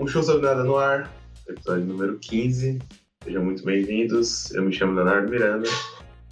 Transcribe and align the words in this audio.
Um 0.00 0.06
show 0.06 0.22
sobre 0.22 0.46
nada 0.46 0.64
no 0.64 0.78
ar, 0.78 1.12
episódio 1.46 1.84
número 1.84 2.18
15. 2.18 2.78
Sejam 3.22 3.44
muito 3.44 3.62
bem-vindos. 3.62 4.50
Eu 4.52 4.62
me 4.62 4.72
chamo 4.72 4.94
Leonardo 4.94 5.28
Miranda. 5.28 5.68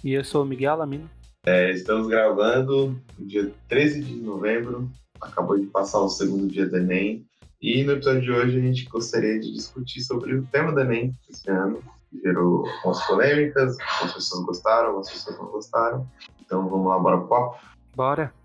E 0.03 0.13
eu 0.13 0.23
sou 0.23 0.41
o 0.41 0.45
Miguel 0.45 0.73
Alamino. 0.73 1.07
É, 1.45 1.69
estamos 1.69 2.07
gravando 2.07 2.99
no 3.15 3.27
dia 3.27 3.53
13 3.67 4.01
de 4.01 4.15
novembro. 4.15 4.89
Acabou 5.21 5.55
de 5.55 5.67
passar 5.67 5.99
o 5.99 6.09
segundo 6.09 6.47
dia 6.47 6.67
do 6.67 6.77
Enem. 6.77 7.27
E 7.61 7.83
no 7.83 7.91
episódio 7.91 8.21
de 8.21 8.31
hoje 8.31 8.57
a 8.57 8.61
gente 8.61 8.85
gostaria 8.85 9.39
de 9.39 9.53
discutir 9.53 10.01
sobre 10.01 10.33
o 10.33 10.47
tema 10.47 10.71
do 10.71 10.79
Enem 10.79 11.13
esse 11.29 11.47
ano. 11.51 11.79
Que 12.09 12.19
gerou 12.21 12.65
algumas 12.67 13.05
polêmicas, 13.05 13.77
algumas 13.79 14.13
pessoas 14.15 14.45
gostaram, 14.47 14.87
algumas 14.87 15.11
pessoas 15.11 15.37
não 15.37 15.45
gostaram. 15.45 16.07
Então 16.43 16.67
vamos 16.67 16.87
lá, 16.87 16.97
bora 16.97 17.19
pro 17.19 17.27
papo? 17.27 17.59
Bora. 17.95 18.38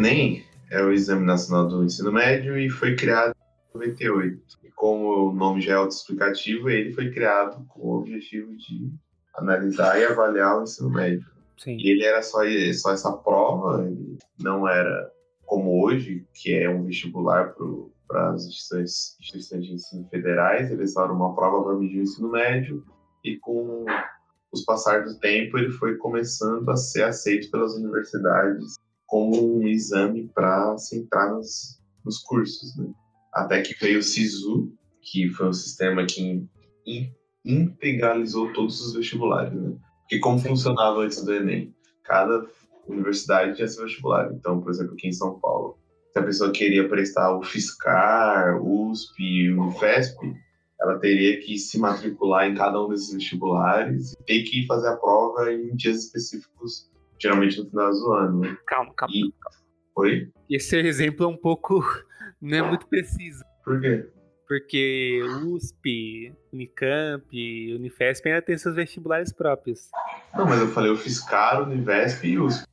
Enem 0.00 0.42
é 0.70 0.82
o 0.82 0.90
Exame 0.90 1.26
Nacional 1.26 1.68
do 1.68 1.84
Ensino 1.84 2.10
Médio 2.10 2.58
e 2.58 2.70
foi 2.70 2.96
criado 2.96 3.34
em 3.34 3.78
98. 3.78 4.40
E 4.64 4.70
como 4.70 5.28
o 5.28 5.32
nome 5.34 5.60
já 5.60 5.72
é 5.72 5.76
autoexplicativo, 5.76 6.70
ele 6.70 6.92
foi 6.92 7.10
criado 7.10 7.62
com 7.68 7.80
o 7.80 7.98
objetivo 7.98 8.56
de 8.56 8.90
analisar 9.36 10.00
e 10.00 10.06
avaliar 10.06 10.58
o 10.58 10.62
ensino 10.62 10.88
médio. 10.88 11.28
Sim. 11.58 11.76
E 11.76 11.90
ele 11.90 12.02
era 12.02 12.22
só, 12.22 12.38
só 12.72 12.92
essa 12.92 13.12
prova, 13.12 13.84
ele 13.84 14.16
não 14.38 14.66
era 14.66 15.12
como 15.44 15.84
hoje, 15.84 16.26
que 16.32 16.54
é 16.54 16.70
um 16.70 16.86
vestibular 16.86 17.54
para 18.08 18.30
as 18.30 18.46
instituições, 18.46 19.16
instituições 19.20 19.66
de 19.66 19.74
ensino 19.74 20.08
federais, 20.08 20.70
ele 20.70 20.86
só 20.86 21.04
era 21.04 21.12
uma 21.12 21.34
prova 21.34 21.62
para 21.62 21.78
medir 21.78 21.98
o 21.98 22.02
ensino 22.04 22.30
médio, 22.30 22.82
e 23.22 23.36
com 23.36 23.84
os 24.50 24.64
passar 24.64 25.04
do 25.04 25.18
tempo 25.18 25.58
ele 25.58 25.70
foi 25.72 25.96
começando 25.96 26.66
a 26.70 26.76
ser 26.76 27.02
aceito 27.02 27.50
pelas 27.50 27.74
universidades 27.74 28.76
como 29.10 29.58
um 29.58 29.66
exame 29.66 30.30
para 30.32 30.78
se 30.78 30.96
entrar 30.96 31.32
nos, 31.32 31.80
nos 32.04 32.18
cursos, 32.20 32.76
né? 32.76 32.88
Até 33.34 33.60
que 33.60 33.74
veio 33.74 33.98
o 33.98 34.02
SISU, 34.02 34.72
que 35.02 35.28
foi 35.30 35.48
um 35.48 35.52
sistema 35.52 36.06
que 36.06 36.46
in, 36.86 37.12
integralizou 37.44 38.52
todos 38.52 38.80
os 38.80 38.94
vestibulares, 38.94 39.52
né? 39.52 39.76
Porque 40.02 40.20
como 40.20 40.38
funcionava 40.38 41.00
antes 41.00 41.24
do 41.24 41.34
Enem? 41.34 41.74
Cada 42.04 42.46
universidade 42.86 43.56
tinha 43.56 43.66
seu 43.66 43.84
vestibular. 43.84 44.32
Então, 44.32 44.60
por 44.60 44.70
exemplo, 44.70 44.94
aqui 44.94 45.08
em 45.08 45.12
São 45.12 45.38
Paulo, 45.40 45.76
se 46.12 46.18
a 46.18 46.22
pessoa 46.22 46.52
queria 46.52 46.88
prestar 46.88 47.36
o 47.36 47.42
FISCAR, 47.42 48.62
USP, 48.62 49.52
o 49.52 49.68
UFESP, 49.68 50.34
ela 50.80 50.98
teria 50.98 51.40
que 51.40 51.58
se 51.58 51.78
matricular 51.78 52.48
em 52.48 52.54
cada 52.54 52.80
um 52.82 52.88
desses 52.88 53.12
vestibulares 53.12 54.12
e 54.12 54.24
ter 54.24 54.42
que 54.44 54.66
fazer 54.66 54.88
a 54.88 54.96
prova 54.96 55.52
em 55.52 55.74
dias 55.74 56.04
específicos 56.04 56.90
geralmente 57.20 57.58
no 57.60 57.68
final 57.70 57.90
do 57.90 58.12
ano. 58.12 58.40
Né? 58.40 58.56
Calma, 58.66 58.92
calma, 58.94 59.14
E- 59.14 59.32
calma. 59.40 59.58
Oi? 59.96 60.30
Esse 60.48 60.76
exemplo 60.78 61.24
é 61.26 61.28
um 61.28 61.36
pouco. 61.36 61.80
não 62.40 62.58
é 62.58 62.62
muito 62.62 62.86
preciso. 62.88 63.44
Por 63.64 63.80
quê? 63.80 64.08
Porque 64.48 65.20
USP, 65.44 66.32
Unicamp, 66.52 67.24
Unifesp 67.76 68.26
ainda 68.28 68.42
tem 68.42 68.58
seus 68.58 68.74
vestibulares 68.74 69.32
próprios. 69.32 69.88
Não, 70.36 70.44
mas 70.44 70.60
eu 70.60 70.68
falei 70.68 70.90
o 70.90 70.96
FISCAR, 70.96 71.62
Univesp 71.62 72.24
e 72.26 72.38
USP. 72.38 72.64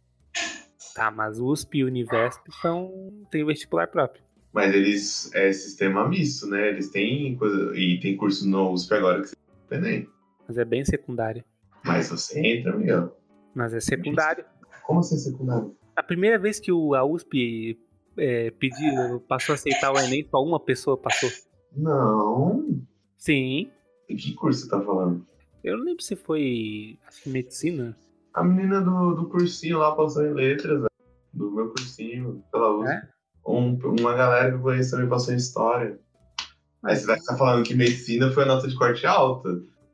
Tá, 0.96 1.12
mas 1.12 1.40
USP 1.40 1.80
e 1.80 1.84
Univesp 1.84 2.42
são. 2.62 2.92
tem 3.30 3.46
vestibular 3.46 3.88
próprio. 3.88 4.24
Mas 4.52 4.74
eles 4.74 5.32
é 5.36 5.52
sistema 5.54 6.08
misto, 6.10 6.48
né? 6.48 6.70
Eles 6.70 6.90
têm 6.90 7.36
coisa. 7.36 7.78
E 7.78 8.00
tem 8.00 8.18
curso 8.18 8.50
no 8.50 8.72
USP 8.72 8.96
agora 8.96 9.22
que 9.22 9.28
você 9.28 9.36
tem. 9.82 10.10
Mas 10.48 10.58
é 10.58 10.66
bem 10.66 10.84
secundário. 10.84 11.44
Mas 11.86 12.10
você 12.10 12.40
entra, 12.40 12.76
Miguel. 12.76 13.16
Mas 13.58 13.74
é 13.74 13.80
secundário. 13.80 14.46
Como 14.86 15.00
assim 15.00 15.18
secundário? 15.18 15.76
A 15.96 16.04
primeira 16.04 16.38
vez 16.38 16.60
que 16.60 16.72
o, 16.72 16.94
a 16.94 17.04
USP 17.04 17.76
é, 18.16 18.52
pediu, 18.52 19.20
passou 19.28 19.54
a 19.54 19.56
aceitar 19.56 19.92
o 19.92 19.98
Enem, 19.98 20.28
só 20.30 20.44
uma 20.44 20.60
pessoa 20.60 20.96
passou. 20.96 21.28
Não. 21.76 22.80
Sim. 23.18 23.72
Em 24.08 24.16
que 24.16 24.36
curso 24.36 24.62
você 24.62 24.70
tá 24.70 24.80
falando? 24.80 25.26
Eu 25.64 25.76
não 25.76 25.86
lembro 25.86 26.04
se 26.04 26.16
foi. 26.16 27.00
Medicina. 27.26 27.98
A 28.32 28.44
menina 28.44 28.80
do, 28.80 29.16
do 29.16 29.28
cursinho 29.28 29.80
lá 29.80 29.96
passou 29.96 30.24
em 30.24 30.34
letras. 30.34 30.84
Do 31.34 31.52
meu 31.52 31.70
cursinho, 31.70 32.44
pela 32.52 32.78
USP. 32.78 32.92
É? 32.92 33.10
Um- 33.48 33.80
uma 34.00 34.14
galera 34.14 34.50
que 34.52 34.58
eu 34.58 34.62
conheço 34.62 34.92
também 34.92 35.10
passou 35.10 35.34
em 35.34 35.38
história. 35.38 36.00
Aí 36.84 36.96
você 36.96 37.08
vai 37.08 37.18
estar 37.18 37.36
falando 37.36 37.66
que 37.66 37.74
medicina 37.74 38.30
foi 38.32 38.44
a 38.44 38.48
nota 38.48 38.68
de 38.68 38.76
corte 38.78 39.06
alta, 39.08 39.50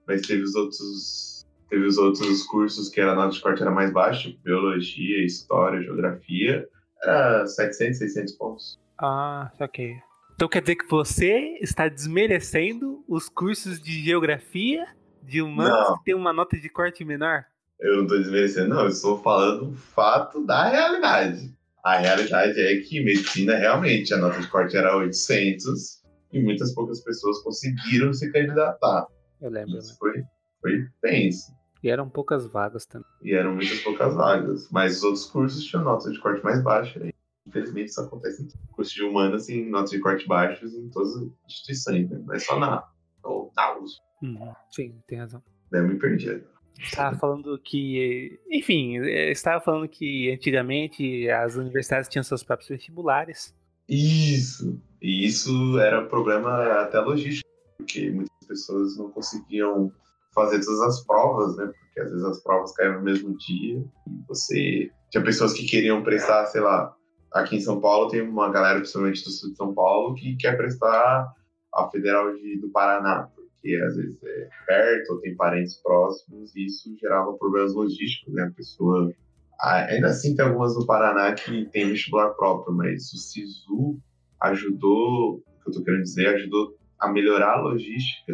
mas 0.05 0.21
teve 0.21 0.43
os 0.43 0.53
outros. 0.53 1.32
Teve 1.69 1.85
os 1.85 1.97
outros 1.97 2.43
cursos 2.43 2.89
que 2.89 3.01
a 3.01 3.15
nota 3.15 3.33
de 3.33 3.41
corte 3.41 3.61
era 3.61 3.71
mais 3.71 3.91
baixa, 3.91 4.29
tipo 4.29 4.43
biologia, 4.43 5.25
história, 5.25 5.81
geografia. 5.81 6.67
Era 7.03 7.45
700, 7.45 7.97
600 7.97 8.33
pontos. 8.33 8.79
Ah, 8.99 9.51
ok. 9.59 9.95
Então 10.35 10.47
quer 10.47 10.61
dizer 10.61 10.75
que 10.75 10.89
você 10.89 11.57
está 11.61 11.87
desmerecendo 11.87 13.03
os 13.07 13.29
cursos 13.29 13.81
de 13.81 14.03
geografia 14.03 14.85
de 15.21 15.41
humanos 15.41 15.89
Não. 15.89 15.97
que 15.97 16.03
tem 16.05 16.15
uma 16.15 16.33
nota 16.33 16.57
de 16.57 16.69
corte 16.69 17.03
menor? 17.05 17.45
Eu 17.79 17.97
não 17.97 18.07
tô 18.07 18.17
desmerecendo, 18.17 18.69
não. 18.69 18.81
Eu 18.81 18.87
estou 18.87 19.21
falando 19.21 19.69
o 19.69 19.73
fato 19.73 20.45
da 20.45 20.69
realidade. 20.69 21.53
A 21.83 21.97
realidade 21.97 22.59
é 22.59 22.77
que 22.77 23.03
medicina 23.03 23.55
realmente 23.55 24.13
a 24.13 24.17
nota 24.17 24.39
de 24.39 24.47
corte 24.47 24.77
era 24.77 24.95
800 24.95 26.01
e 26.31 26.41
muitas 26.41 26.73
poucas 26.73 27.01
pessoas 27.01 27.39
conseguiram 27.43 28.13
se 28.13 28.31
candidatar. 28.31 29.05
Eu 29.41 29.49
lembro, 29.49 29.73
né? 29.73 29.79
Isso 29.79 29.97
foi, 29.97 30.23
foi 30.63 30.87
tenso. 31.01 31.53
E 31.83 31.89
eram 31.89 32.09
poucas 32.09 32.47
vagas 32.47 32.85
também. 32.85 33.07
E 33.21 33.33
eram 33.33 33.53
muitas 33.53 33.79
poucas 33.81 34.15
vagas. 34.15 34.69
Mas 34.71 34.97
os 34.97 35.03
outros 35.03 35.25
cursos 35.25 35.65
tinham 35.65 35.83
notas 35.83 36.13
de 36.13 36.19
corte 36.21 36.41
mais 36.41 36.63
baixa. 36.63 37.05
E, 37.05 37.13
infelizmente 37.45 37.89
isso 37.89 37.99
acontece 37.99 38.43
em 38.43 38.47
curso 38.71 38.95
de 38.95 39.03
humanas 39.03 39.49
em 39.49 39.69
notas 39.69 39.91
de 39.91 39.99
corte 39.99 40.25
baixos 40.25 40.73
em 40.73 40.89
todas 40.89 41.13
as 41.17 41.27
instituições, 41.45 42.09
né? 42.09 42.21
Não 42.25 42.33
é 42.33 42.39
só 42.39 42.57
na, 42.57 42.87
ou 43.21 43.51
na 43.55 43.77
USP. 43.77 44.01
Uhum. 44.23 44.53
Sim, 44.71 44.95
tem 45.05 45.19
razão. 45.19 45.43
Eu 45.71 45.85
me 45.85 45.99
perdi. 45.99 46.41
Estava 46.79 47.17
falando 47.17 47.59
que. 47.59 48.39
Enfim, 48.49 48.97
estava 49.05 49.59
falando 49.61 49.87
que 49.87 50.31
antigamente 50.31 51.29
as 51.29 51.55
universidades 51.55 52.09
tinham 52.09 52.23
seus 52.23 52.43
próprios 52.43 52.69
vestibulares. 52.69 53.53
Isso. 53.87 54.81
E 55.01 55.25
isso 55.25 55.77
era 55.79 56.05
problema 56.05 56.81
até 56.81 56.99
logístico, 56.99 57.49
porque 57.77 58.09
muitas 58.09 58.47
pessoas 58.47 58.97
não 58.97 59.11
conseguiam 59.11 59.91
fazer 60.33 60.63
todas 60.63 60.81
as 60.81 61.05
provas, 61.05 61.55
né? 61.57 61.65
Porque 61.65 61.99
às 62.01 62.09
vezes 62.09 62.25
as 62.25 62.43
provas 62.43 62.73
caíam 62.73 62.95
no 62.95 63.03
mesmo 63.03 63.37
dia 63.37 63.77
e 64.07 64.27
você 64.27 64.91
tinha 65.09 65.23
pessoas 65.23 65.53
que 65.53 65.65
queriam 65.65 66.03
prestar, 66.03 66.45
sei 66.47 66.61
lá, 66.61 66.93
aqui 67.33 67.57
em 67.57 67.61
São 67.61 67.79
Paulo 67.79 68.09
tem 68.09 68.21
uma 68.21 68.51
galera, 68.51 68.79
principalmente 68.79 69.23
do 69.23 69.31
sul 69.31 69.51
de 69.51 69.57
São 69.57 69.73
Paulo, 69.73 70.15
que 70.15 70.35
quer 70.37 70.57
prestar 70.57 71.31
a 71.73 71.89
Federal 71.89 72.33
de, 72.35 72.59
do 72.59 72.69
Paraná, 72.69 73.29
porque 73.35 73.75
às 73.75 73.95
vezes 73.95 74.21
é 74.23 74.49
perto 74.67 75.13
ou 75.13 75.21
tem 75.21 75.35
parentes 75.35 75.81
próximos 75.81 76.55
e 76.55 76.65
isso 76.65 76.95
gerava 76.99 77.33
problemas 77.33 77.73
logísticos, 77.73 78.33
né? 78.33 78.43
A 78.43 78.51
pessoa 78.51 79.11
Ainda 79.63 80.07
assim, 80.07 80.35
tem 80.35 80.45
algumas 80.45 80.75
no 80.75 80.85
Paraná 80.85 81.33
que 81.33 81.65
tem 81.67 81.87
vestibular 81.87 82.31
próprio, 82.31 82.75
mas 82.75 83.13
o 83.13 83.17
SISU 83.17 83.97
ajudou, 84.41 85.35
o 85.35 85.41
que 85.61 85.67
eu 85.67 85.71
estou 85.71 85.83
querendo 85.85 86.03
dizer, 86.03 86.27
ajudou 86.35 86.75
a 86.99 87.07
melhorar 87.09 87.53
a 87.53 87.61
logística 87.61 88.33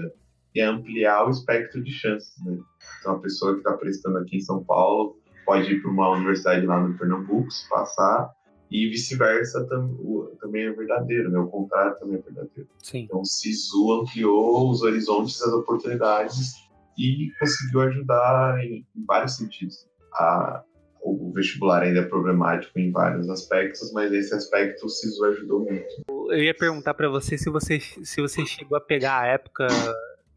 a 0.62 0.72
ampliar 0.72 1.26
o 1.26 1.30
espectro 1.30 1.84
de 1.84 1.92
chances. 1.92 2.34
Né? 2.46 2.58
Então, 3.00 3.14
a 3.16 3.20
pessoa 3.20 3.54
que 3.54 3.60
está 3.60 3.74
prestando 3.74 4.18
aqui 4.18 4.38
em 4.38 4.42
São 4.42 4.64
Paulo 4.64 5.18
pode 5.46 5.72
ir 5.72 5.82
para 5.82 5.92
uma 5.92 6.12
universidade 6.12 6.66
lá 6.66 6.80
no 6.80 6.98
Pernambuco, 6.98 7.50
se 7.52 7.68
passar, 7.70 8.30
e 8.70 8.88
vice-versa 8.88 9.66
tam, 9.68 9.98
também 10.40 10.66
é 10.68 10.72
verdadeiro, 10.72 11.32
né? 11.32 11.40
o 11.40 11.48
contrário 11.48 11.98
também 12.00 12.20
é 12.20 12.22
verdadeiro. 12.22 12.70
Sim. 12.78 13.00
Então, 13.00 13.22
o 13.22 13.26
SISU 13.26 14.02
ampliou 14.02 14.70
os 14.70 14.84
horizontes, 14.84 15.42
as 15.42 15.52
oportunidades 15.54 16.54
e 16.98 17.32
conseguiu 17.40 17.82
ajudar 17.82 18.64
em, 18.64 18.86
em 18.96 19.06
vários 19.06 19.38
sentidos. 19.38 19.88
A- 20.14 20.64
o 21.02 21.32
vestibular 21.34 21.82
ainda 21.82 22.02
é 22.02 22.06
problemático 22.06 22.78
em 22.78 22.92
vários 22.92 23.30
aspectos, 23.30 23.92
mas 23.94 24.12
esse 24.12 24.36
aspecto 24.36 24.86
o 24.86 24.90
SISU 24.90 25.24
ajudou 25.26 25.62
muito. 25.62 25.88
Eu 26.30 26.44
ia 26.44 26.54
perguntar 26.54 26.94
pra 26.94 27.08
você 27.08 27.38
se 27.38 27.50
você 27.50 27.80
se 27.80 28.22
você 28.22 28.46
chegou 28.46 28.78
a 28.78 28.82
pegar 28.82 29.22
a 29.22 29.26
época 29.28 29.66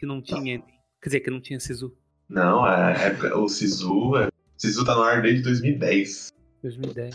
que 0.03 0.07
não 0.07 0.21
tinha. 0.21 0.61
Quer 1.01 1.09
dizer, 1.09 1.21
que 1.21 1.31
não 1.31 1.41
tinha 1.41 1.61
SISU. 1.61 1.97
Não, 2.29 2.65
a 2.65 2.91
época, 2.91 3.39
o 3.39 3.49
SISU, 3.49 4.17
é, 4.17 4.27
o 4.27 4.31
SISU 4.57 4.85
tá 4.85 4.97
no 4.97 5.03
ar 5.03 5.23
desde 5.23 5.43
2010. 5.43 6.33
2010. 6.61 7.15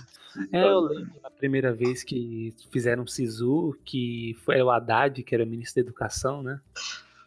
É, 0.54 0.64
eu 0.64 0.80
lembro 0.80 1.12
a 1.22 1.30
primeira 1.30 1.74
vez 1.74 2.02
que 2.02 2.54
fizeram 2.72 3.06
SISU, 3.06 3.78
que 3.84 4.38
foi 4.46 4.62
o 4.62 4.70
Haddad, 4.70 5.22
que 5.22 5.36
era 5.36 5.46
ministro 5.46 5.84
da 5.84 5.90
Educação, 5.90 6.42
né? 6.42 6.62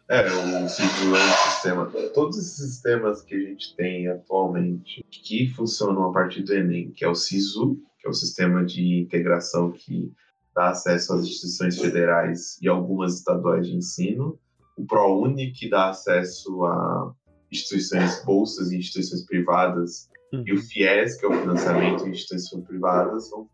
É, 0.07 0.25
o 0.25 0.67
SISU 0.67 1.15
é 1.15 1.23
um 1.23 1.51
sistema. 1.51 1.91
Todos 2.13 2.39
esses 2.39 2.71
sistemas 2.71 3.21
que 3.21 3.35
a 3.35 3.39
gente 3.39 3.75
tem 3.75 4.07
atualmente 4.07 5.05
que 5.11 5.47
funcionam 5.49 6.09
a 6.09 6.11
partir 6.11 6.41
do 6.41 6.53
Enem, 6.53 6.89
que 6.91 7.05
é 7.05 7.07
o 7.07 7.13
SISU, 7.13 7.77
que 7.99 8.07
é 8.07 8.09
o 8.09 8.13
sistema 8.13 8.65
de 8.65 8.99
integração 8.99 9.71
que 9.71 10.11
dá 10.55 10.69
acesso 10.69 11.13
às 11.13 11.21
instituições 11.21 11.79
federais 11.79 12.57
e 12.61 12.67
algumas 12.67 13.19
estaduais 13.19 13.67
de 13.67 13.75
ensino, 13.75 14.39
o 14.81 14.85
ProUni, 14.85 15.51
que 15.51 15.69
dá 15.69 15.89
acesso 15.89 16.65
a 16.65 17.13
instituições 17.51 18.23
bolsas 18.25 18.71
e 18.71 18.77
instituições 18.77 19.25
privadas, 19.25 20.09
uhum. 20.33 20.43
e 20.45 20.53
o 20.53 20.57
FIES, 20.57 21.19
que 21.19 21.25
é 21.25 21.29
o 21.29 21.33
financiamento 21.33 22.07
em 22.07 22.11
instituições 22.11 22.65
privadas, 22.65 23.29
são, 23.29 23.47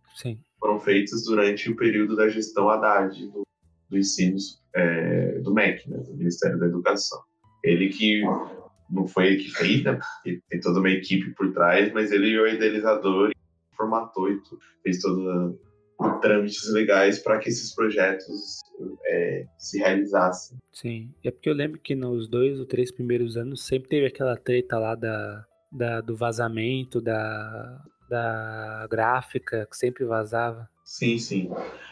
foram 0.59 0.79
feitos 0.79 1.25
durante 1.25 1.69
o 1.69 1.75
período 1.75 2.15
da 2.15 2.29
gestão 2.29 2.69
Haddad 2.69 3.27
do, 3.27 3.43
do 3.89 3.97
ensino 3.97 4.37
é, 4.75 5.39
do 5.39 5.53
MEC, 5.53 5.89
né, 5.89 5.97
do 5.97 6.15
Ministério 6.15 6.59
da 6.59 6.67
Educação. 6.67 7.19
Ele 7.63 7.89
que 7.89 8.21
não 8.89 9.07
foi 9.07 9.27
ele 9.27 9.43
que 9.43 9.49
fez, 9.49 9.83
né, 9.83 9.99
ele 10.23 10.41
tem 10.49 10.59
toda 10.61 10.79
uma 10.79 10.89
equipe 10.89 11.31
por 11.31 11.51
trás, 11.51 11.91
mas 11.91 12.11
ele 12.11 12.33
é 12.33 12.41
o 12.41 12.47
idealizador, 12.47 13.31
formatou 13.75 14.31
e 14.31 14.39
fez 14.83 15.01
toda 15.01 15.53
trâmites 16.21 16.71
legais 16.71 17.19
para 17.19 17.39
que 17.39 17.49
esses 17.49 17.73
projetos 17.73 18.59
é, 19.05 19.45
se 19.57 19.79
realizassem. 19.79 20.57
Sim, 20.71 21.11
é 21.23 21.31
porque 21.31 21.49
eu 21.49 21.53
lembro 21.53 21.79
que 21.79 21.95
nos 21.95 22.27
dois 22.27 22.59
ou 22.59 22.65
três 22.65 22.91
primeiros 22.91 23.35
anos 23.37 23.65
sempre 23.65 23.89
teve 23.89 24.05
aquela 24.05 24.37
treta 24.37 24.77
lá 24.77 24.95
da, 24.95 25.45
da 25.71 26.01
do 26.01 26.15
vazamento, 26.15 27.01
da, 27.01 27.81
da 28.09 28.87
gráfica, 28.89 29.67
que 29.69 29.75
sempre 29.75 30.05
vazava. 30.05 30.69
Sim, 30.83 31.17
sim. 31.17 31.49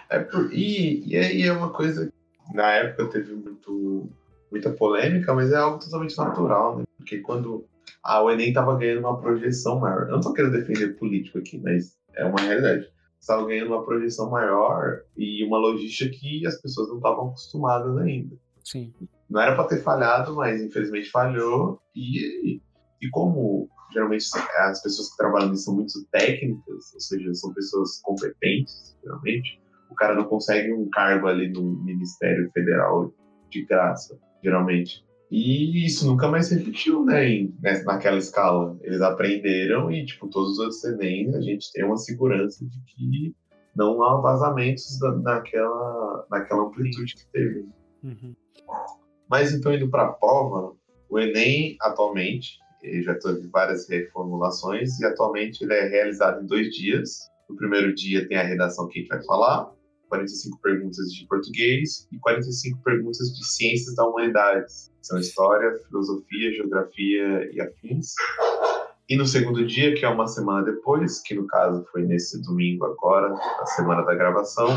É 0.09 0.19
por, 0.19 0.53
e, 0.53 1.07
e 1.07 1.17
aí 1.17 1.41
é 1.43 1.51
uma 1.51 1.71
coisa 1.71 2.11
na 2.53 2.71
época 2.73 3.09
teve 3.09 3.33
muito, 3.33 4.09
muita 4.51 4.69
polêmica, 4.71 5.33
mas 5.33 5.51
é 5.51 5.57
algo 5.57 5.79
totalmente 5.79 6.17
natural, 6.17 6.77
né? 6.77 6.83
Porque 6.97 7.19
quando 7.19 7.65
a 8.03 8.21
o 8.21 8.29
Enem 8.29 8.49
estava 8.49 8.77
ganhando 8.77 8.99
uma 8.99 9.19
projeção 9.19 9.79
maior, 9.79 10.03
eu 10.03 10.11
não 10.11 10.19
estou 10.19 10.33
querendo 10.33 10.51
defender 10.51 10.95
político 10.95 11.39
aqui, 11.39 11.59
mas 11.59 11.97
é 12.13 12.23
uma 12.23 12.39
realidade 12.39 12.87
estava 13.19 13.45
ganhando 13.45 13.73
uma 13.73 13.85
projeção 13.85 14.29
maior 14.29 15.01
e 15.17 15.43
uma 15.45 15.57
logística 15.57 16.15
que 16.15 16.45
as 16.45 16.61
pessoas 16.61 16.89
não 16.89 16.97
estavam 16.97 17.29
acostumadas 17.29 17.97
ainda. 17.97 18.35
Sim. 18.63 18.93
Não 19.29 19.41
era 19.41 19.55
para 19.55 19.67
ter 19.67 19.81
falhado, 19.81 20.35
mas 20.35 20.61
infelizmente 20.61 21.09
falhou. 21.09 21.79
E, 21.95 22.61
e 23.01 23.09
como 23.11 23.69
geralmente 23.91 24.25
as 24.59 24.81
pessoas 24.81 25.09
que 25.09 25.17
trabalham 25.17 25.49
nisso 25.49 25.63
são 25.63 25.75
muito 25.75 25.93
técnicas, 26.11 26.93
ou 26.93 26.99
seja, 26.99 27.33
são 27.33 27.53
pessoas 27.53 28.01
competentes, 28.01 28.97
geralmente, 29.01 29.61
o 29.89 29.95
cara 29.95 30.15
não 30.15 30.25
consegue 30.25 30.73
um 30.73 30.89
cargo 30.89 31.27
ali 31.27 31.49
no 31.49 31.63
Ministério 31.83 32.51
Federal 32.51 33.13
de 33.49 33.65
graça, 33.65 34.19
geralmente. 34.43 35.05
E 35.31 35.85
isso 35.85 36.05
nunca 36.07 36.27
mais 36.27 36.47
se 36.47 36.55
repetiu, 36.55 37.03
né, 37.03 37.27
em, 37.27 37.55
né, 37.61 37.81
naquela 37.83 38.17
escala. 38.17 38.77
Eles 38.81 39.01
aprenderam 39.01 39.91
e, 39.91 40.05
tipo, 40.05 40.27
todos 40.27 40.53
os 40.53 40.59
outros 40.59 40.83
Enem, 40.83 41.33
a 41.35 41.41
gente 41.41 41.71
tem 41.71 41.83
uma 41.83 41.97
segurança 41.97 42.63
de 42.63 42.79
que 42.85 43.35
não 43.75 44.03
há 44.03 44.21
vazamentos 44.21 44.97
da, 44.99 45.11
naquela, 45.17 46.25
naquela 46.29 46.63
amplitude 46.63 47.13
que 47.15 47.27
teve. 47.31 47.65
Uhum. 48.03 48.35
Mas 49.29 49.53
então, 49.53 49.73
indo 49.73 49.89
para 49.89 50.03
a 50.03 50.13
prova, 50.13 50.73
o 51.09 51.19
Enem, 51.19 51.75
atualmente, 51.81 52.59
já 53.03 53.15
teve 53.15 53.47
várias 53.47 53.89
reformulações 53.89 54.99
e 54.99 55.05
atualmente 55.05 55.63
ele 55.63 55.73
é 55.73 55.87
realizado 55.87 56.43
em 56.43 56.45
dois 56.45 56.69
dias. 56.69 57.29
No 57.49 57.55
primeiro 57.55 57.93
dia 57.93 58.27
tem 58.27 58.37
a 58.37 58.43
redação 58.43 58.87
que 58.87 58.99
a 58.99 59.01
gente 59.01 59.09
vai 59.09 59.23
falar, 59.23 59.71
45 60.07 60.59
perguntas 60.61 61.11
de 61.11 61.27
português 61.27 62.07
e 62.11 62.19
45 62.19 62.81
perguntas 62.83 63.27
de 63.35 63.45
ciências 63.45 63.95
da 63.95 64.07
humanidades. 64.07 64.91
São 65.05 65.19
história, 65.19 65.77
filosofia, 65.87 66.51
geografia 66.51 67.47
e 67.53 67.61
afins. 67.61 68.15
E 69.07 69.15
no 69.15 69.27
segundo 69.27 69.63
dia, 69.63 69.93
que 69.93 70.03
é 70.03 70.09
uma 70.09 70.25
semana 70.25 70.65
depois, 70.65 71.21
que 71.21 71.35
no 71.35 71.45
caso 71.45 71.85
foi 71.91 72.01
nesse 72.01 72.41
domingo 72.41 72.85
agora, 72.85 73.31
a 73.59 73.65
semana 73.67 74.01
da 74.01 74.15
gravação, 74.15 74.67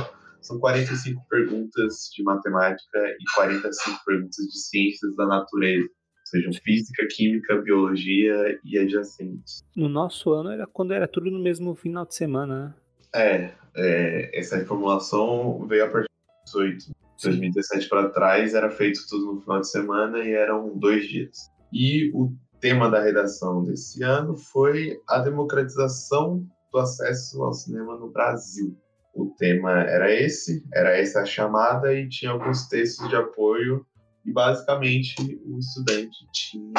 são 0.42 0.58
45 0.58 1.22
perguntas 1.30 2.10
de 2.14 2.22
matemática 2.22 2.98
e 3.18 3.34
45 3.34 4.04
perguntas 4.04 4.44
de 4.44 4.58
ciências 4.58 5.16
da 5.16 5.26
natureza, 5.26 5.88
sejam 6.26 6.52
física, 6.62 7.06
química, 7.10 7.62
biologia 7.62 8.60
e 8.62 8.78
adjacentes. 8.78 9.64
No 9.74 9.88
nosso 9.88 10.30
ano 10.34 10.50
era 10.50 10.66
quando 10.66 10.92
era 10.92 11.08
tudo 11.08 11.30
no 11.30 11.38
mesmo 11.38 11.74
final 11.74 12.04
de 12.04 12.14
semana, 12.14 12.66
né? 12.66 12.74
É, 13.14 13.54
é, 13.74 14.38
essa 14.38 14.58
reformulação 14.58 15.66
veio 15.66 15.86
a 15.86 15.88
partir 15.88 16.10
de 16.10 16.52
2018. 16.52 17.07
2017 17.22 17.88
para 17.88 18.10
trás 18.10 18.54
era 18.54 18.70
feito 18.70 19.00
tudo 19.08 19.34
no 19.34 19.40
final 19.40 19.60
de 19.60 19.70
semana 19.70 20.18
e 20.18 20.32
eram 20.32 20.76
dois 20.78 21.06
dias. 21.08 21.50
E 21.72 22.10
o 22.14 22.32
tema 22.60 22.90
da 22.90 23.02
redação 23.02 23.64
desse 23.64 24.02
ano 24.02 24.36
foi 24.36 25.00
a 25.08 25.18
democratização 25.18 26.46
do 26.72 26.78
acesso 26.78 27.42
ao 27.42 27.52
cinema 27.52 27.96
no 27.96 28.10
Brasil. 28.10 28.76
O 29.14 29.34
tema 29.36 29.80
era 29.82 30.12
esse, 30.12 30.64
era 30.72 30.96
essa 30.96 31.22
a 31.22 31.24
chamada 31.24 31.92
e 31.92 32.08
tinha 32.08 32.30
alguns 32.30 32.68
textos 32.68 33.08
de 33.08 33.16
apoio 33.16 33.84
e 34.24 34.32
basicamente 34.32 35.14
o 35.44 35.58
estudante 35.58 36.16
tinha 36.32 36.72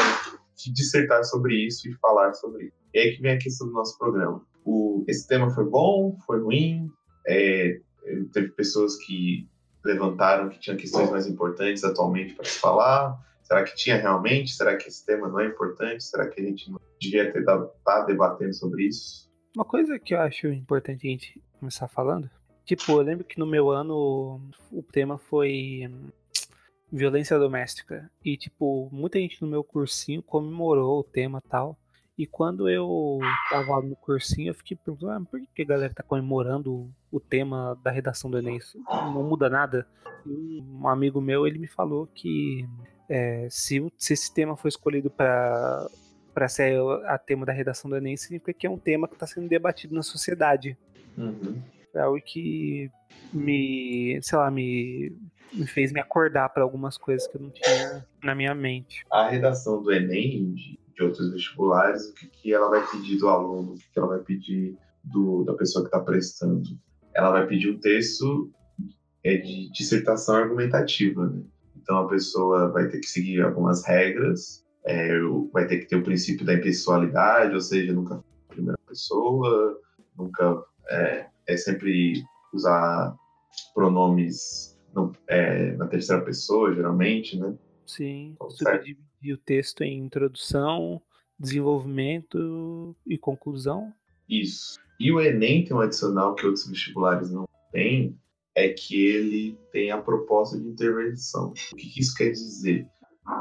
que 0.55 0.71
dissertar 0.71 1.23
sobre 1.23 1.55
isso 1.65 1.89
e 1.89 1.93
falar 1.95 2.33
sobre 2.33 2.65
isso. 2.65 2.77
E 2.93 2.99
aí 2.99 3.15
que 3.15 3.21
vem 3.21 3.33
a 3.33 3.39
questão 3.39 3.67
do 3.67 3.73
nosso 3.73 3.97
programa. 3.97 4.41
O, 4.63 5.03
esse 5.07 5.27
tema 5.27 5.49
foi 5.49 5.65
bom, 5.65 6.17
foi 6.25 6.41
ruim, 6.41 6.87
é, 7.27 7.79
teve 8.33 8.49
pessoas 8.49 8.95
que 8.97 9.47
levantaram 9.83 10.49
que 10.49 10.59
tinha 10.59 10.75
questões 10.75 11.09
mais 11.09 11.27
importantes 11.27 11.83
atualmente 11.83 12.33
para 12.33 12.45
se 12.45 12.59
falar. 12.59 13.17
Será 13.43 13.63
que 13.63 13.75
tinha 13.75 13.97
realmente? 13.97 14.53
Será 14.53 14.75
que 14.77 14.87
esse 14.87 15.05
tema 15.05 15.27
não 15.27 15.39
é 15.39 15.47
importante? 15.47 16.03
Será 16.03 16.27
que 16.27 16.39
a 16.39 16.43
gente 16.43 16.69
não 16.69 16.79
devia 16.99 17.31
ter 17.31 17.39
estar 17.39 17.57
tá 17.83 18.03
debatendo 18.05 18.53
sobre 18.53 18.87
isso? 18.87 19.29
Uma 19.55 19.65
coisa 19.65 19.97
que 19.97 20.13
eu 20.13 20.19
acho 20.19 20.47
importante 20.47 21.07
a 21.07 21.09
gente 21.09 21.41
começar 21.59 21.87
falando, 21.87 22.29
tipo, 22.65 22.91
eu 22.91 23.01
lembro 23.01 23.25
que 23.25 23.39
no 23.39 23.47
meu 23.47 23.71
ano 23.71 24.39
o 24.71 24.83
tema 24.83 25.17
foi 25.17 25.87
hum, 25.89 26.09
violência 26.91 27.39
doméstica 27.39 28.11
e 28.23 28.37
tipo, 28.37 28.89
muita 28.91 29.17
gente 29.17 29.41
no 29.41 29.47
meu 29.47 29.63
cursinho 29.63 30.21
comemorou 30.21 30.99
o 30.99 31.03
tema 31.03 31.41
tal. 31.41 31.78
E 32.19 32.27
quando 32.27 32.67
eu 32.69 33.17
tava 33.49 33.81
no 33.81 33.95
cursinho, 33.95 34.49
eu 34.49 34.53
fiquei 34.53 34.75
perguntando, 34.75 35.13
ah, 35.13 35.21
por 35.21 35.39
que 35.55 35.61
a 35.61 35.65
galera 35.65 35.93
tá 35.93 36.03
comemorando 36.03 36.91
o 37.09 37.17
tema 37.17 37.79
da 37.81 37.89
redação 37.89 38.29
do 38.29 38.37
Enem? 38.37 38.57
Isso 38.57 38.77
não 38.89 39.23
muda 39.23 39.49
nada. 39.49 39.87
E 40.25 40.61
um 40.61 40.85
amigo 40.89 41.21
meu, 41.21 41.47
ele 41.47 41.57
me 41.57 41.67
falou 41.67 42.07
que 42.07 42.67
é, 43.07 43.47
se, 43.49 43.89
se 43.97 44.11
esse 44.11 44.33
tema 44.33 44.57
foi 44.57 44.67
escolhido 44.67 45.09
para 45.09 45.87
para 46.33 46.47
ser 46.49 46.77
a 47.05 47.17
tema 47.17 47.45
da 47.45 47.53
redação 47.53 47.89
do 47.89 47.95
Enem, 47.95 48.17
significa 48.17 48.53
que 48.53 48.67
é 48.67 48.69
um 48.69 48.77
tema 48.77 49.07
que 49.07 49.13
está 49.13 49.25
sendo 49.25 49.47
debatido 49.47 49.95
na 49.95 50.03
sociedade. 50.03 50.77
Uhum. 51.17 51.61
É 51.93 52.01
algo 52.01 52.21
que 52.21 52.91
me, 53.33 54.19
sei 54.21 54.37
lá, 54.37 54.51
me, 54.51 55.17
me 55.53 55.65
fez 55.65 55.91
me 55.91 55.99
acordar 55.99 56.49
para 56.49 56.63
algumas 56.63 56.97
coisas 56.97 57.27
que 57.27 57.37
eu 57.37 57.41
não 57.41 57.49
tinha 57.49 58.05
na 58.23 58.35
minha 58.35 58.53
mente. 58.53 59.05
A 59.09 59.27
redação 59.27 59.81
do 59.81 59.91
Enem, 59.91 60.77
de 60.99 61.05
outros 61.05 61.31
vestibulares, 61.31 62.09
o 62.09 62.13
que, 62.13 62.27
que 62.27 62.53
ela 62.53 62.69
vai 62.69 62.85
pedir 62.85 63.17
do 63.17 63.29
aluno, 63.29 63.73
o 63.73 63.75
que, 63.75 63.89
que 63.89 63.97
ela 63.97 64.09
vai 64.09 64.19
pedir 64.19 64.77
do, 65.03 65.45
da 65.45 65.53
pessoa 65.53 65.83
que 65.83 65.87
está 65.87 65.99
prestando. 66.01 66.61
Ela 67.15 67.31
vai 67.31 67.47
pedir 67.47 67.71
um 67.71 67.79
texto 67.79 68.51
é, 69.23 69.37
de 69.37 69.71
dissertação 69.71 70.35
argumentativa, 70.35 71.25
né? 71.27 71.41
Então 71.77 71.99
a 71.99 72.07
pessoa 72.09 72.69
vai 72.69 72.89
ter 72.89 72.99
que 72.99 73.07
seguir 73.07 73.41
algumas 73.41 73.85
regras, 73.85 74.65
é, 74.85 75.17
vai 75.53 75.65
ter 75.65 75.79
que 75.79 75.85
ter 75.87 75.95
o 75.95 76.03
princípio 76.03 76.45
da 76.45 76.53
impessoalidade, 76.53 77.53
ou 77.53 77.61
seja, 77.61 77.93
nunca 77.93 78.21
primeira 78.49 78.77
pessoa, 78.85 79.79
nunca 80.17 80.63
é, 80.89 81.27
é 81.47 81.57
sempre 81.57 82.21
usar 82.53 83.15
pronomes 83.73 84.77
no, 84.93 85.13
é, 85.27 85.71
na 85.77 85.87
terceira 85.87 86.21
pessoa, 86.23 86.73
geralmente, 86.73 87.39
né? 87.39 87.55
Sim, 87.87 88.35
então, 88.35 88.49
subdividir 89.19 89.33
o 89.33 89.37
texto 89.37 89.81
em 89.81 89.99
introdução, 89.99 91.01
desenvolvimento 91.37 92.95
e 93.05 93.17
conclusão. 93.17 93.93
Isso. 94.27 94.79
E 94.99 95.11
o 95.11 95.21
Enem 95.21 95.63
tem 95.63 95.75
um 95.75 95.81
adicional 95.81 96.35
que 96.35 96.45
outros 96.45 96.67
vestibulares 96.67 97.31
não 97.31 97.47
têm, 97.71 98.17
é 98.55 98.69
que 98.69 99.05
ele 99.05 99.57
tem 99.71 99.91
a 99.91 100.01
proposta 100.01 100.57
de 100.57 100.67
intervenção. 100.67 101.49
O 101.49 101.75
que, 101.75 101.89
que 101.89 101.99
isso 102.01 102.15
quer 102.15 102.31
dizer? 102.31 102.87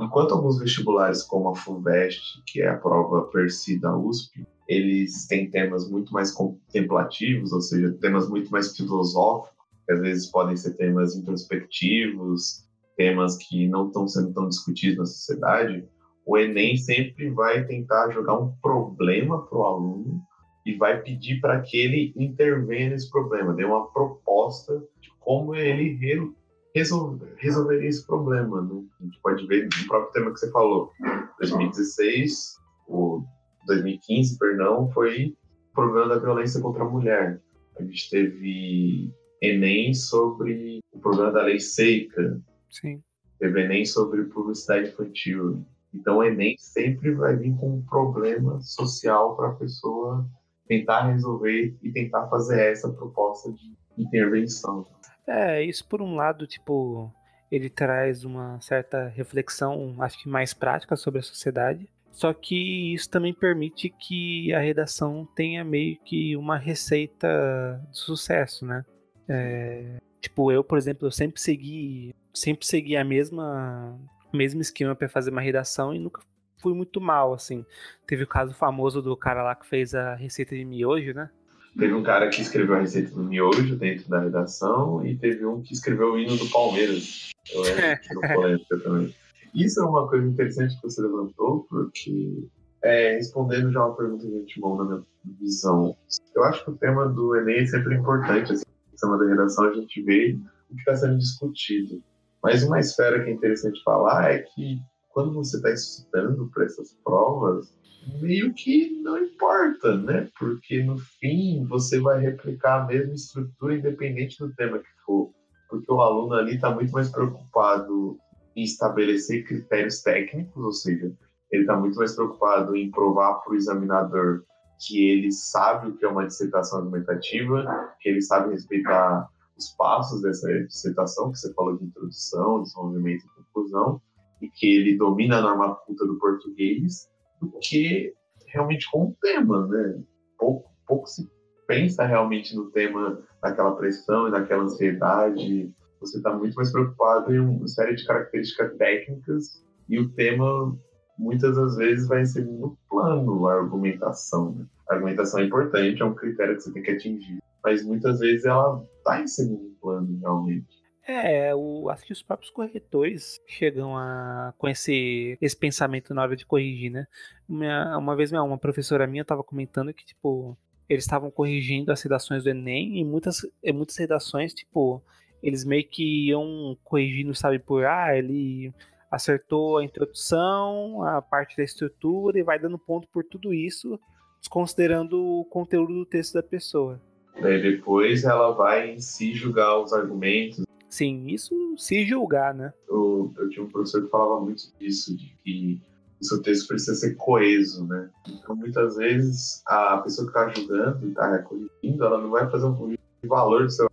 Enquanto 0.01 0.35
alguns 0.35 0.59
vestibulares, 0.59 1.23
como 1.23 1.49
a 1.49 1.55
FUVEST, 1.57 2.43
que 2.47 2.61
é 2.61 2.69
a 2.69 2.77
prova 2.77 3.23
per 3.31 3.51
si 3.51 3.81
da 3.81 3.97
USP, 3.97 4.47
eles 4.69 5.27
têm 5.27 5.51
temas 5.51 5.89
muito 5.89 6.13
mais 6.13 6.31
contemplativos, 6.31 7.53
ou 7.53 7.61
seja, 7.61 7.91
temas 7.95 8.29
muito 8.29 8.51
mais 8.51 8.77
filosóficos, 8.77 9.57
que 9.87 9.93
às 9.93 10.01
vezes 10.01 10.31
podem 10.31 10.57
ser 10.57 10.75
temas 10.75 11.17
introspectivos, 11.17 12.68
temas 12.99 13.37
que 13.37 13.69
não 13.69 13.87
estão 13.87 14.09
sendo 14.09 14.35
tão 14.35 14.49
discutidos 14.49 14.99
na 14.99 15.07
sociedade, 15.07 15.89
o 16.27 16.37
Enem 16.37 16.77
sempre 16.77 17.31
vai 17.31 17.65
tentar 17.65 18.11
jogar 18.11 18.39
um 18.39 18.53
problema 18.61 19.47
para 19.47 19.59
o 19.59 19.65
aluno 19.65 20.21
e 20.67 20.77
vai 20.77 21.01
pedir 21.01 21.41
para 21.41 21.61
que 21.61 21.79
ele 21.79 22.13
intervenha 22.17 22.91
nesse 22.91 23.09
problema, 23.09 23.55
dê 23.55 23.65
uma 23.65 23.87
proposta 23.93 24.85
de 25.01 25.11
como 25.21 25.55
ele 25.55 25.95
re 25.95 26.31
resolver, 26.75 27.35
resolveria 27.39 27.89
esse 27.89 28.07
problema. 28.07 28.61
Né? 28.61 28.83
A 29.01 29.05
gente 29.05 29.19
pode 29.23 29.47
ver 29.47 29.65
no 29.65 29.89
próprio 29.89 30.13
tema 30.13 30.33
que 30.33 30.41
você 30.41 30.51
falou, 30.51 30.93
2016, 31.39 32.57
o 32.87 33.23
2015, 33.67 34.39
perdão, 34.39 34.91
foi 34.91 35.35
o 35.71 35.75
problema 35.75 36.09
da 36.09 36.19
violência 36.19 36.61
contra 36.61 36.85
a 36.85 36.89
mulher. 36.89 37.41
A 37.79 37.83
gente 37.83 38.11
teve 38.11 39.11
Enem 39.41 39.95
sobre 39.95 40.81
o 40.93 40.99
problema 40.99 41.33
da 41.33 41.45
lei 41.45 41.61
seca. 41.61 42.41
Sim. 42.71 43.03
Teve 43.39 43.65
Enem 43.65 43.85
sobre 43.85 44.25
publicidade 44.25 44.89
infantil. 44.89 45.65
Então, 45.95 46.19
o 46.19 46.25
Enem 46.25 46.57
sempre 46.59 47.15
vai 47.15 47.37
vir 47.37 47.57
com 47.57 47.77
um 47.77 47.83
problema 47.83 48.61
social 48.61 49.37
para 49.37 49.49
a 49.49 49.55
pessoa 49.55 50.29
tentar 50.67 51.11
resolver 51.11 51.77
e 51.83 51.91
tentar 51.91 52.29
fazer 52.29 52.73
essa 52.73 52.93
proposta 52.93 53.51
de 53.53 53.75
intervenção. 53.97 54.87
É, 55.27 55.63
isso 55.63 55.87
por 55.87 56.03
um 56.03 56.15
lado, 56.15 56.47
tipo, 56.47 57.13
ele 57.51 57.71
traz 57.71 58.25
uma 58.25 58.61
certa 58.61 59.09
reflexão, 59.09 59.97
acho 60.01 60.23
que 60.23 60.29
mais 60.29 60.53
prática 60.53 60.97
sobre 60.97 61.21
a 61.21 61.23
sociedade. 61.23 61.89
Só 62.11 62.33
que 62.33 62.95
isso 62.95 63.09
também 63.09 63.33
permite 63.33 63.91
que 63.91 64.53
a 64.53 64.61
redação 64.61 65.27
tenha 65.37 65.65
meio 65.65 65.97
que 66.05 66.37
uma 66.37 66.59
receita 66.59 67.81
de 67.91 67.99
sucesso, 67.99 68.67
né? 68.67 68.85
É, 69.29 69.99
tipo, 70.21 70.51
eu, 70.53 70.63
por 70.63 70.79
exemplo, 70.79 71.07
eu 71.07 71.11
sempre 71.11 71.41
segui, 71.41 72.15
sempre 72.35 72.67
segui 72.67 72.97
a 72.97 73.05
mesma 73.05 73.99
mesmo 74.33 74.61
esquema 74.61 74.95
para 74.95 75.09
fazer 75.09 75.31
uma 75.31 75.41
redação 75.41 75.95
e 75.95 75.99
nunca 75.99 76.21
fui 76.61 76.75
muito 76.75 77.01
mal, 77.01 77.33
assim. 77.33 77.65
Teve 78.07 78.25
o 78.25 78.27
caso 78.27 78.55
famoso 78.55 79.01
do 79.01 79.17
cara 79.17 79.43
lá 79.43 79.55
que 79.55 79.67
fez 79.67 79.95
a 79.95 80.15
receita 80.15 80.55
de 80.55 80.65
miojo, 80.65 81.15
né? 81.15 81.31
Teve 81.79 81.95
um 81.95 82.03
cara 82.03 82.29
que 82.29 82.43
escreveu 82.43 82.75
a 82.75 82.81
receita 82.81 83.13
do 83.13 83.23
miojo 83.23 83.77
dentro 83.77 84.09
da 84.09 84.21
redação 84.21 85.05
e 85.07 85.17
teve 85.17 85.47
um 85.47 85.63
que 85.63 85.73
escreveu 85.73 86.13
o 86.13 86.19
hino 86.19 86.37
do 86.37 86.51
Palmeiras. 86.51 87.31
Eu 87.53 87.63
lembro 87.63 87.83
que 88.03 88.35
polêmica 88.35 88.79
também. 88.81 89.15
Isso 89.55 89.81
é 89.81 89.85
uma 89.85 90.09
coisa 90.09 90.27
interessante 90.27 90.77
que 90.77 90.83
você 90.83 91.01
levantou, 91.01 91.67
porque 91.71 92.49
é, 92.83 93.15
respondendo 93.15 93.73
já 93.73 93.85
uma 93.85 93.97
pergunta 93.97 94.27
de 94.27 94.39
antemão 94.39 94.77
na 94.77 94.85
minha 94.85 95.05
visão, 95.41 95.97
eu 96.35 96.45
acho 96.45 96.65
que 96.65 96.71
o 96.71 96.77
tema 96.77 97.09
do 97.09 97.37
Enem 97.37 97.61
é 97.61 97.67
sempre 97.67 97.95
importante. 97.95 98.53
Assim, 98.53 98.65
no 99.07 99.17
tema 99.17 99.19
da 99.19 99.31
redação 99.31 99.69
a 99.69 99.75
gente 99.75 100.03
vê 100.03 100.39
o 100.71 100.75
que 100.75 100.81
está 100.81 100.97
sendo 100.97 101.19
discutido. 101.19 102.03
Mas 102.43 102.63
uma 102.63 102.79
esfera 102.79 103.23
que 103.23 103.31
é 103.31 103.33
interessante 103.33 103.83
falar 103.83 104.33
é 104.33 104.39
que 104.39 104.81
quando 105.11 105.35
você 105.35 105.57
está 105.57 105.71
estudando 105.71 106.49
para 106.53 106.65
essas 106.65 106.95
provas, 107.05 107.75
meio 108.21 108.55
que 108.55 109.01
não 109.03 109.19
importa, 109.19 109.97
né? 109.97 110.29
Porque 110.39 110.83
no 110.83 110.99
fim 110.99 111.65
você 111.67 112.01
vai 112.01 112.21
replicar 112.21 112.83
a 112.83 112.87
mesma 112.87 113.15
estrutura 113.15 113.77
independente 113.77 114.39
do 114.39 114.55
tema 114.55 114.79
que 114.79 114.89
for. 115.05 115.33
Porque 115.69 115.93
o 115.93 116.01
aluno 116.01 116.35
ali 116.35 116.55
está 116.55 116.71
muito 116.71 116.93
mais 116.93 117.11
preocupado 117.11 118.19
em 118.57 118.63
estabelecer 118.63 119.45
critérios 119.45 120.03
técnicos, 120.03 120.65
ou 120.65 120.73
seja, 120.73 121.13
ele 121.51 121.63
está 121.63 121.77
muito 121.77 121.97
mais 121.97 122.15
preocupado 122.15 122.77
em 122.77 122.91
provar 122.91 123.35
para 123.41 123.53
o 123.53 123.57
examinador 123.57 124.45
que 124.79 125.11
ele 125.11 125.33
sabe 125.33 125.89
o 125.89 125.97
que 125.97 126.05
é 126.05 126.09
uma 126.09 126.27
dissertação 126.27 126.79
argumentativa, 126.79 127.95
que 128.01 128.09
ele 128.09 128.23
sabe 128.23 128.53
respeitar 128.53 129.29
os 129.57 129.71
passos 129.73 130.23
dessa 130.23 130.49
dissertação, 130.65 131.33
que 131.33 131.39
você 131.39 131.53
falou 131.53 131.77
de 131.77 131.85
introdução, 131.85 132.63
desenvolvimento 132.63 133.25
e 133.25 133.43
conclusão, 133.43 134.01
e 134.41 134.49
que 134.49 134.67
ele 134.67 134.97
domina 134.97 135.39
a 135.39 135.43
norma 135.43 135.75
culta 135.75 136.07
do 136.07 136.17
português, 136.19 137.11
do 137.41 137.51
que 137.61 138.15
realmente 138.47 138.89
com 138.91 139.07
o 139.07 139.17
tema, 139.21 139.67
né? 139.67 140.01
Pouco, 140.39 140.71
pouco 140.87 141.07
se 141.09 141.29
pensa 141.67 142.05
realmente 142.07 142.55
no 142.55 142.71
tema 142.71 143.21
daquela 143.43 143.75
pressão 143.75 144.29
e 144.29 144.31
daquela 144.31 144.63
ansiedade. 144.63 145.75
Você 146.01 146.19
está 146.19 146.33
muito 146.33 146.55
mais 146.55 146.71
preocupado 146.71 147.35
em 147.35 147.41
uma 147.41 147.67
série 147.67 147.97
de 147.97 148.07
características 148.07 148.77
técnicas 148.77 149.65
e 149.89 149.99
o 149.99 150.09
tema 150.11 150.79
muitas 151.19 151.57
das 151.57 151.77
vezes 151.77 152.07
vai 152.07 152.25
ser 152.25 152.47
no 152.47 152.79
plano 152.89 153.47
a 153.49 153.55
argumentação. 153.55 154.53
Né? 154.53 154.67
A 154.89 154.95
argumentação 154.95 155.41
é 155.41 155.45
importante, 155.45 156.01
é 156.01 156.05
um 156.05 156.15
critério 156.15 156.57
que 156.57 156.63
você 156.63 156.73
tem 156.73 156.83
que 156.83 156.91
atingir, 156.93 157.39
mas 157.63 157.85
muitas 157.85 158.21
vezes 158.21 158.45
ela 158.45 158.83
está 158.99 159.21
em 159.21 159.27
segundo 159.27 159.75
plano 159.81 160.19
realmente. 160.21 160.79
É, 161.07 161.55
o, 161.55 161.89
acho 161.89 162.05
que 162.05 162.13
os 162.13 162.23
próprios 162.23 162.51
corretores 162.51 163.41
chegam 163.47 163.97
a 163.97 164.53
com 164.59 164.69
esse, 164.69 165.39
esse 165.41 165.57
pensamento 165.57 166.13
na 166.13 166.21
hora 166.21 166.37
de 166.37 166.45
corrigir, 166.45 166.93
né? 166.93 167.07
Uma, 167.49 167.97
uma 167.97 168.15
vez 168.15 168.31
uma 168.31 168.59
professora 168.59 169.07
minha 169.07 169.23
estava 169.23 169.43
comentando 169.43 169.95
que, 169.95 170.05
tipo, 170.05 170.55
eles 170.87 171.05
estavam 171.05 171.31
corrigindo 171.31 171.91
as 171.91 172.03
redações 172.03 172.45
do 172.45 172.51
Enem 172.51 172.99
e 172.99 173.05
muitas, 173.07 173.41
muitas 173.73 173.97
redações, 173.97 174.53
tipo, 174.53 175.03
eles 175.43 175.65
meio 175.65 175.89
que 175.89 176.29
iam 176.29 176.77
corrigindo, 176.85 177.35
sabe, 177.35 177.59
por, 177.59 177.87
ah, 177.87 178.15
ele 178.15 178.71
acertou 179.11 179.79
a 179.79 179.85
introdução, 179.85 181.03
a 181.03 181.23
parte 181.23 181.57
da 181.57 181.63
estrutura 181.63 182.39
e 182.39 182.43
vai 182.43 182.59
dando 182.59 182.79
ponto 182.79 183.09
por 183.13 183.25
tudo 183.25 183.55
isso, 183.55 183.99
desconsiderando 184.41 185.21
o 185.21 185.45
conteúdo 185.45 185.95
do 185.95 186.07
texto 186.07 186.35
da 186.35 186.43
pessoa. 186.43 187.01
Daí 187.41 187.63
depois 187.63 188.25
ela 188.25 188.51
vai 188.53 188.91
em 188.91 189.01
si 189.01 189.33
julgar 189.33 189.81
os 189.81 189.93
argumentos, 189.93 190.65
Sim, 190.89 191.27
isso 191.27 191.55
se 191.77 192.05
julgar, 192.07 192.55
né? 192.55 192.73
Eu, 192.89 193.33
eu 193.37 193.49
tinha 193.51 193.65
um 193.65 193.69
professor 193.69 194.03
que 194.03 194.11
falava 194.11 194.41
muito 194.41 194.73
disso, 194.81 195.15
de 195.15 195.37
que 195.45 195.81
o 196.21 196.25
seu 196.25 196.43
texto 196.43 196.67
precisa 196.67 196.95
ser 196.95 197.15
coeso, 197.17 197.87
né? 197.87 198.09
Então, 198.27 198.57
muitas 198.57 198.97
vezes, 198.97 199.63
a 199.67 199.99
pessoa 199.99 200.27
que 200.27 200.39
está 200.39 200.49
julgando 200.49 201.07
e 201.07 201.11
está 201.11 201.39
corrigindo, 201.43 202.05
ela 202.05 202.21
não 202.21 202.31
vai 202.31 202.51
fazer 202.51 202.67
um 202.67 202.97
valor 203.25 203.65
do 203.65 203.71
seu 203.71 203.88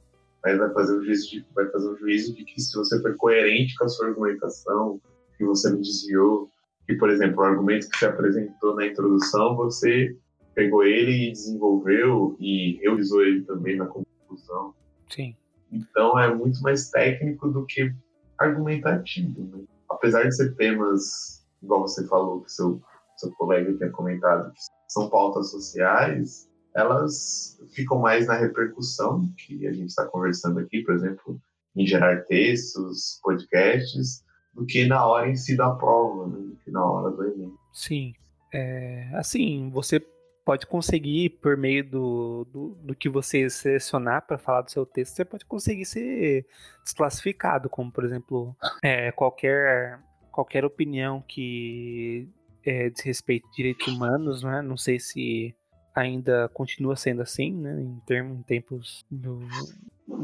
mas 0.46 0.60
vai 0.60 0.72
fazer 0.74 1.00
um 1.00 1.04
juízo 1.04 1.30
de, 1.32 1.46
vai 1.56 1.68
fazer 1.72 1.90
um 1.90 1.98
juízo 1.98 2.36
de 2.36 2.46
que 2.46 2.62
se 2.62 2.78
você 2.78 3.02
foi 3.02 3.16
coerente 3.16 3.75
com 3.75 3.86
a 3.86 3.90
sua 3.90 4.10
argumentação, 4.10 5.02
que 5.36 5.44
você 5.44 5.72
não 5.72 5.82
desviou, 5.82 6.52
que, 6.86 6.94
por 6.94 7.10
exemplo, 7.10 7.40
o 7.40 7.44
argumento 7.44 7.90
que 7.90 7.98
você 7.98 8.06
apresentou 8.06 8.75
na 8.75 8.86
introdução, 8.86 9.56
você 9.56 10.16
pegou 10.54 10.84
ele 10.84 11.30
e 11.30 11.32
desenvolveu 11.32 12.38
e 12.40 12.80
revisou 12.84 13.24
ele 13.24 13.42
também 13.42 13.75
na 13.75 13.88
conclusão. 13.88 14.75
Sim. 15.10 15.36
Então 15.72 16.18
é 16.20 16.32
muito 16.32 16.62
mais 16.62 16.92
técnico 16.92 17.50
do 17.50 17.66
que 17.66 17.92
argumentativo. 18.38 19.58
Né? 19.58 19.64
Apesar 19.90 20.25
de 20.25 20.36
ser 20.36 20.54
temas, 20.56 21.44
igual 21.64 21.82
você 21.82 22.06
falou, 22.08 22.42
que 22.42 22.52
seu, 22.52 22.80
seu 23.18 23.32
colega 23.32 23.75
tinha 23.75 23.90
comentado, 23.90 24.54
que 24.54 24.60
são 24.90 25.10
pautas 25.10 25.50
sociais, 25.50 26.48
elas 26.75 27.58
ficam 27.74 28.00
mais 28.00 28.27
na 28.27 28.36
repercussão 28.36 29.32
que 29.38 29.65
a 29.65 29.72
gente 29.72 29.89
está 29.89 30.05
conversando 30.05 30.60
aqui, 30.60 30.82
por 30.84 30.94
exemplo, 30.94 31.41
em 31.75 31.88
gerar 31.88 32.24
textos, 32.25 33.20
podcasts, 33.24 34.24
do 34.53 34.65
que 34.65 34.86
na 34.86 35.05
hora 35.05 35.29
em 35.29 35.36
si 35.36 35.55
da 35.55 35.72
prova, 35.72 36.27
né? 36.27 36.38
do 36.38 36.55
que 36.58 36.72
na 36.72 36.86
hora 36.86 37.12
do 37.12 37.24
Enem. 37.24 37.53
Sim. 37.74 38.13
É, 38.53 39.10
assim, 39.13 39.70
você 39.70 40.01
pode 40.46 40.67
conseguir, 40.67 41.29
por 41.41 41.58
meio 41.58 41.84
do, 41.89 42.48
do, 42.51 42.77
do 42.84 42.96
que 42.96 43.10
você 43.10 43.50
selecionar 43.50 44.25
para 44.27 44.38
falar 44.38 44.62
do 44.62 44.72
seu 44.72 44.86
texto, 44.86 45.15
você 45.15 45.25
pode 45.25 45.46
conseguir 45.46 45.86
ser 45.86 46.46
desclassificado, 46.84 47.70
como, 47.70 47.91
por 47.91 48.05
exemplo, 48.05 48.55
é, 48.84 49.12
qualquer, 49.12 50.00
qualquer 50.32 50.63
opinião 50.63 51.22
que 51.27 52.29
é, 52.63 52.89
desrespeite 52.89 53.46
direitos 53.55 53.88
humanos, 53.88 54.44
né? 54.44 54.62
Não 54.62 54.77
sei 54.77 55.00
se 55.00 55.55
ainda 55.96 56.50
continua 56.54 56.96
sendo 56.96 57.22
assim, 57.22 57.54
né? 57.54 57.82
Em, 57.82 58.02
termos, 58.06 58.38
em 58.38 58.42
tempos 58.44 59.06
do, 59.10 59.40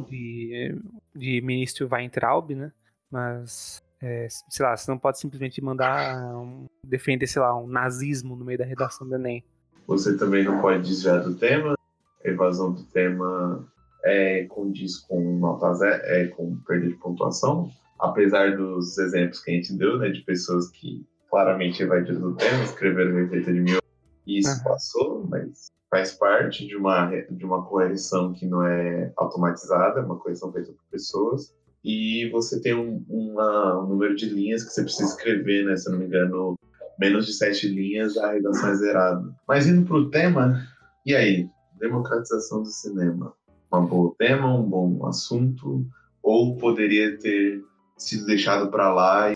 de, 0.07 0.75
de 1.15 1.41
ministro 1.41 1.87
Weintraub, 1.89 2.53
né? 2.53 2.71
Mas 3.09 3.81
é, 4.01 4.27
sei 4.29 4.65
lá, 4.65 4.75
você 4.75 4.89
não 4.89 4.97
pode 4.97 5.19
simplesmente 5.19 5.63
mandar 5.63 6.35
um, 6.35 6.65
defender, 6.83 7.27
sei 7.27 7.41
lá, 7.41 7.57
um 7.57 7.67
nazismo 7.67 8.35
no 8.35 8.43
meio 8.43 8.57
da 8.57 8.65
redação 8.65 9.07
do 9.07 9.15
Enem. 9.15 9.43
Você 9.87 10.17
também 10.17 10.43
não 10.43 10.59
pode 10.59 10.87
desviar 10.87 11.23
do 11.23 11.35
tema. 11.35 11.75
A 12.23 12.27
evasão 12.27 12.73
do 12.73 12.83
tema 12.83 13.67
é, 14.03 14.45
condiz 14.45 14.97
com 14.97 15.37
nota 15.37 15.73
zero, 15.73 16.03
é, 16.05 16.27
com 16.27 16.55
perda 16.67 16.87
de 16.87 16.95
pontuação. 16.95 17.69
Apesar 17.99 18.57
dos 18.57 18.97
exemplos 18.97 19.43
que 19.43 19.51
a 19.51 19.53
gente 19.53 19.73
deu, 19.73 19.97
né, 19.99 20.09
de 20.09 20.21
pessoas 20.21 20.69
que 20.69 21.05
claramente 21.29 21.83
evadiram 21.83 22.19
do 22.19 22.35
tema, 22.35 22.63
escreveram 22.63 23.15
receita 23.15 23.53
de 23.53 23.59
mil 23.59 23.80
isso 24.39 24.57
uhum. 24.57 24.63
passou, 24.63 25.27
mas 25.27 25.71
faz 25.89 26.13
parte 26.13 26.65
de 26.65 26.75
uma, 26.75 27.11
de 27.29 27.45
uma 27.45 27.65
correção 27.65 28.31
que 28.33 28.45
não 28.45 28.65
é 28.65 29.11
automatizada, 29.17 29.99
é 29.99 30.03
uma 30.03 30.17
correção 30.17 30.51
feita 30.51 30.71
por 30.71 30.83
pessoas. 30.89 31.53
E 31.83 32.29
você 32.31 32.61
tem 32.61 32.75
um, 32.75 33.03
uma, 33.09 33.83
um 33.83 33.87
número 33.87 34.15
de 34.15 34.29
linhas 34.29 34.63
que 34.63 34.71
você 34.71 34.83
precisa 34.83 35.09
escrever, 35.09 35.65
né? 35.65 35.75
Se 35.75 35.89
eu 35.89 35.93
não 35.93 35.99
me 35.99 36.05
engano, 36.05 36.55
menos 36.99 37.25
de 37.25 37.33
sete 37.33 37.67
linhas, 37.67 38.17
a 38.17 38.31
redação 38.31 38.69
é 38.69 38.75
zerada. 38.75 39.35
Mas 39.47 39.67
indo 39.67 39.85
para 39.85 39.97
o 39.97 40.09
tema, 40.09 40.61
e 41.05 41.15
aí? 41.15 41.49
Democratização 41.79 42.61
do 42.61 42.69
cinema. 42.69 43.33
Um 43.73 43.85
bom 43.85 44.09
tema, 44.17 44.53
um 44.53 44.63
bom 44.63 45.05
assunto, 45.07 45.85
ou 46.21 46.55
poderia 46.57 47.17
ter 47.17 47.63
sido 47.97 48.25
deixado 48.25 48.69
para 48.69 48.93
lá? 48.93 49.33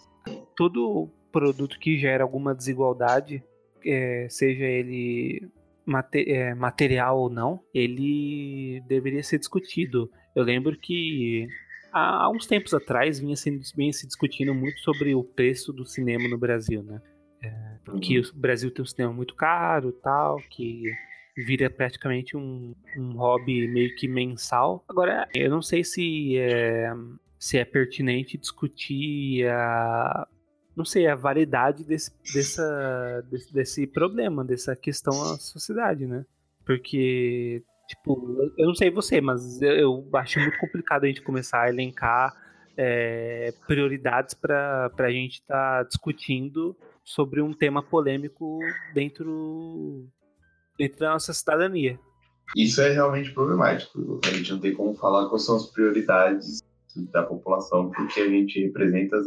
Todo 0.56 1.10
produto 1.32 1.80
que 1.80 1.98
gera 1.98 2.24
alguma 2.24 2.54
desigualdade, 2.54 3.44
é, 3.86 4.28
seja 4.30 4.66
ele 4.66 5.48
mate, 5.86 6.30
é, 6.30 6.54
material 6.56 7.20
ou 7.20 7.30
não, 7.30 7.62
ele 7.74 8.82
deveria 8.88 9.24
ser 9.24 9.40
discutido. 9.40 10.10
Eu 10.36 10.44
lembro 10.44 10.78
que 10.78 11.48
há 11.92 12.30
uns 12.30 12.46
tempos 12.46 12.74
atrás 12.74 13.20
vinha, 13.20 13.36
sendo, 13.36 13.62
vinha 13.76 13.94
se 13.94 14.06
discutindo 14.06 14.54
muito 14.54 14.80
sobre 14.80 15.16
o 15.16 15.24
preço 15.24 15.72
do 15.72 15.86
cinema 15.86 16.28
no 16.28 16.38
Brasil, 16.38 16.84
né? 16.84 17.02
É, 17.42 18.00
que 18.02 18.20
uhum. 18.20 18.26
o 18.34 18.38
Brasil 18.38 18.72
tem 18.72 18.84
um 18.84 18.88
cinema 18.88 19.14
muito 19.14 19.36
caro 19.36 19.92
tal, 19.92 20.38
que 20.50 20.92
vira 21.38 21.70
praticamente 21.70 22.36
um, 22.36 22.74
um 22.98 23.14
hobby 23.14 23.68
meio 23.68 23.96
que 23.96 24.08
mensal. 24.08 24.84
Agora, 24.88 25.28
eu 25.34 25.50
não 25.50 25.62
sei 25.62 25.84
se 25.84 26.38
é, 26.38 26.92
se 27.38 27.58
é 27.58 27.66
pertinente 27.66 28.38
discutir 28.38 29.48
a, 29.48 30.28
não 30.76 30.86
sei, 30.86 31.08
a 31.08 31.16
variedade 31.16 31.84
desse, 31.84 32.12
dessa, 32.34 33.26
desse, 33.30 33.54
desse 33.54 33.88
problema, 33.88 34.44
dessa 34.44 34.76
questão 34.76 35.14
à 35.22 35.38
sociedade, 35.38 36.06
né? 36.06 36.26
Porque, 36.66 37.64
tipo, 37.88 38.52
eu 38.58 38.68
não 38.68 38.76
sei 38.76 38.90
você, 38.90 39.22
mas 39.22 39.62
eu 39.62 40.08
acho 40.14 40.40
muito 40.40 40.58
complicado 40.60 41.06
a 41.06 41.08
gente 41.08 41.22
começar 41.22 41.62
a 41.62 41.70
elencar 41.70 42.34
é, 42.78 43.54
prioridades 43.68 44.34
para 44.34 44.92
a 44.98 45.12
gente 45.12 45.36
estar 45.36 45.78
tá 45.78 45.84
discutindo 45.84 46.76
sobre 47.04 47.42
um 47.42 47.54
tema 47.54 47.82
polêmico 47.82 48.60
dentro 48.94 50.08
dentro 50.78 51.00
da 51.00 51.12
nossa 51.12 51.34
cidadania. 51.34 51.98
Isso 52.56 52.82
é 52.82 52.92
realmente 52.92 53.32
problemático. 53.32 54.20
A 54.26 54.30
gente 54.30 54.52
não 54.52 54.60
tem 54.60 54.74
como 54.74 54.94
falar 54.96 55.30
quais 55.30 55.46
são 55.46 55.56
as 55.56 55.68
prioridades 55.68 56.62
da 57.12 57.24
população, 57.24 57.92
porque 57.92 58.20
a 58.20 58.28
gente 58.28 58.62
representa 58.62 59.18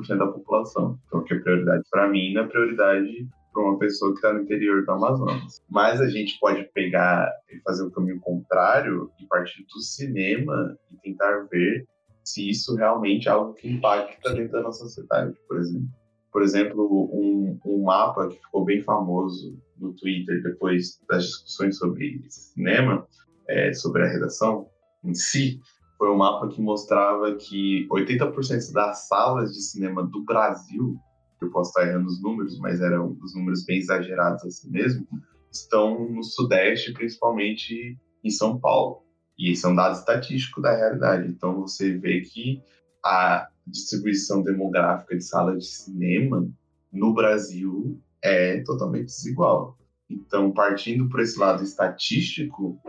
0,0000% 0.00 0.18
da 0.18 0.26
população. 0.26 0.98
Então, 1.06 1.20
o 1.20 1.24
que 1.24 1.34
é 1.34 1.38
prioridade 1.38 1.82
para 1.90 2.08
mim 2.08 2.32
não 2.32 2.42
é 2.42 2.46
prioridade 2.46 3.28
para 3.52 3.62
uma 3.62 3.78
pessoa 3.78 4.12
que 4.12 4.18
está 4.18 4.32
no 4.32 4.42
interior 4.42 4.84
do 4.84 4.92
Amazonas. 4.92 5.62
Mas 5.68 6.00
a 6.00 6.08
gente 6.08 6.38
pode 6.38 6.64
pegar 6.72 7.30
e 7.50 7.60
fazer 7.62 7.84
o 7.84 7.90
caminho 7.90 8.20
contrário 8.20 9.10
e 9.20 9.26
partir 9.26 9.64
do 9.64 9.80
cinema 9.80 10.76
e 10.92 10.96
tentar 10.98 11.46
ver 11.50 11.84
se 12.22 12.48
isso 12.48 12.76
realmente 12.76 13.28
é 13.28 13.32
algo 13.32 13.54
que 13.54 13.68
impacta 13.68 14.34
dentro 14.34 14.52
da 14.52 14.62
nossa 14.62 14.84
sociedade, 14.84 15.34
por 15.48 15.58
exemplo 15.58 15.88
por 16.32 16.42
exemplo, 16.42 17.10
um, 17.12 17.58
um 17.64 17.82
mapa 17.82 18.28
que 18.28 18.36
ficou 18.36 18.64
bem 18.64 18.82
famoso 18.82 19.58
no 19.78 19.92
Twitter 19.94 20.42
depois 20.42 21.00
das 21.08 21.24
discussões 21.24 21.76
sobre 21.76 22.22
cinema, 22.28 23.06
é, 23.48 23.72
sobre 23.72 24.04
a 24.04 24.08
redação 24.08 24.68
em 25.02 25.14
si, 25.14 25.60
foi 26.00 26.10
um 26.10 26.16
mapa 26.16 26.48
que 26.48 26.62
mostrava 26.62 27.34
que 27.34 27.86
80% 27.90 28.72
das 28.72 29.06
salas 29.06 29.52
de 29.52 29.60
cinema 29.60 30.02
do 30.02 30.24
Brasil, 30.24 30.98
eu 31.42 31.50
posso 31.50 31.68
estar 31.68 31.86
errando 31.86 32.06
os 32.06 32.22
números, 32.22 32.58
mas 32.58 32.80
eram 32.80 33.18
os 33.22 33.34
números 33.34 33.66
bem 33.66 33.76
exagerados 33.76 34.42
assim 34.46 34.70
mesmo, 34.70 35.06
estão 35.52 36.08
no 36.08 36.24
Sudeste, 36.24 36.94
principalmente 36.94 37.98
em 38.24 38.30
São 38.30 38.58
Paulo. 38.58 39.02
E 39.38 39.52
esse 39.52 39.66
é 39.66 39.68
um 39.68 39.74
dado 39.74 39.98
estatístico 39.98 40.62
da 40.62 40.74
realidade. 40.74 41.28
Então 41.28 41.60
você 41.60 41.92
vê 41.98 42.22
que 42.22 42.62
a 43.04 43.48
distribuição 43.66 44.42
demográfica 44.42 45.14
de 45.14 45.22
salas 45.22 45.64
de 45.64 45.68
cinema 45.68 46.48
no 46.90 47.12
Brasil 47.12 48.00
é 48.22 48.62
totalmente 48.62 49.04
desigual. 49.04 49.76
Então, 50.08 50.50
partindo 50.50 51.10
por 51.10 51.20
esse 51.20 51.38
lado 51.38 51.62
estatístico, 51.62 52.80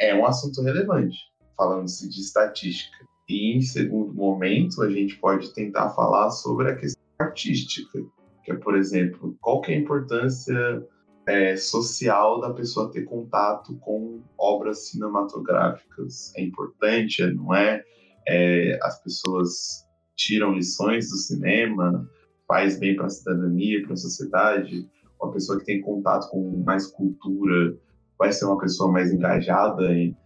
é 0.00 0.12
um 0.16 0.26
assunto 0.26 0.62
relevante, 0.62 1.16
falando-se 1.56 2.08
de 2.08 2.20
estatística. 2.20 3.04
E, 3.28 3.56
em 3.56 3.60
segundo 3.60 4.14
momento, 4.14 4.82
a 4.82 4.90
gente 4.90 5.16
pode 5.16 5.52
tentar 5.52 5.90
falar 5.90 6.30
sobre 6.30 6.70
a 6.70 6.76
questão 6.76 7.02
artística, 7.18 7.98
que 8.44 8.52
é, 8.52 8.56
por 8.56 8.76
exemplo, 8.76 9.36
qual 9.40 9.60
que 9.60 9.72
é 9.72 9.76
a 9.76 9.78
importância 9.78 10.86
é, 11.26 11.56
social 11.56 12.40
da 12.40 12.52
pessoa 12.52 12.90
ter 12.90 13.02
contato 13.02 13.76
com 13.78 14.22
obras 14.38 14.88
cinematográficas. 14.88 16.32
É 16.36 16.42
importante, 16.42 17.24
não 17.34 17.54
é? 17.54 17.82
é 18.28 18.78
as 18.82 19.02
pessoas 19.02 19.84
tiram 20.14 20.52
lições 20.52 21.10
do 21.10 21.16
cinema, 21.16 22.08
faz 22.46 22.78
bem 22.78 22.94
para 22.94 23.06
a 23.06 23.10
cidadania, 23.10 23.82
para 23.82 23.94
a 23.94 23.96
sociedade, 23.96 24.88
uma 25.20 25.32
pessoa 25.32 25.58
que 25.58 25.64
tem 25.64 25.80
contato 25.80 26.28
com 26.30 26.62
mais 26.64 26.86
cultura 26.86 27.76
vai 28.18 28.32
ser 28.32 28.46
uma 28.46 28.58
pessoa 28.58 28.90
mais 28.90 29.12
engajada 29.12 29.92
em 29.92 30.16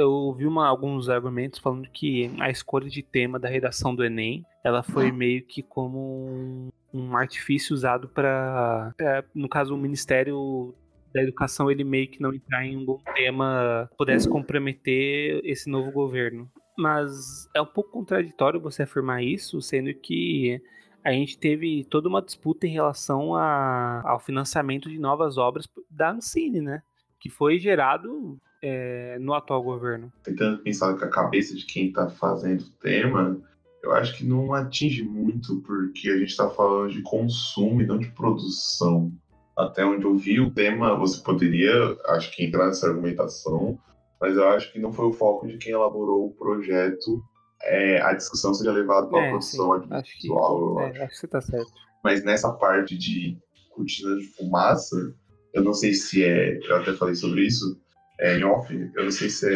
eu 0.00 0.10
ouvi 0.10 0.46
uma, 0.46 0.66
alguns 0.66 1.08
argumentos 1.08 1.58
falando 1.58 1.88
que 1.90 2.30
a 2.40 2.50
escolha 2.50 2.88
de 2.88 3.02
tema 3.02 3.38
da 3.38 3.48
redação 3.48 3.94
do 3.94 4.04
Enem, 4.04 4.44
ela 4.64 4.82
foi 4.82 5.10
meio 5.12 5.44
que 5.44 5.62
como 5.62 5.98
um, 5.98 6.70
um 6.92 7.16
artifício 7.16 7.74
usado 7.74 8.08
para, 8.08 8.94
no 9.34 9.48
caso, 9.48 9.74
o 9.74 9.78
Ministério 9.78 10.74
da 11.12 11.22
Educação, 11.22 11.70
ele 11.70 11.84
meio 11.84 12.08
que 12.08 12.20
não 12.20 12.32
entrar 12.32 12.64
em 12.64 12.76
algum 12.76 12.98
tema 13.14 13.90
pudesse 13.98 14.28
comprometer 14.28 15.40
esse 15.44 15.68
novo 15.68 15.90
governo. 15.90 16.50
Mas 16.78 17.48
é 17.54 17.60
um 17.60 17.66
pouco 17.66 17.90
contraditório 17.90 18.60
você 18.60 18.84
afirmar 18.84 19.22
isso, 19.22 19.60
sendo 19.60 19.92
que 19.92 20.62
a 21.04 21.12
gente 21.12 21.38
teve 21.38 21.84
toda 21.84 22.08
uma 22.08 22.22
disputa 22.22 22.66
em 22.66 22.72
relação 22.72 23.34
a, 23.34 24.02
ao 24.04 24.20
financiamento 24.20 24.88
de 24.88 24.98
novas 24.98 25.36
obras 25.36 25.68
da 25.90 26.12
Ancine, 26.12 26.60
né? 26.60 26.82
Que 27.18 27.28
foi 27.28 27.58
gerado 27.58 28.40
é, 28.62 29.18
no 29.18 29.34
atual 29.34 29.62
governo. 29.62 30.12
Tentando 30.22 30.62
pensar 30.62 30.94
com 30.96 31.04
a 31.04 31.08
cabeça 31.08 31.54
de 31.54 31.64
quem 31.66 31.88
está 31.88 32.08
fazendo 32.08 32.62
o 32.62 32.70
tema, 32.80 33.40
eu 33.82 33.92
acho 33.92 34.16
que 34.16 34.24
não 34.24 34.52
atinge 34.52 35.02
muito, 35.02 35.60
porque 35.62 36.08
a 36.10 36.18
gente 36.18 36.30
está 36.30 36.48
falando 36.50 36.92
de 36.92 37.02
consumo 37.02 37.80
e 37.82 37.86
não 37.86 37.98
de 37.98 38.10
produção. 38.10 39.12
Até 39.56 39.84
onde 39.84 40.04
eu 40.04 40.16
vi 40.16 40.40
o 40.40 40.50
tema, 40.50 40.96
você 40.96 41.22
poderia, 41.22 41.72
acho 42.06 42.34
que, 42.34 42.44
entrar 42.44 42.66
nessa 42.66 42.86
argumentação 42.86 43.78
mas 44.20 44.36
eu 44.36 44.46
acho 44.48 44.70
que 44.70 44.78
não 44.78 44.92
foi 44.92 45.06
o 45.06 45.12
foco 45.12 45.48
de 45.48 45.56
quem 45.56 45.72
elaborou 45.72 46.26
o 46.26 46.34
projeto 46.34 47.24
é, 47.62 48.00
a 48.00 48.12
discussão 48.12 48.54
seja 48.54 48.72
levada 48.72 49.06
para 49.06 49.20
a 49.20 49.24
é, 49.24 49.30
produção 49.30 49.72
audiovisual. 49.72 50.78
Acho, 50.78 50.92
que, 50.92 50.98
é, 50.98 51.04
acho 51.04 51.14
que 51.14 51.20
você 51.20 51.26
está 51.26 51.40
certo. 51.40 51.72
Mas 52.04 52.24
nessa 52.24 52.52
parte 52.52 52.96
de 52.96 53.38
cortina 53.70 54.16
de 54.16 54.26
fumaça, 54.34 55.14
eu 55.52 55.62
não 55.62 55.74
sei 55.74 55.92
se 55.92 56.24
é. 56.24 56.58
Eu 56.58 56.76
até 56.76 56.92
falei 56.94 57.14
sobre 57.14 57.46
isso 57.46 57.79
é, 58.20 58.38
em 58.38 58.44
off, 58.44 58.72
eu 58.72 59.04
não 59.04 59.10
sei 59.10 59.30
se 59.30 59.48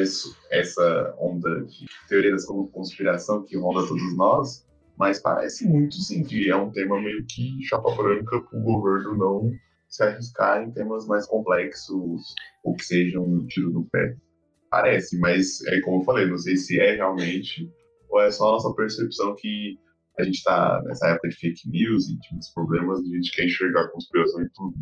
é 0.51 0.59
essa 0.59 1.15
onda 1.19 1.65
de 1.65 1.87
teoria 2.09 2.31
da 2.31 2.43
conspiração 2.73 3.45
que 3.45 3.59
ronda 3.59 3.87
todos 3.87 4.17
nós, 4.17 4.67
mas 4.99 5.21
parece 5.21 5.69
muito 5.69 5.95
sim 5.97 6.25
que 6.25 6.51
é 6.51 6.57
um 6.57 6.71
tema 6.71 7.01
meio 7.01 7.25
que 7.27 7.63
chapa 7.65 7.95
branca 7.95 8.41
para 8.41 8.59
o 8.59 8.63
governo 8.63 9.17
não 9.17 9.53
se 9.89 10.03
arriscar 10.03 10.63
em 10.63 10.73
temas 10.73 11.07
mais 11.07 11.27
complexos 11.27 12.35
ou 12.65 12.75
que 12.75 12.85
sejam 12.85 13.25
um 13.25 13.47
tiro 13.47 13.71
no 13.71 13.85
pé. 13.85 14.17
Parece, 14.71 15.19
mas 15.19 15.63
é 15.67 15.81
como 15.83 16.01
eu 16.01 16.05
falei, 16.05 16.27
não 16.27 16.39
sei 16.39 16.57
se 16.57 16.81
é 16.81 16.97
realmente 16.97 17.71
ou 18.09 18.21
é 18.21 18.31
só 18.31 18.49
a 18.49 18.53
nossa 18.53 18.75
percepção 18.75 19.35
que 19.37 19.79
a 20.19 20.23
gente 20.23 20.37
está 20.37 20.81
nessa 20.85 21.09
época 21.09 21.29
de 21.29 21.37
fake 21.37 21.69
news 21.69 22.09
e 22.09 22.17
de 22.17 22.55
problemas, 22.55 23.01
a 23.01 23.15
gente 23.15 23.35
quer 23.35 23.45
enxergar 23.45 23.89
conspiração 23.89 24.43
em 24.43 24.49
tudo. 24.55 24.75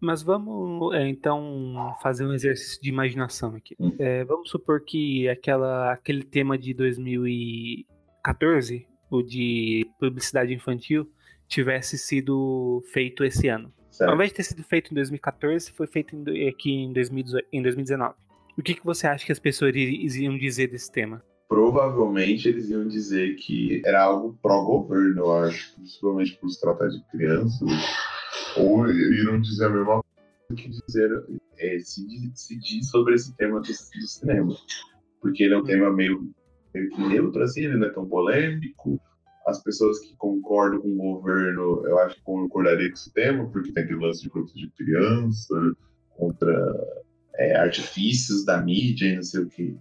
Mas 0.00 0.22
vamos 0.22 0.94
é, 0.94 1.08
então 1.08 1.96
fazer 2.00 2.24
um 2.24 2.32
exercício 2.32 2.80
de 2.80 2.88
imaginação 2.88 3.56
aqui. 3.56 3.74
Hum. 3.78 3.94
É, 3.98 4.24
vamos 4.24 4.48
supor 4.50 4.84
que 4.84 5.28
aquela, 5.28 5.92
aquele 5.92 6.22
tema 6.22 6.56
de 6.56 6.72
2014, 6.72 8.86
o 9.10 9.22
de 9.22 9.84
publicidade 9.98 10.54
infantil, 10.54 11.10
tivesse 11.48 11.98
sido 11.98 12.80
feito 12.92 13.24
esse 13.24 13.48
ano. 13.48 13.72
Certo. 13.90 14.10
Ao 14.10 14.14
invés 14.14 14.30
de 14.30 14.36
ter 14.36 14.44
sido 14.44 14.62
feito 14.62 14.92
em 14.92 14.94
2014, 14.94 15.72
foi 15.72 15.88
feito 15.88 16.14
em, 16.14 16.48
aqui 16.48 16.70
em, 16.70 16.92
2018, 16.92 17.48
em 17.52 17.60
2019. 17.62 18.14
O 18.56 18.62
que, 18.62 18.74
que 18.74 18.84
você 18.84 19.08
acha 19.08 19.26
que 19.26 19.32
as 19.32 19.40
pessoas 19.40 19.74
iriam 19.74 20.38
dizer 20.38 20.68
desse 20.68 20.92
tema? 20.92 21.20
Provavelmente 21.48 22.48
eles 22.48 22.68
iam 22.68 22.86
dizer 22.86 23.34
que 23.36 23.80
era 23.84 24.02
algo 24.02 24.38
pró-governo, 24.42 25.22
eu 25.22 25.32
acho, 25.38 25.74
principalmente 25.74 26.36
por 26.36 26.50
se 26.50 26.60
tratar 26.60 26.88
de 26.88 27.02
crianças. 27.10 27.68
Ou 28.60 28.88
iriam 28.88 29.40
dizer 29.40 29.66
a 29.66 29.70
mesma 29.70 30.02
coisa 30.02 30.62
que 30.62 30.68
dizer, 30.68 31.24
é, 31.58 31.78
se, 31.80 32.06
se 32.34 32.58
diz 32.58 32.90
sobre 32.90 33.14
esse 33.14 33.36
tema 33.36 33.60
do, 33.60 33.66
do 33.66 33.72
cinema. 33.72 34.56
Porque 35.20 35.44
ele 35.44 35.54
é 35.54 35.58
um 35.58 35.64
tema 35.64 35.92
meio, 35.92 36.30
meio 36.74 36.90
que 36.90 37.00
neutro, 37.00 37.42
assim, 37.42 37.64
ele 37.64 37.76
não 37.76 37.86
é 37.86 37.90
tão 37.90 38.06
polêmico. 38.06 39.00
As 39.46 39.62
pessoas 39.62 39.98
que 40.00 40.14
concordam 40.16 40.80
com 40.80 40.88
o 40.88 41.14
governo, 41.14 41.82
eu 41.86 41.98
acho 42.00 42.16
que 42.16 42.22
concordariam 42.22 42.88
com 42.90 42.94
esse 42.94 43.12
tema, 43.12 43.48
porque 43.48 43.72
tem 43.72 43.84
aquele 43.84 44.04
lance 44.04 44.22
de 44.22 44.30
proteger 44.30 44.70
criança, 44.76 45.74
contra 46.18 46.52
é, 47.36 47.56
artifícios 47.56 48.44
da 48.44 48.60
mídia 48.60 49.06
e 49.06 49.16
não 49.16 49.22
sei 49.22 49.42
o 49.42 49.48
que. 49.48 49.76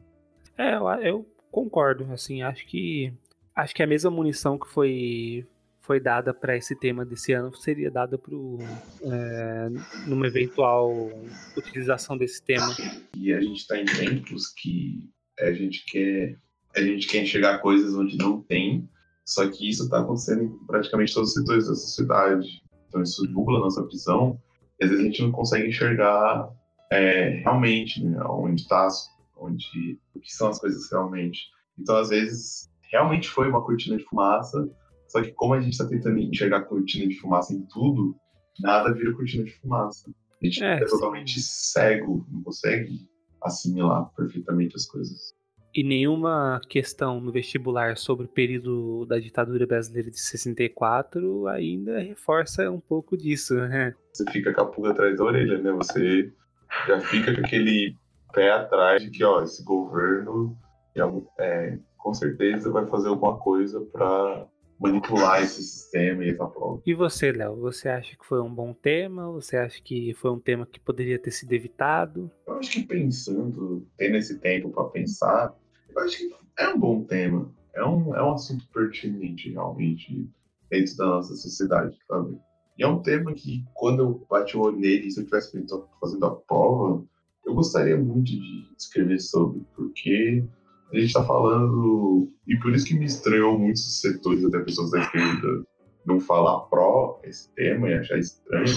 É, 0.58 0.76
eu, 0.76 0.88
eu, 1.02 1.26
concordo, 1.52 2.06
assim, 2.14 2.42
acho 2.42 2.66
que 2.68 3.12
acho 3.56 3.74
que 3.74 3.82
a 3.82 3.88
mesma 3.88 4.12
munição 4.12 4.58
que 4.58 4.68
foi 4.68 5.46
foi 5.88 6.02
dada 6.02 6.34
para 6.34 6.58
esse 6.58 6.76
tema 6.76 7.06
desse 7.06 7.32
ano 7.32 7.56
seria 7.56 7.90
dada 7.90 8.18
para 8.18 8.36
é, 8.36 9.70
numa 10.06 10.28
eventual 10.28 11.10
utilização 11.56 12.18
desse 12.18 12.44
tema. 12.44 12.68
E 13.16 13.34
a 13.34 13.40
gente 13.40 13.62
está 13.62 13.80
em 13.80 13.86
tempos 13.86 14.50
que 14.50 15.10
a 15.40 15.52
gente 15.54 15.86
quer 15.86 16.38
a 16.76 16.82
gente 16.82 17.08
quer 17.08 17.24
enxergar 17.24 17.60
coisas 17.60 17.96
onde 17.96 18.18
não 18.18 18.42
tem, 18.42 18.88
só 19.26 19.50
que 19.50 19.68
isso 19.68 19.86
está 19.86 20.02
acontecendo 20.02 20.44
em 20.44 20.66
praticamente 20.68 21.14
todos 21.14 21.30
os 21.30 21.36
setores 21.36 21.68
da 21.68 21.74
sociedade. 21.74 22.62
Então 22.88 23.02
isso 23.02 23.24
nubla 23.32 23.58
a 23.58 23.62
nossa 23.62 23.86
visão 23.88 24.40
E 24.80 24.84
às 24.84 24.92
vezes 24.92 25.04
a 25.04 25.08
gente 25.08 25.24
não 25.24 25.32
consegue 25.32 25.68
enxergar 25.68 26.50
é, 26.92 27.42
realmente 27.42 28.04
né, 28.04 28.22
onde 28.26 28.62
está, 28.62 28.88
onde, 29.38 30.00
o 30.14 30.20
que 30.20 30.32
são 30.32 30.50
as 30.50 30.60
coisas 30.60 30.92
realmente. 30.92 31.40
Então, 31.78 31.96
às 31.98 32.10
vezes, 32.10 32.70
realmente 32.92 33.28
foi 33.30 33.50
uma 33.50 33.64
cortina 33.64 33.98
de 33.98 34.04
fumaça, 34.04 34.70
só 35.08 35.22
que 35.22 35.32
como 35.32 35.54
a 35.54 35.60
gente 35.60 35.74
está 35.74 35.88
tentando 35.88 36.20
enxergar 36.20 36.62
cortina 36.66 37.08
de 37.08 37.20
fumaça 37.20 37.54
em 37.54 37.66
tudo, 37.68 38.16
nada 38.60 38.94
vira 38.94 39.14
cortina 39.14 39.44
de 39.44 39.54
fumaça. 39.60 40.12
A 40.42 40.46
gente 40.46 40.64
é, 40.64 40.76
é 40.76 40.86
totalmente 40.86 41.40
cego, 41.42 42.26
não 42.30 42.44
consegue 42.44 43.08
assimilar 43.42 44.12
perfeitamente 44.16 44.76
as 44.76 44.86
coisas. 44.86 45.36
E 45.74 45.84
nenhuma 45.84 46.60
questão 46.68 47.20
no 47.20 47.32
vestibular 47.32 47.98
sobre 47.98 48.26
o 48.26 48.30
período 48.30 49.06
da 49.06 49.20
ditadura 49.20 49.68
brasileira 49.68 50.10
de 50.10 50.20
64 50.20 51.48
ainda 51.48 52.00
reforça 52.00 52.70
um 52.72 52.80
pouco 52.80 53.16
disso, 53.16 53.56
né? 53.56 53.94
Você 54.12 54.26
fica 54.32 54.54
com 54.54 54.62
a 54.62 54.66
pulga 54.66 54.92
atrás 54.92 55.18
da 55.18 55.24
orelha, 55.24 55.60
né? 55.60 55.72
Você 55.74 56.34
já 56.88 57.00
fica 57.00 57.34
com 57.34 57.42
aquele 57.42 57.96
pé 58.34 58.52
atrás 58.52 59.04
de 59.04 59.12
que, 59.12 59.24
ó, 59.24 59.44
esse 59.44 59.64
governo 59.64 60.58
é, 61.40 61.78
com 61.98 62.14
certeza 62.14 62.72
vai 62.72 62.88
fazer 62.88 63.10
alguma 63.10 63.38
coisa 63.38 63.80
para 63.92 64.48
manipular 64.80 65.42
esse 65.42 65.64
sistema 65.64 66.24
e 66.24 66.30
essa 66.30 66.46
prova. 66.46 66.82
E 66.86 66.94
você, 66.94 67.32
Léo, 67.32 67.56
você 67.58 67.90
acha 67.90 68.16
que 68.16 68.26
foi 68.26 68.42
um 68.42 68.54
bom 68.54 68.74
tema? 68.74 69.32
Você 69.32 69.58
acha 69.58 69.82
que 69.82 70.14
foi 70.14 70.32
um 70.32 70.40
tema 70.40 70.66
que 70.66 70.80
poderia 70.80 71.18
ter 71.18 71.32
sido 71.32 71.54
evitado? 71.54 72.32
Eu 72.46 72.54
acho 72.56 72.72
que 72.72 72.84
pensando, 72.84 73.86
tendo 73.98 74.18
esse 74.18 74.38
tempo 74.40 74.70
para 74.70 74.86
pensar, 74.86 75.56
eu 75.90 76.00
acho 76.02 76.18
que 76.18 76.36
é 76.60 76.70
um 76.70 76.80
bom 76.80 77.04
tema. 77.04 77.52
É 77.74 77.86
um, 77.86 78.16
é 78.16 78.24
um 78.24 78.34
assunto 78.34 78.68
pertinente, 78.74 79.52
realmente, 79.52 80.30
dentro 80.70 80.98
da 80.98 81.06
nossa 81.06 81.36
sociedade, 81.36 81.98
sabe? 82.08 82.38
E 82.78 82.84
é 82.84 82.88
um 82.88 83.02
tema 83.02 83.34
que, 83.34 83.64
quando 83.74 84.04
eu 84.04 84.28
bati 84.30 84.56
o 84.56 84.62
olho 84.62 84.78
nele, 84.78 85.10
se 85.10 85.20
eu 85.20 85.24
estivesse 85.24 85.66
fazendo 86.00 86.26
a 86.26 86.36
prova, 86.36 87.04
eu 87.46 87.54
gostaria 87.54 87.98
muito 87.98 88.26
de 88.26 88.68
escrever 88.78 89.20
sobre, 89.20 89.62
porque 89.76 90.44
a 90.92 90.96
gente 90.96 91.08
está 91.08 91.24
falando, 91.24 92.32
e 92.48 92.58
por 92.60 92.74
isso 92.74 92.86
que 92.86 92.94
me 92.94 93.06
estranhou 93.06 93.58
muitos 93.60 94.00
setores, 94.00 94.44
até 94.46 94.60
pessoas 94.60 94.92
da 94.92 95.00
esquerda, 95.00 95.66
não 96.06 96.20
falar 96.20 96.62
pró 96.70 97.20
esse 97.24 97.54
tema 97.54 97.90
e 97.90 97.96
achar 97.96 98.18
estranho. 98.18 98.74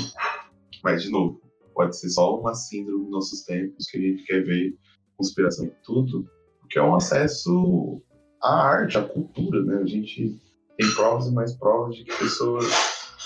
Mas, 0.82 1.02
de 1.04 1.10
novo, 1.10 1.40
pode 1.74 1.96
ser 1.96 2.08
só 2.08 2.38
uma 2.38 2.54
síndrome 2.54 3.04
dos 3.04 3.12
nossos 3.12 3.42
tempos 3.42 3.86
que 3.86 3.96
a 3.96 4.00
gente 4.00 4.24
quer 4.24 4.42
ver 4.44 4.76
conspiração 5.16 5.66
em 5.66 5.72
tudo, 5.84 6.28
porque 6.60 6.78
é 6.78 6.82
um 6.82 6.94
acesso 6.94 8.02
à 8.42 8.68
arte, 8.68 8.98
à 8.98 9.02
cultura, 9.02 9.62
né? 9.62 9.76
A 9.82 9.86
gente 9.86 10.36
tem 10.76 10.90
provas 10.94 11.28
e 11.28 11.32
mais 11.32 11.54
provas 11.54 11.94
de 11.94 12.04
que 12.04 12.18
pessoas, 12.18 12.66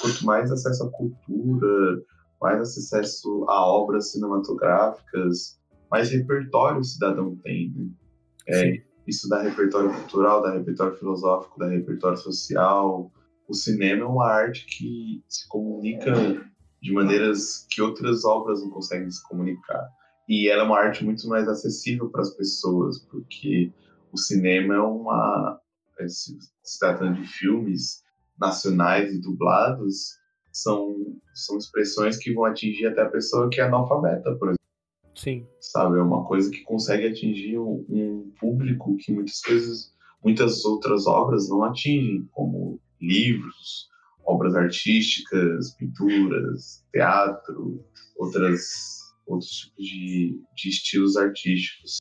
quanto 0.00 0.26
mais 0.26 0.50
acesso 0.50 0.84
à 0.84 0.90
cultura, 0.90 2.02
mais 2.42 2.60
acesso 2.60 3.44
a 3.48 3.66
obras 3.66 4.12
cinematográficas, 4.12 5.58
mais 5.90 6.10
repertório 6.10 6.80
o 6.80 6.84
cidadão 6.84 7.36
tem, 7.36 7.72
né? 7.74 7.88
É, 8.48 8.82
isso 9.06 9.28
dá 9.28 9.42
repertório 9.42 9.92
cultural, 9.92 10.42
dá 10.42 10.52
repertório 10.52 10.96
filosófico, 10.96 11.58
dá 11.58 11.68
repertório 11.68 12.16
social. 12.16 13.10
O 13.46 13.54
cinema 13.54 14.02
é 14.02 14.06
uma 14.06 14.26
arte 14.26 14.64
que 14.66 15.22
se 15.28 15.46
comunica 15.48 16.12
de 16.80 16.92
maneiras 16.92 17.66
que 17.70 17.82
outras 17.82 18.24
obras 18.24 18.60
não 18.60 18.70
conseguem 18.70 19.10
se 19.10 19.22
comunicar. 19.22 19.88
E 20.28 20.48
ela 20.48 20.62
é 20.62 20.66
uma 20.66 20.78
arte 20.78 21.04
muito 21.04 21.28
mais 21.28 21.46
acessível 21.48 22.08
para 22.08 22.22
as 22.22 22.34
pessoas, 22.34 22.98
porque 23.10 23.72
o 24.12 24.18
cinema 24.18 24.74
é 24.74 24.80
uma. 24.80 25.60
É, 25.98 26.08
se, 26.08 26.36
se 26.62 26.78
tratando 26.78 27.20
de 27.20 27.28
filmes 27.28 28.02
nacionais 28.38 29.12
e 29.12 29.20
dublados, 29.20 30.18
são, 30.50 30.96
são 31.34 31.58
expressões 31.58 32.16
que 32.16 32.32
vão 32.32 32.44
atingir 32.44 32.86
até 32.86 33.02
a 33.02 33.10
pessoa 33.10 33.50
que 33.50 33.60
é 33.60 33.64
analfabeta, 33.64 34.34
por 34.36 34.48
exemplo. 34.48 34.63
Sim. 35.14 35.46
Sabe, 35.60 35.98
é 35.98 36.02
uma 36.02 36.24
coisa 36.24 36.50
que 36.50 36.62
consegue 36.62 37.06
atingir 37.06 37.58
um, 37.58 38.32
público 38.38 38.96
que 38.98 39.12
muitas 39.12 39.40
coisas, 39.40 39.92
muitas 40.22 40.64
outras 40.64 41.06
obras 41.06 41.48
não 41.48 41.62
atingem, 41.62 42.26
como 42.32 42.80
livros, 43.00 43.88
obras 44.24 44.54
artísticas, 44.54 45.74
pinturas, 45.76 46.84
teatro, 46.92 47.84
outras 48.16 49.04
outros 49.26 49.50
tipos 49.50 49.72
de, 49.78 50.40
de 50.54 50.68
estilos 50.68 51.16
artísticos. 51.16 51.98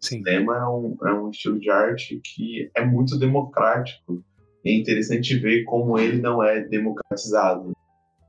Sim. 0.00 0.20
O 0.20 0.24
cinema 0.24 0.56
é 0.56 0.66
um, 0.66 0.96
é 1.06 1.12
um 1.14 1.30
estilo 1.30 1.58
de 1.58 1.70
arte 1.70 2.20
que 2.22 2.70
é 2.74 2.84
muito 2.84 3.18
democrático. 3.18 4.22
É 4.64 4.72
interessante 4.72 5.36
ver 5.38 5.64
como 5.64 5.98
ele 5.98 6.20
não 6.20 6.42
é 6.42 6.60
democratizado, 6.60 7.72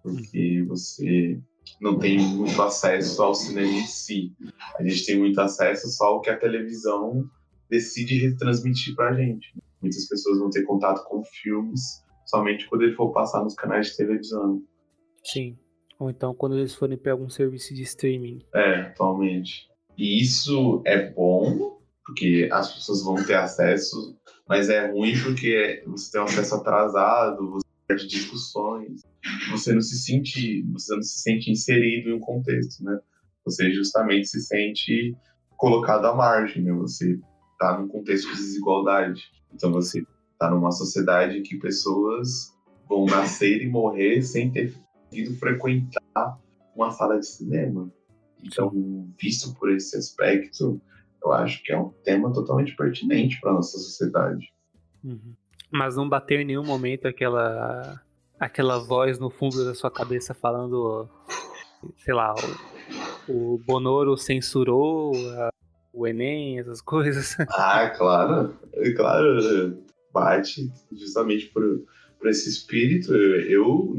porque 0.01 0.63
você 0.67 1.39
não 1.79 1.97
tem 1.97 2.19
muito 2.19 2.61
acesso 2.61 3.21
ao 3.21 3.33
cinema 3.33 3.67
em 3.67 3.85
si. 3.85 4.33
A 4.77 4.83
gente 4.83 5.05
tem 5.05 5.19
muito 5.19 5.39
acesso 5.39 5.89
só 5.89 6.05
ao 6.05 6.21
que 6.21 6.29
a 6.29 6.37
televisão 6.37 7.29
decide 7.69 8.17
retransmitir 8.17 8.95
pra 8.95 9.13
gente. 9.13 9.53
Muitas 9.81 10.07
pessoas 10.07 10.39
vão 10.39 10.49
ter 10.49 10.63
contato 10.63 11.03
com 11.05 11.23
filmes 11.23 12.03
somente 12.25 12.67
quando 12.67 12.83
ele 12.83 12.95
for 12.95 13.11
passar 13.11 13.43
nos 13.43 13.55
canais 13.55 13.87
de 13.87 13.97
televisão. 13.97 14.61
Sim. 15.23 15.57
Ou 15.99 16.09
então 16.09 16.33
quando 16.33 16.57
eles 16.57 16.75
forem 16.75 16.97
para 16.97 17.11
algum 17.11 17.29
serviço 17.29 17.73
de 17.73 17.83
streaming. 17.83 18.39
É, 18.53 18.81
atualmente. 18.81 19.69
E 19.97 20.21
isso 20.21 20.81
é 20.85 21.11
bom, 21.11 21.77
porque 22.05 22.47
as 22.51 22.73
pessoas 22.73 23.03
vão 23.03 23.15
ter 23.15 23.35
acesso, 23.35 24.17
mas 24.47 24.69
é 24.69 24.89
ruim 24.91 25.13
porque 25.21 25.83
você 25.85 26.11
tem 26.11 26.21
um 26.21 26.23
acesso 26.23 26.55
atrasado, 26.55 27.51
você 27.51 27.68
perde 27.89 28.05
discussões, 28.05 29.01
você 29.49 29.73
não 29.73 29.81
se 29.81 29.97
sente, 29.99 30.61
você 30.71 30.95
não 30.95 31.01
se 31.01 31.21
sente 31.21 31.49
inserido 31.49 32.09
em 32.09 32.13
um 32.13 32.19
contexto, 32.19 32.83
né? 32.83 32.99
Você 33.43 33.71
justamente 33.71 34.27
se 34.27 34.41
sente 34.41 35.17
colocado 35.57 36.05
à 36.05 36.15
margem, 36.15 36.63
né? 36.63 36.71
Você 36.73 37.19
está 37.53 37.79
num 37.79 37.87
contexto 37.87 38.29
de 38.29 38.35
desigualdade. 38.35 39.23
Então 39.51 39.71
você 39.71 40.05
está 40.33 40.51
numa 40.51 40.71
sociedade 40.71 41.41
que 41.41 41.57
pessoas 41.57 42.55
vão 42.87 43.05
nascer 43.05 43.61
e 43.63 43.67
morrer 43.67 44.21
sem 44.21 44.51
ter 44.51 44.71
ido 45.11 45.35
frequentar 45.35 46.39
uma 46.75 46.91
sala 46.91 47.19
de 47.19 47.25
cinema. 47.25 47.91
Então, 48.43 48.71
visto 49.19 49.53
por 49.55 49.71
esse 49.71 49.97
aspecto, 49.97 50.79
eu 51.23 51.31
acho 51.33 51.61
que 51.63 51.73
é 51.73 51.79
um 51.79 51.89
tema 52.03 52.31
totalmente 52.31 52.75
pertinente 52.75 53.39
para 53.41 53.51
nossa 53.51 53.77
sociedade. 53.77 54.53
Uhum. 55.03 55.35
Mas 55.71 55.95
não 55.95 56.07
bateu 56.07 56.39
em 56.39 56.45
nenhum 56.45 56.65
momento 56.65 57.07
aquela 57.07 58.01
aquela 58.39 58.79
voz 58.79 59.19
no 59.19 59.29
fundo 59.29 59.65
da 59.65 59.75
sua 59.75 59.91
cabeça 59.91 60.33
falando, 60.33 61.09
sei 61.97 62.13
lá, 62.13 62.33
o, 63.27 63.55
o 63.55 63.57
Bonoro 63.59 64.15
censurou 64.17 65.11
a, 65.37 65.51
o 65.93 66.07
Enem, 66.07 66.59
essas 66.59 66.81
coisas. 66.81 67.35
Ah, 67.51 67.89
claro, 67.89 68.55
claro, 68.95 69.77
bate 70.13 70.71
justamente 70.91 71.47
por, 71.47 71.83
por 72.17 72.29
esse 72.29 72.49
espírito. 72.49 73.13
Eu, 73.13 73.41
eu, 73.41 73.97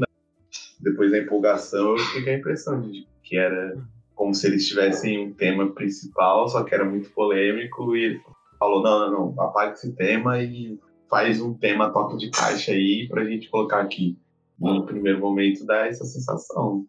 depois 0.79 1.11
da 1.11 1.19
empolgação, 1.19 1.91
eu 1.91 1.99
fiquei 1.99 2.23
com 2.23 2.29
a 2.29 2.33
impressão 2.33 2.81
de 2.81 3.07
que 3.23 3.37
era 3.37 3.77
como 4.15 4.35
se 4.35 4.47
eles 4.47 4.67
tivessem 4.67 5.27
um 5.27 5.33
tema 5.33 5.71
principal, 5.73 6.47
só 6.47 6.63
que 6.63 6.75
era 6.75 6.85
muito 6.85 7.09
polêmico, 7.11 7.95
e 7.95 8.03
ele 8.03 8.21
falou, 8.59 8.83
não, 8.83 8.99
não, 8.99 9.33
não, 9.33 9.43
apaga 9.43 9.73
esse 9.73 9.91
tema 9.93 10.39
e 10.39 10.79
faz 11.11 11.39
um 11.41 11.53
tema 11.53 11.91
toque 11.91 12.17
de 12.17 12.31
caixa 12.31 12.71
aí 12.71 13.07
pra 13.07 13.25
gente 13.25 13.49
colocar 13.49 13.81
aqui 13.81 14.17
no 14.61 14.85
primeiro 14.85 15.19
momento 15.19 15.65
dá 15.65 15.87
essa 15.87 16.05
sensação. 16.05 16.85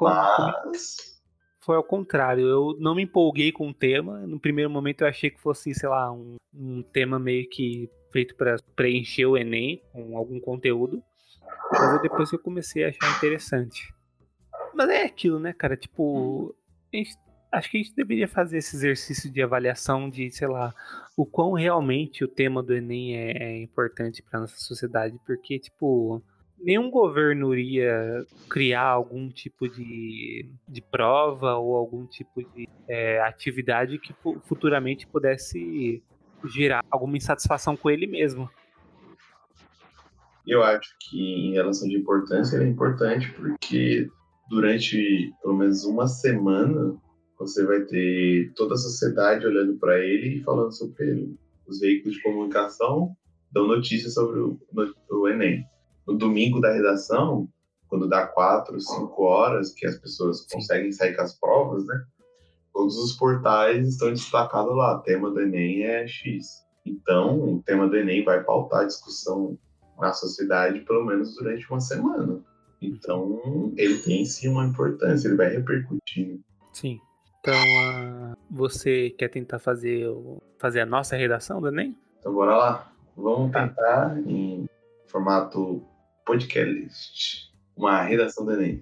Mas. 0.00 1.12
Foi 1.60 1.76
ao 1.76 1.84
contrário, 1.84 2.44
eu 2.44 2.76
não 2.80 2.94
me 2.94 3.02
empolguei 3.02 3.52
com 3.52 3.68
o 3.68 3.74
tema. 3.74 4.26
No 4.26 4.40
primeiro 4.40 4.68
momento 4.68 5.02
eu 5.02 5.06
achei 5.06 5.30
que 5.30 5.40
fosse, 5.40 5.72
sei 5.74 5.88
lá, 5.88 6.10
um, 6.10 6.36
um 6.52 6.82
tema 6.82 7.20
meio 7.20 7.48
que 7.48 7.88
feito 8.10 8.34
para 8.34 8.56
preencher 8.74 9.26
o 9.26 9.36
Enem 9.36 9.80
com 9.92 10.16
algum 10.16 10.40
conteúdo. 10.40 11.00
Mas 11.70 12.02
depois 12.02 12.32
eu 12.32 12.38
comecei 12.38 12.84
a 12.84 12.88
achar 12.88 13.16
interessante. 13.16 13.94
Mas 14.74 14.88
é 14.88 15.04
aquilo, 15.04 15.38
né, 15.38 15.52
cara? 15.52 15.76
Tipo, 15.76 16.54
gente, 16.92 17.14
acho 17.52 17.70
que 17.70 17.76
a 17.76 17.82
gente 17.82 17.94
deveria 17.94 18.26
fazer 18.26 18.58
esse 18.58 18.74
exercício 18.74 19.30
de 19.30 19.42
avaliação 19.42 20.08
de, 20.08 20.30
sei 20.30 20.48
lá, 20.48 20.74
o 21.16 21.26
quão 21.26 21.52
realmente 21.52 22.24
o 22.24 22.28
tema 22.28 22.62
do 22.62 22.74
Enem 22.74 23.16
é, 23.16 23.30
é 23.44 23.62
importante 23.62 24.22
para 24.22 24.40
nossa 24.40 24.56
sociedade. 24.56 25.20
Porque, 25.26 25.58
tipo, 25.58 26.22
nenhum 26.58 26.90
governo 26.90 27.54
iria 27.54 28.24
criar 28.48 28.86
algum 28.86 29.28
tipo 29.28 29.68
de, 29.68 30.48
de 30.66 30.80
prova 30.80 31.56
ou 31.56 31.76
algum 31.76 32.06
tipo 32.06 32.42
de 32.42 32.66
é, 32.88 33.20
atividade 33.20 33.98
que 33.98 34.14
futuramente 34.44 35.06
pudesse 35.06 36.02
gerar 36.46 36.82
alguma 36.90 37.18
insatisfação 37.18 37.76
com 37.76 37.90
ele 37.90 38.06
mesmo. 38.06 38.50
Eu 40.46 40.62
acho 40.62 40.96
que 40.98 41.20
em 41.20 41.52
relação 41.52 41.86
de 41.86 41.96
importância, 41.96 42.56
ele 42.56 42.64
é 42.64 42.68
importante 42.68 43.30
porque 43.32 44.08
durante 44.48 45.32
pelo 45.40 45.56
menos 45.56 45.84
uma 45.84 46.08
semana 46.08 46.96
você 47.42 47.64
vai 47.64 47.80
ter 47.82 48.52
toda 48.54 48.74
a 48.74 48.78
sociedade 48.78 49.46
olhando 49.46 49.76
para 49.76 49.98
ele 49.98 50.36
e 50.36 50.42
falando 50.42 50.72
sobre 50.72 51.04
ele. 51.08 51.38
Os 51.66 51.80
veículos 51.80 52.16
de 52.16 52.22
comunicação 52.22 53.14
dão 53.50 53.66
notícias 53.66 54.14
sobre 54.14 54.40
o, 54.40 54.58
o 55.10 55.28
Enem 55.28 55.64
no 56.06 56.14
domingo 56.16 56.60
da 56.60 56.72
redação, 56.72 57.48
quando 57.88 58.08
dá 58.08 58.26
quatro, 58.26 58.80
cinco 58.80 59.22
horas 59.22 59.72
que 59.72 59.86
as 59.86 59.98
pessoas 59.98 60.46
conseguem 60.50 60.92
sair 60.92 61.14
com 61.14 61.22
as 61.22 61.38
provas, 61.38 61.84
né? 61.86 62.04
Todos 62.72 62.96
os 62.96 63.12
portais 63.12 63.86
estão 63.86 64.10
destacados 64.10 64.74
lá. 64.74 64.98
Tema 65.00 65.30
do 65.30 65.40
Enem 65.40 65.82
é 65.82 66.06
X. 66.06 66.64
Então, 66.86 67.56
o 67.56 67.62
tema 67.62 67.88
do 67.88 67.96
Enem 67.96 68.24
vai 68.24 68.42
pautar 68.42 68.80
a 68.80 68.86
discussão 68.86 69.58
na 70.00 70.12
sociedade 70.12 70.80
pelo 70.80 71.04
menos 71.04 71.34
durante 71.34 71.68
uma 71.70 71.80
semana. 71.80 72.42
Então, 72.80 73.72
ele 73.76 73.98
tem 73.98 74.24
sim 74.24 74.48
uma 74.48 74.66
importância, 74.66 75.28
ele 75.28 75.36
vai 75.36 75.50
repercutir. 75.50 76.40
Sim. 76.72 76.98
Então, 77.44 78.36
você 78.48 79.10
quer 79.10 79.26
tentar 79.28 79.58
fazer, 79.58 80.06
o- 80.06 80.40
fazer 80.60 80.78
a 80.78 80.86
nossa 80.86 81.16
redação 81.16 81.60
do 81.60 81.66
Enem? 81.66 81.96
Então, 82.20 82.32
bora 82.32 82.56
lá. 82.56 82.92
Vamos 83.16 83.50
Tá. 83.50 83.66
tentar 83.66 84.16
em 84.28 84.68
formato 85.08 85.84
podcast. 86.24 87.52
Uma 87.76 88.00
redação 88.02 88.44
do 88.46 88.52
Enem. 88.52 88.80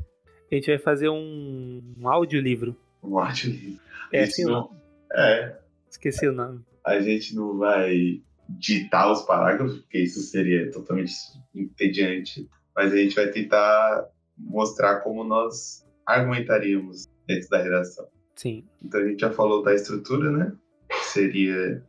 A 0.52 0.54
gente 0.54 0.66
vai 0.66 0.78
fazer 0.78 1.08
um, 1.08 1.80
um 1.98 2.06
audiolivro. 2.06 2.76
Um 3.02 3.18
áudio 3.18 3.50
livre. 3.50 3.80
É 4.12 4.24
Isso 4.24 4.32
assim 4.32 4.44
não- 4.44 4.52
nome? 4.64 4.80
É, 5.14 5.56
Esqueci 5.88 6.28
o 6.28 6.32
nome. 6.34 6.60
a 6.84 7.00
gente 7.00 7.34
não 7.34 7.56
vai 7.56 8.20
ditar 8.46 9.10
os 9.10 9.22
parágrafos, 9.22 9.78
porque 9.78 10.00
isso 10.02 10.20
seria 10.20 10.70
totalmente 10.70 11.12
entediante, 11.54 12.46
mas 12.76 12.92
a 12.92 12.96
gente 12.96 13.14
vai 13.14 13.28
tentar 13.28 14.06
mostrar 14.36 15.00
como 15.00 15.24
nós 15.24 15.82
argumentaríamos 16.04 17.06
dentro 17.26 17.48
da 17.48 17.62
redação. 17.62 18.06
Sim. 18.40 18.64
Então 18.82 19.00
a 19.00 19.04
gente 19.06 19.20
já 19.20 19.30
falou 19.30 19.62
da 19.62 19.74
estrutura, 19.74 20.30
né? 20.32 20.52
Que 20.88 21.04
seria 21.04 21.82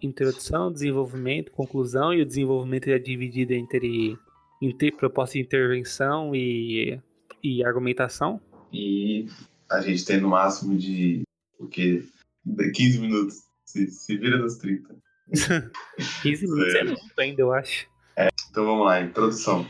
Introdução, 0.00 0.72
desenvolvimento, 0.72 1.50
conclusão 1.52 2.14
e 2.14 2.22
o 2.22 2.26
desenvolvimento 2.26 2.88
é 2.88 2.98
dividido 2.98 3.52
entre, 3.52 4.16
entre 4.62 4.90
proposta 4.92 5.34
de 5.34 5.40
intervenção 5.44 6.34
e, 6.34 6.98
e 7.42 7.62
argumentação. 7.64 8.40
e 8.72 9.26
a 9.70 9.80
gente 9.82 10.04
tem 10.06 10.18
no 10.20 10.28
máximo 10.28 10.78
de 10.78 11.22
o 11.58 11.66
quê? 11.66 12.02
De 12.42 12.70
15 12.70 13.00
minutos. 13.00 13.36
Se, 13.66 13.86
se 13.90 14.16
vira 14.16 14.38
nos 14.38 14.56
30. 14.56 14.96
15 16.22 16.46
minutos 16.48 16.74
é 16.74 16.78
É. 16.78 16.84
muito 16.84 17.18
ainda, 17.18 17.42
eu 17.42 17.52
acho. 17.52 17.86
Então 18.50 18.64
vamos 18.64 18.86
lá, 18.86 19.02
introdução. 19.02 19.66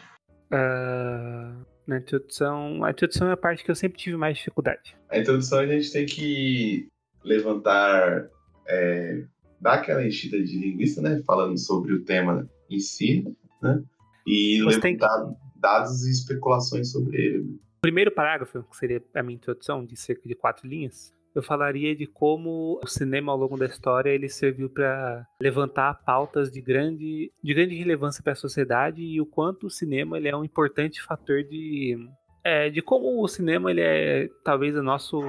Ah, 0.52 1.52
na 1.88 1.98
introdução, 1.98 2.84
a 2.84 2.90
introdução 2.90 3.28
é 3.28 3.32
a 3.32 3.36
parte 3.36 3.64
que 3.64 3.70
eu 3.70 3.74
sempre 3.74 3.98
tive 3.98 4.16
mais 4.16 4.36
dificuldade. 4.36 4.94
A 5.08 5.18
introdução 5.18 5.60
a 5.60 5.66
gente 5.66 5.90
tem 5.90 6.04
que 6.04 6.88
levantar, 7.24 8.28
é, 8.68 9.24
dar 9.60 9.74
aquela 9.74 10.06
enchida 10.06 10.42
de 10.42 10.58
linguiça, 10.58 11.00
né? 11.00 11.22
Falando 11.26 11.58
sobre 11.58 11.94
o 11.94 12.04
tema 12.04 12.48
em 12.70 12.78
si, 12.78 13.24
né? 13.62 13.82
E 14.26 14.62
Você 14.62 14.80
tem 14.80 14.92
levantar 14.92 15.34
dados 15.56 16.06
e 16.06 16.10
especulações 16.10 16.92
sobre 16.92 17.16
ele. 17.16 17.38
né? 17.44 17.54
O 17.78 17.80
primeiro 17.80 18.10
parágrafo, 18.12 18.62
que 18.64 18.76
seria 18.76 19.02
a 19.14 19.22
minha 19.22 19.36
introdução, 19.36 19.84
de 19.84 19.96
cerca 19.96 20.28
de 20.28 20.34
quatro 20.34 20.68
linhas, 20.68 21.14
eu 21.38 21.42
falaria 21.42 21.94
de 21.94 22.06
como 22.06 22.80
o 22.82 22.86
cinema 22.86 23.32
ao 23.32 23.38
longo 23.38 23.56
da 23.56 23.66
história 23.66 24.10
ele 24.10 24.28
serviu 24.28 24.68
para 24.68 25.26
levantar 25.40 26.02
pautas 26.04 26.50
de 26.50 26.60
grande, 26.60 27.32
de 27.42 27.54
grande 27.54 27.74
relevância 27.74 28.22
para 28.22 28.32
a 28.32 28.36
sociedade 28.36 29.02
e 29.02 29.20
o 29.20 29.26
quanto 29.26 29.66
o 29.66 29.70
cinema 29.70 30.16
ele 30.16 30.28
é 30.28 30.36
um 30.36 30.44
importante 30.44 31.02
fator 31.02 31.42
de 31.42 31.98
é, 32.44 32.70
de 32.70 32.80
como 32.80 33.22
o 33.22 33.28
cinema 33.28 33.70
ele 33.70 33.80
é 33.80 34.28
talvez 34.44 34.76
o 34.76 34.82
nosso 34.82 35.20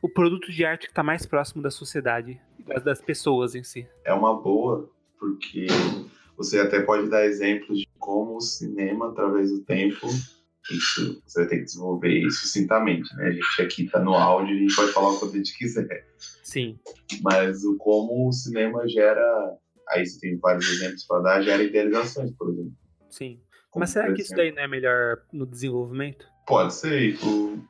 o 0.00 0.08
produto 0.08 0.52
de 0.52 0.64
arte 0.64 0.86
que 0.86 0.92
está 0.92 1.02
mais 1.02 1.26
próximo 1.26 1.62
da 1.62 1.70
sociedade 1.70 2.40
das, 2.66 2.82
das 2.82 3.00
pessoas 3.00 3.54
em 3.54 3.62
si. 3.62 3.86
É 4.04 4.12
uma 4.12 4.34
boa, 4.34 4.88
porque 5.18 5.66
você 6.36 6.60
até 6.60 6.80
pode 6.80 7.08
dar 7.08 7.24
exemplos 7.24 7.78
de 7.78 7.88
como 7.98 8.36
o 8.36 8.40
cinema, 8.40 9.08
através 9.08 9.50
do 9.50 9.60
tempo, 9.60 10.06
isso 10.70 11.22
você 11.26 11.40
vai 11.40 11.48
ter 11.48 11.58
que 11.58 11.64
desenvolver 11.64 12.12
isso 12.12 12.42
sucintamente, 12.42 13.14
né? 13.16 13.28
A 13.28 13.32
gente 13.32 13.62
aqui 13.62 13.90
tá 13.90 14.00
no 14.00 14.14
áudio, 14.14 14.56
a 14.56 14.58
gente 14.58 14.74
pode 14.74 14.92
falar 14.92 15.10
o 15.10 15.18
que 15.18 15.24
a 15.26 15.38
gente 15.38 15.58
quiser. 15.58 16.06
Sim, 16.42 16.78
mas 17.22 17.64
o 17.64 17.76
como 17.76 18.28
o 18.28 18.32
cinema 18.32 18.88
gera, 18.88 19.58
aí 19.90 20.06
você 20.06 20.20
tem 20.20 20.38
vários 20.38 20.68
exemplos 20.68 21.04
para 21.04 21.20
dar, 21.20 21.42
gera 21.42 21.62
idealizações, 21.62 22.32
por 22.32 22.50
exemplo. 22.50 22.72
sim. 23.10 23.40
Como, 23.70 23.80
Mas 23.82 23.90
será 23.90 24.12
que 24.12 24.22
isso 24.22 24.32
daí 24.36 24.52
não 24.52 24.62
é 24.62 24.68
melhor 24.68 25.16
no 25.32 25.44
desenvolvimento? 25.44 26.28
Pode 26.46 26.72
ser, 26.72 27.18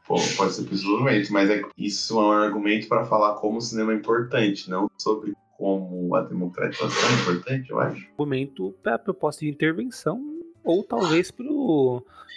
pode 0.07 0.53
ser 0.53 0.65
possivelmente, 0.65 1.33
mas 1.33 1.49
é, 1.49 1.63
isso 1.79 2.21
é 2.21 2.23
um 2.23 2.31
argumento 2.31 2.89
para 2.89 3.07
falar 3.07 3.37
como 3.37 3.57
o 3.57 3.61
cinema 3.63 3.95
é 3.95 3.97
importante, 3.97 4.69
não 4.69 4.87
sobre 4.99 5.33
como 5.57 6.15
a 6.15 6.21
democratização 6.21 7.09
é 7.09 7.23
importante, 7.23 7.71
eu 7.71 7.81
acho. 7.81 8.07
argumento 8.11 8.75
para 8.83 8.99
proposta 8.99 9.41
de 9.47 9.51
intervenção 9.51 10.44
ou 10.65 10.83
talvez 10.83 11.31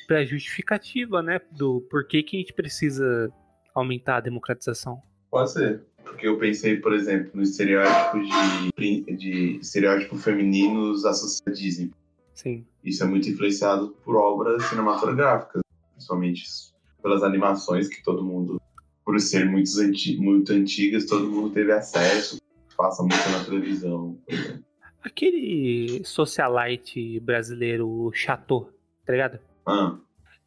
para 0.06 0.26
justificativa, 0.26 1.22
né, 1.24 1.40
do 1.52 1.82
porquê 1.90 2.22
que 2.22 2.36
a 2.36 2.40
gente 2.40 2.54
precisa 2.54 3.32
aumentar 3.74 4.18
a 4.18 4.22
democratização. 4.22 5.02
Pode 5.32 5.52
ser. 5.52 5.84
Porque 6.04 6.28
eu 6.28 6.38
pensei, 6.38 6.78
por 6.78 6.94
exemplo, 6.94 7.32
no 7.34 7.44
estereótipo 7.44 8.20
de, 8.78 9.02
de 9.16 9.58
estereótipo 9.58 10.18
femininos 10.18 11.06
associados 11.06 11.42
à 11.46 11.52
Disney. 11.52 11.92
Sim, 12.34 12.66
Isso 12.84 13.04
é 13.04 13.08
muito 13.08 13.28
influenciado 13.28 13.90
por 14.06 14.16
obras 14.16 14.64
cinematográficas, 14.66 15.62
principalmente 15.94 16.44
pelas 17.02 17.24
animações 17.24 17.88
que 17.88 18.04
todo 18.04 18.24
mundo, 18.24 18.62
por 19.04 19.20
ser 19.20 19.46
muito, 19.50 19.70
anti, 19.80 20.18
muito 20.18 20.54
antigas, 20.54 21.06
todo 21.06 21.28
mundo 21.28 21.50
teve 21.50 21.72
acesso, 21.72 22.40
passa 22.78 23.02
muito 23.02 23.30
na 23.32 23.44
televisão. 23.44 24.18
por 24.24 24.34
exemplo. 24.34 24.67
Aquele 25.08 26.04
socialite 26.06 27.20
brasileiro 27.20 27.88
o 27.88 28.14
Chateau, 28.14 28.70
tá 29.06 29.14
ligado? 29.14 29.40
Ah, 29.66 29.98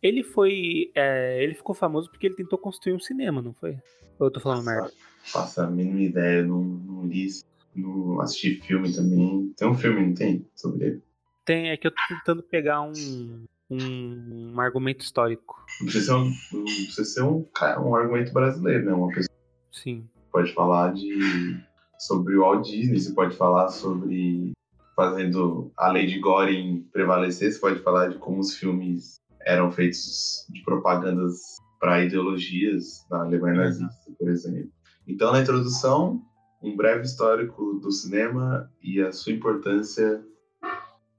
Ele 0.03 0.23
foi, 0.23 0.91
é, 0.95 1.43
ele 1.43 1.55
ficou 1.55 1.75
famoso 1.75 2.11
porque 2.11 2.27
ele 2.27 2.37
tentou 2.37 2.59
construir 2.59 2.95
um 2.95 3.01
cinema, 3.01 3.43
não 3.43 3.53
foi? 3.53 3.73
Ou 4.19 4.27
eu 4.27 4.31
tô 4.31 4.41
falando 4.41 4.65
merda? 4.65 4.91
faço 5.25 5.61
a 5.61 5.67
mínima 5.67 6.01
ideia, 6.01 6.43
não, 6.43 6.63
não 6.63 7.07
li, 7.07 7.29
não 7.75 8.21
assisti 8.21 8.61
filme 8.63 8.93
também. 8.93 9.53
Tem 9.57 9.69
um 9.69 9.75
filme, 9.75 10.07
não 10.07 10.15
tem? 10.15 10.47
Sobre 10.55 10.87
ele. 10.87 11.03
Tem, 11.45 11.71
é 11.71 11.77
que 11.77 11.87
eu 11.87 11.91
tô 11.91 12.01
tentando 12.09 12.43
pegar 12.43 12.83
um, 12.83 13.45
um, 13.71 14.53
um 14.55 14.61
argumento 14.61 15.05
histórico. 15.05 15.65
Não 15.81 15.87
precisa 15.87 16.07
ser 16.07 16.15
um, 16.15 16.25
não 16.53 16.65
precisa 16.65 17.05
ser 17.05 17.23
um, 17.23 17.47
um 17.87 17.95
argumento 17.95 18.33
brasileiro, 18.33 18.85
né? 18.85 18.93
Uma 18.93 19.09
pessoa 19.09 19.29
Sim, 19.73 20.09
pode 20.33 20.53
falar 20.53 20.93
de 20.93 21.61
sobre 22.01 22.37
o 22.37 22.41
Walt 22.41 22.67
Disney, 22.67 22.99
você 22.99 23.13
pode 23.13 23.37
falar 23.37 23.69
sobre 23.69 24.53
fazendo 24.97 25.71
a 25.77 25.91
lei 25.91 26.07
de 26.07 26.19
Goring 26.19 26.87
prevalecer, 26.93 27.53
você 27.53 27.59
pode 27.59 27.81
falar 27.81 28.09
de 28.09 28.19
como 28.19 28.41
os 28.41 28.57
filmes 28.57 29.17
eram 29.47 29.71
feitos 29.71 30.47
de 30.51 30.63
propagandas 30.63 31.39
para 31.79 32.05
ideologias 32.05 33.07
na 33.11 33.23
Alemanha 33.23 33.55
Uhum. 33.55 33.61
nazista, 33.61 34.13
por 34.19 34.29
exemplo. 34.29 34.71
Então, 35.07 35.33
na 35.33 35.41
introdução, 35.41 36.23
um 36.63 36.77
breve 36.77 37.05
histórico 37.05 37.75
do 37.81 37.91
cinema 37.91 38.71
e 38.83 39.01
a 39.01 39.13
sua 39.13 39.33
importância 39.33 40.23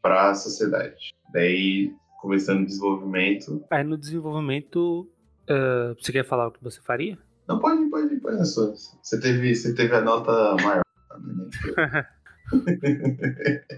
para 0.02 0.30
a 0.30 0.36
sociedade. 0.36 1.13
Daí, 1.34 1.94
começando 2.22 2.62
o 2.62 2.65
desenvolvimento. 2.65 3.63
Aí 3.72 3.84
no 3.84 3.98
desenvolvimento, 3.98 5.10
ah, 5.50 5.96
você 6.00 6.12
quer 6.12 6.26
falar 6.26 6.48
o 6.48 6.52
que 6.52 6.63
você 6.63 6.80
faria? 6.82 7.17
Não, 7.48 7.60
pode, 7.60 7.84
pode, 7.89 8.01
sua. 8.46 8.74
Você 9.02 9.20
teve, 9.20 9.56
você 9.56 9.74
teve 9.76 9.96
a 9.96 10.02
nota 10.02 10.56
maior. 10.64 10.82
né? 11.20 12.08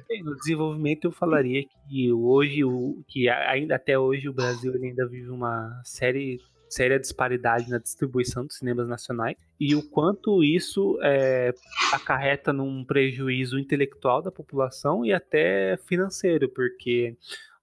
Bem, 0.10 0.24
No 0.24 0.36
desenvolvimento 0.36 1.06
eu 1.06 1.12
falaria 1.12 1.64
que 1.88 2.12
hoje, 2.12 2.64
o, 2.64 3.04
que 3.08 3.30
a- 3.30 3.52
ainda 3.52 3.76
até 3.76 3.98
hoje 3.98 4.28
o 4.28 4.34
Brasil 4.34 4.74
ainda 4.82 5.08
vive 5.08 5.30
uma 5.30 5.80
série, 5.84 6.40
séria 6.70 7.00
disparidade 7.00 7.70
na 7.70 7.78
distribuição 7.78 8.46
dos 8.46 8.58
cinemas 8.58 8.88
nacionais 8.88 9.38
e 9.60 9.76
o 9.76 9.84
quanto 9.90 10.44
isso 10.44 10.98
é, 11.04 11.54
acarreta 11.94 12.52
num 12.52 12.84
prejuízo 12.84 13.60
intelectual 13.60 14.22
da 14.24 14.32
população 14.32 15.06
e 15.06 15.14
até 15.14 15.78
financeiro, 15.86 16.50
porque 16.50 17.16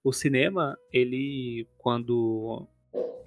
o 0.03 0.13
cinema, 0.13 0.77
ele, 0.93 1.67
quando 1.77 2.65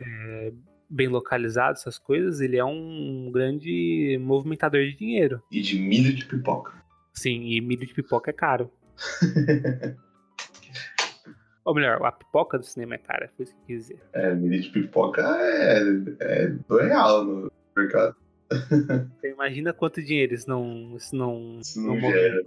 é, 0.01 0.53
bem 0.89 1.09
localizado, 1.09 1.79
essas 1.79 1.99
coisas, 1.99 2.41
ele 2.41 2.57
é 2.57 2.65
um 2.65 3.31
grande 3.33 4.19
movimentador 4.21 4.83
de 4.83 4.97
dinheiro. 4.97 5.43
E 5.51 5.61
de 5.61 5.79
milho 5.79 6.15
de 6.15 6.25
pipoca. 6.25 6.73
Sim, 7.13 7.45
e 7.45 7.61
milho 7.61 7.87
de 7.87 7.95
pipoca 7.95 8.31
é 8.31 8.35
caro. 8.35 8.71
Ou 11.65 11.75
melhor, 11.75 12.05
a 12.05 12.13
pipoca 12.13 12.59
do 12.59 12.65
cinema 12.65 12.97
é 12.97 12.99
cara, 12.99 13.31
foi 13.35 13.45
isso 13.45 13.55
que 13.55 13.61
eu 13.61 13.67
quis 13.67 13.87
dizer. 13.87 14.03
É, 14.13 14.35
milho 14.35 14.61
de 14.61 14.69
pipoca 14.69 15.23
é, 15.23 15.81
é 16.21 16.49
do 16.49 16.77
real 16.77 17.25
no 17.25 17.53
mercado. 17.75 18.17
Você 18.51 19.31
imagina 19.33 19.73
quanto 19.73 20.03
dinheiro 20.03 20.35
isso 20.35 20.49
não, 20.49 20.95
isso 20.97 21.17
não, 21.17 21.59
Isso 21.61 21.81
não 21.81 21.95
não 21.95 22.01
gera. 22.01 22.45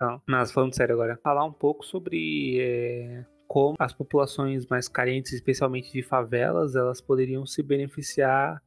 Não, 0.00 0.22
mas 0.26 0.50
falando 0.50 0.74
sério 0.74 0.94
agora, 0.94 1.18
falar 1.22 1.44
um 1.44 1.52
pouco 1.52 1.84
sobre 1.84 2.58
é, 2.60 3.24
como 3.54 3.76
as 3.78 3.92
populações 3.92 4.66
mais 4.66 4.88
carentes, 4.88 5.32
especialmente 5.32 5.92
de 5.92 6.02
favelas, 6.02 6.74
elas 6.74 7.00
poderiam 7.00 7.46
se 7.46 7.62
beneficiar 7.62 8.60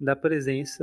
da 0.00 0.16
presença 0.16 0.82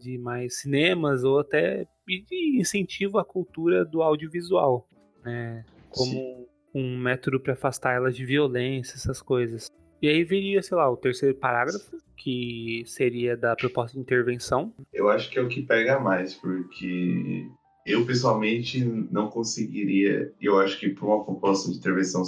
de 0.00 0.18
mais 0.18 0.58
cinemas 0.58 1.22
ou 1.22 1.38
até 1.38 1.86
de 2.08 2.58
incentivo 2.58 3.20
à 3.20 3.24
cultura 3.24 3.84
do 3.84 4.02
audiovisual, 4.02 4.88
né? 5.24 5.64
Como 5.90 6.48
um 6.74 6.98
método 6.98 7.38
para 7.38 7.52
afastar 7.52 7.94
elas 7.94 8.16
de 8.16 8.26
violência, 8.26 8.96
essas 8.96 9.22
coisas. 9.22 9.70
E 10.02 10.08
aí 10.08 10.24
viria, 10.24 10.60
sei 10.60 10.76
lá, 10.76 10.90
o 10.90 10.96
terceiro 10.96 11.36
parágrafo, 11.36 11.98
que 12.16 12.82
seria 12.84 13.36
da 13.36 13.54
proposta 13.54 13.96
de 13.96 14.00
intervenção. 14.00 14.74
Eu 14.92 15.08
acho 15.08 15.30
que 15.30 15.38
é 15.38 15.42
o 15.42 15.46
que 15.46 15.62
pega 15.62 16.00
mais, 16.00 16.34
porque 16.34 17.46
eu 17.86 18.04
pessoalmente 18.04 18.84
não 18.84 19.28
conseguiria. 19.28 20.32
Eu 20.40 20.58
acho 20.58 20.80
que 20.80 20.88
para 20.88 21.06
uma 21.06 21.24
proposta 21.24 21.70
de 21.70 21.78
intervenção, 21.78 22.24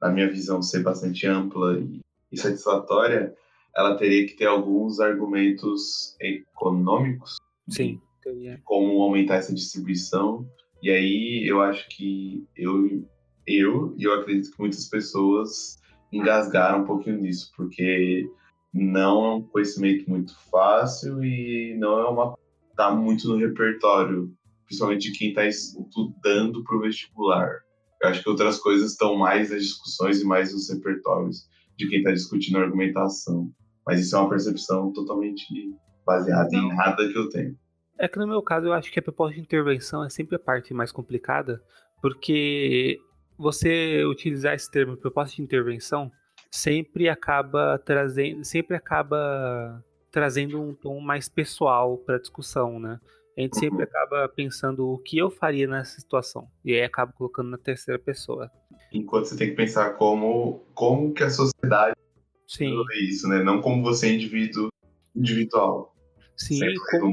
na 0.00 0.10
minha 0.10 0.30
visão, 0.30 0.62
ser 0.62 0.82
bastante 0.82 1.26
ampla 1.26 1.82
e 2.30 2.36
satisfatória, 2.36 3.34
ela 3.76 3.96
teria 3.96 4.26
que 4.26 4.34
ter 4.34 4.46
alguns 4.46 5.00
argumentos 5.00 6.16
econômicos. 6.20 7.36
Sim. 7.68 8.00
Como 8.64 9.02
aumentar 9.02 9.36
essa 9.36 9.54
distribuição. 9.54 10.48
E 10.82 10.90
aí 10.90 11.44
eu 11.46 11.60
acho 11.60 11.88
que 11.88 12.46
eu, 12.56 13.04
eu 13.46 13.94
e 13.96 14.04
eu 14.04 14.14
acredito 14.14 14.52
que 14.52 14.60
muitas 14.60 14.88
pessoas 14.88 15.78
engasgaram 16.12 16.82
um 16.82 16.86
pouquinho 16.86 17.20
nisso, 17.20 17.52
porque 17.56 18.28
não 18.72 19.24
é 19.24 19.34
um 19.36 19.42
conhecimento 19.42 20.08
muito 20.08 20.36
fácil 20.50 21.22
e 21.24 21.76
não 21.78 21.98
é 21.98 22.08
uma 22.08 22.36
tá 22.76 22.90
muito 22.94 23.26
no 23.28 23.36
repertório, 23.36 24.30
principalmente 24.66 25.10
de 25.10 25.18
quem 25.18 25.30
está 25.30 25.46
estudando 25.46 26.62
para 26.62 26.76
o 26.76 26.80
vestibular. 26.80 27.65
Eu 28.02 28.10
acho 28.10 28.22
que 28.22 28.28
outras 28.28 28.58
coisas 28.58 28.92
estão 28.92 29.16
mais 29.16 29.50
nas 29.50 29.62
discussões 29.62 30.20
e 30.20 30.24
mais 30.24 30.52
nos 30.52 30.70
repertórios 30.70 31.48
de 31.76 31.88
quem 31.88 31.98
está 31.98 32.12
discutindo 32.12 32.58
a 32.58 32.62
argumentação. 32.62 33.50
Mas 33.86 34.00
isso 34.00 34.16
é 34.16 34.18
uma 34.18 34.28
percepção 34.28 34.92
totalmente 34.92 35.44
baseada 36.04 36.54
em 36.54 36.68
nada 36.74 37.08
que 37.08 37.16
eu 37.16 37.28
tenho. 37.28 37.56
É 37.98 38.06
que 38.06 38.18
no 38.18 38.26
meu 38.26 38.42
caso 38.42 38.66
eu 38.66 38.72
acho 38.72 38.92
que 38.92 38.98
a 38.98 39.02
proposta 39.02 39.34
de 39.34 39.40
intervenção 39.40 40.04
é 40.04 40.10
sempre 40.10 40.36
a 40.36 40.38
parte 40.38 40.74
mais 40.74 40.92
complicada, 40.92 41.62
porque 42.02 42.98
você 43.38 44.04
utilizar 44.04 44.54
esse 44.54 44.70
termo 44.70 44.96
proposta 44.96 45.36
de 45.36 45.42
intervenção 45.42 46.10
sempre 46.50 47.08
acaba 47.08 47.78
trazendo, 47.78 48.44
sempre 48.44 48.76
acaba 48.76 49.82
trazendo 50.10 50.60
um 50.60 50.74
tom 50.74 51.00
mais 51.00 51.28
pessoal 51.28 51.98
para 51.98 52.16
a 52.16 52.20
discussão, 52.20 52.78
né? 52.78 52.98
A 53.36 53.40
gente 53.42 53.58
sempre 53.58 53.82
acaba 53.82 54.28
pensando 54.28 54.88
o 54.88 54.98
que 54.98 55.18
eu 55.18 55.30
faria 55.30 55.66
nessa 55.66 56.00
situação 56.00 56.48
e 56.64 56.72
aí 56.72 56.82
acaba 56.82 57.12
colocando 57.12 57.50
na 57.50 57.58
terceira 57.58 57.98
pessoa. 57.98 58.50
Enquanto 58.90 59.26
você 59.26 59.36
tem 59.36 59.50
que 59.50 59.56
pensar 59.56 59.90
como 59.94 60.64
como 60.74 61.12
que 61.12 61.22
a 61.22 61.28
sociedade 61.28 61.96
Sim. 62.46 62.82
isso, 63.02 63.28
né? 63.28 63.42
Não 63.42 63.60
como 63.60 63.82
você 63.82 64.14
indivíduo 64.14 64.68
individual. 65.14 65.94
Sim, 66.36 66.60
como, 66.90 67.12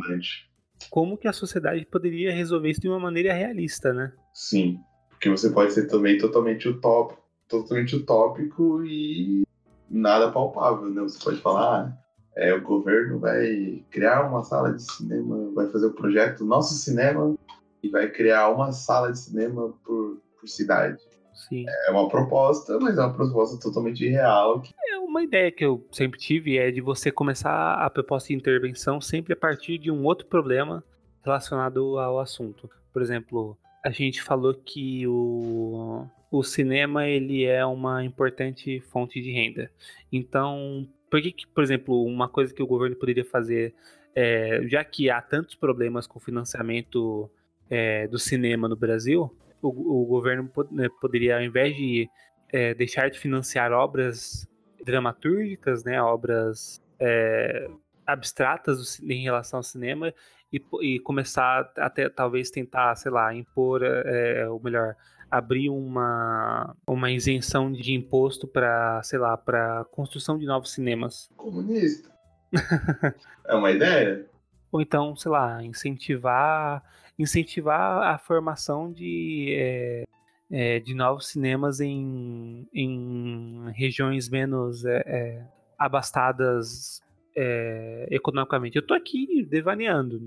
como 0.89 1.17
que 1.17 1.27
a 1.27 1.33
sociedade 1.33 1.85
poderia 1.85 2.33
resolver 2.33 2.69
isso 2.69 2.81
de 2.81 2.89
uma 2.89 2.99
maneira 2.99 3.33
realista, 3.33 3.93
né? 3.93 4.13
Sim. 4.33 4.79
Porque 5.09 5.29
você 5.29 5.49
pode 5.49 5.73
ser 5.73 5.87
também 5.87 6.17
totalmente 6.17 6.67
utópico, 6.67 7.21
totalmente 7.47 7.95
utópico 7.95 8.83
e 8.85 9.43
nada 9.89 10.31
palpável, 10.31 10.89
né? 10.89 11.01
Você 11.01 11.23
pode 11.23 11.39
falar, 11.39 11.87
ah, 11.87 12.02
é, 12.35 12.53
o 12.53 12.61
governo 12.61 13.19
vai 13.19 13.83
criar 13.91 14.27
uma 14.27 14.43
sala 14.43 14.73
de 14.73 14.81
cinema, 14.81 15.51
vai 15.53 15.67
fazer 15.69 15.87
o 15.87 15.93
projeto 15.93 16.45
Nosso 16.45 16.73
Cinema 16.75 17.35
e 17.81 17.89
vai 17.89 18.09
criar 18.09 18.49
uma 18.49 18.71
sala 18.71 19.11
de 19.11 19.19
cinema 19.19 19.73
por, 19.83 20.19
por 20.39 20.47
cidade. 20.47 20.97
Sim. 21.33 21.65
É 21.87 21.91
uma 21.91 22.07
proposta, 22.07 22.79
mas 22.79 22.97
é 22.97 23.01
uma 23.01 23.13
proposta 23.13 23.59
totalmente 23.59 24.03
irreal. 24.05 24.63
É 24.87 24.97
uma 24.97 25.23
ideia 25.23 25.51
que 25.51 25.65
eu 25.65 25.85
sempre 25.91 26.19
tive 26.19 26.57
é 26.57 26.71
de 26.71 26.81
você 26.81 27.11
começar 27.11 27.73
a 27.73 27.89
proposta 27.89 28.29
de 28.29 28.35
intervenção 28.35 29.01
sempre 29.01 29.33
a 29.33 29.35
partir 29.35 29.77
de 29.77 29.91
um 29.91 30.03
outro 30.03 30.27
problema 30.27 30.83
relacionado 31.23 31.99
ao 31.99 32.19
assunto. 32.19 32.69
Por 32.91 33.01
exemplo, 33.01 33.57
a 33.83 33.89
gente 33.89 34.21
falou 34.21 34.53
que 34.53 35.07
o, 35.07 36.05
o 36.31 36.43
cinema 36.43 37.07
ele 37.07 37.43
é 37.43 37.65
uma 37.65 38.03
importante 38.03 38.79
fonte 38.79 39.21
de 39.21 39.31
renda. 39.31 39.71
Então, 40.11 40.87
por 41.13 41.21
que, 41.21 41.31
que 41.31 41.45
por 41.45 41.63
exemplo, 41.63 42.03
uma 42.05 42.27
coisa 42.27 42.51
que 42.51 42.63
o 42.63 42.65
governo 42.65 42.95
poderia 42.95 43.23
fazer, 43.23 43.75
é, 44.15 44.63
já 44.65 44.83
que 44.83 45.11
há 45.11 45.21
tantos 45.21 45.53
problemas 45.53 46.07
com 46.07 46.17
o 46.17 46.19
financiamento 46.19 47.29
é, 47.69 48.07
do 48.07 48.17
cinema 48.17 48.67
no 48.67 48.75
Brasil, 48.75 49.31
o, 49.61 50.01
o 50.01 50.05
governo 50.07 50.49
né, 50.71 50.89
poderia, 50.99 51.35
ao 51.35 51.43
invés 51.43 51.75
de 51.75 52.09
é, 52.51 52.73
deixar 52.73 53.11
de 53.11 53.19
financiar 53.19 53.71
obras 53.71 54.47
dramatúrgicas, 54.83 55.83
né, 55.83 56.01
obras 56.01 56.83
é, 56.99 57.69
abstratas 58.07 58.99
em 58.99 59.21
relação 59.21 59.59
ao 59.59 59.63
cinema, 59.63 60.11
e, 60.53 60.61
e 60.81 60.99
começar 60.99 61.71
até 61.77 62.07
talvez 62.07 62.51
tentar, 62.51 62.95
sei 62.95 63.11
lá, 63.11 63.33
impor, 63.33 63.81
é, 63.83 64.47
ou 64.47 64.61
melhor, 64.61 64.95
abrir 65.29 65.69
uma, 65.69 66.75
uma 66.85 67.09
isenção 67.09 67.71
de 67.71 67.93
imposto 67.93 68.47
para, 68.47 69.01
sei 69.03 69.17
lá, 69.17 69.35
para 69.35 69.83
construção 69.85 70.37
de 70.37 70.45
novos 70.45 70.71
cinemas. 70.71 71.27
Comunista. 71.35 72.11
é 73.45 73.55
uma 73.55 73.71
ideia? 73.71 74.27
Ou 74.71 74.79
então, 74.79 75.15
sei 75.15 75.31
lá, 75.31 75.63
incentivar 75.63 76.83
incentivar 77.17 78.13
a 78.13 78.17
formação 78.17 78.91
de, 78.91 79.53
é, 79.55 80.03
é, 80.51 80.79
de 80.79 80.93
novos 80.93 81.27
cinemas 81.27 81.79
em, 81.79 82.67
em 82.73 83.71
regiões 83.71 84.29
menos 84.29 84.85
é, 84.85 85.45
abastadas 85.77 87.01
é, 87.35 88.07
economicamente. 88.11 88.75
Eu 88.75 88.85
tô 88.85 88.93
aqui 88.93 89.45
devaneando. 89.49 90.19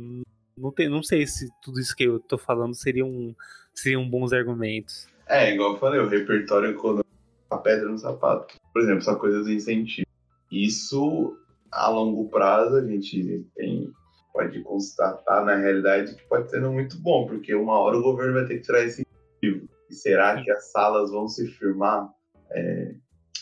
Não, 0.57 0.73
tem, 0.73 0.89
não 0.89 1.03
sei 1.03 1.27
se 1.27 1.49
tudo 1.63 1.81
isso 1.81 1.95
que 1.95 2.05
eu 2.05 2.19
tô 2.19 2.39
falando 2.39 2.75
seriam, 2.75 3.35
seriam 3.75 4.09
bons 4.09 4.33
argumentos. 4.33 5.09
É, 5.29 5.53
igual 5.53 5.73
eu 5.73 5.79
falei, 5.79 6.01
o 6.01 6.09
repertório 6.09 6.71
econômico, 6.71 7.07
a 7.51 7.59
pedra 7.59 7.89
no 7.89 7.99
sapato. 7.99 8.55
Por 8.73 8.83
exemplo, 8.83 9.03
são 9.03 9.17
coisas 9.17 9.47
de 9.47 9.55
incentivo. 9.55 10.07
Isso, 10.51 11.37
a 11.71 11.89
longo 11.89 12.29
prazo, 12.29 12.77
a 12.77 12.87
gente 12.87 13.45
tem, 13.55 13.93
pode 14.33 14.61
constatar 14.63 15.45
na 15.45 15.57
realidade 15.57 16.15
que 16.15 16.23
pode 16.29 16.49
ser 16.49 16.61
muito 16.61 16.99
bom, 17.01 17.27
porque 17.27 17.55
uma 17.55 17.79
hora 17.79 17.99
o 17.99 18.03
governo 18.03 18.35
vai 18.35 18.47
ter 18.47 18.57
que 18.57 18.63
tirar 18.63 18.85
esse 18.85 19.03
incentivo. 19.03 19.69
E 19.91 19.95
será 19.95 20.43
que 20.43 20.51
as 20.51 20.71
salas 20.71 21.11
vão 21.11 21.29
se 21.29 21.47
firmar 21.49 22.09
é, 22.51 22.95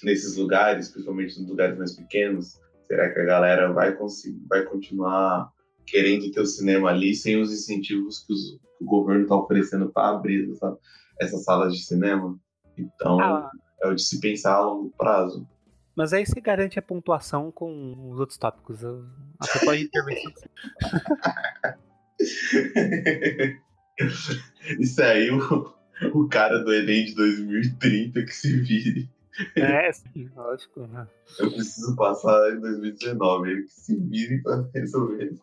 nesses 0.03 0.37
lugares, 0.37 0.89
principalmente 0.89 1.39
nos 1.39 1.49
lugares 1.49 1.79
mais 1.79 1.95
pequenos? 1.95 2.59
Será 2.87 3.13
que 3.13 3.21
a 3.21 3.25
galera 3.25 3.73
vai 3.73 3.95
conseguir, 3.95 4.45
vai 4.49 4.65
continuar 4.65 5.51
querendo 5.87 6.31
ter 6.31 6.41
o 6.41 6.47
cinema 6.47 6.91
ali 6.91 7.15
sem 7.15 7.41
os 7.41 7.53
incentivos 7.53 8.21
que, 8.21 8.33
os, 8.33 8.59
que 8.79 8.85
o 8.85 8.87
governo 8.87 9.23
está 9.23 9.37
oferecendo 9.37 9.91
para 9.91 10.11
abrir 10.11 10.51
essa, 10.51 10.79
essas 11.21 11.45
salas 11.45 11.75
de 11.75 11.85
cinema? 11.85 12.39
Então, 12.77 13.21
ah. 13.21 13.51
é 13.83 13.89
o 13.89 13.95
de 13.95 14.03
se 14.03 14.21
pensar 14.21 14.55
a 14.55 14.61
longo 14.61 14.93
prazo. 14.97 15.47
Mas 15.97 16.13
aí 16.13 16.27
você 16.27 16.41
garante 16.41 16.79
a 16.79 16.83
pontuação 16.83 17.53
com 17.53 18.11
os 18.11 18.19
outros 18.19 18.37
tópicos. 18.37 18.85
A 18.85 19.47
proposta 19.47 19.77
de 19.77 19.85
intervenção. 19.85 20.33
Isso 24.81 25.03
aí, 25.03 25.31
o, 25.31 25.73
o 26.15 26.29
cara 26.29 26.59
do 26.59 26.75
Enem 26.75 27.05
de 27.05 27.15
2030 27.15 28.25
que 28.25 28.33
se 28.33 28.61
vire. 28.61 29.09
É, 29.57 29.93
sim, 29.93 30.31
lógico. 30.37 30.87
Né? 30.87 31.07
Eu 31.39 31.51
preciso 31.51 31.97
passar 31.97 32.55
em 32.55 32.61
2019, 32.61 33.51
ele 33.51 33.63
que 33.65 33.73
se 33.73 33.97
vire 33.97 34.43
para 34.43 34.69
resolver. 34.75 35.35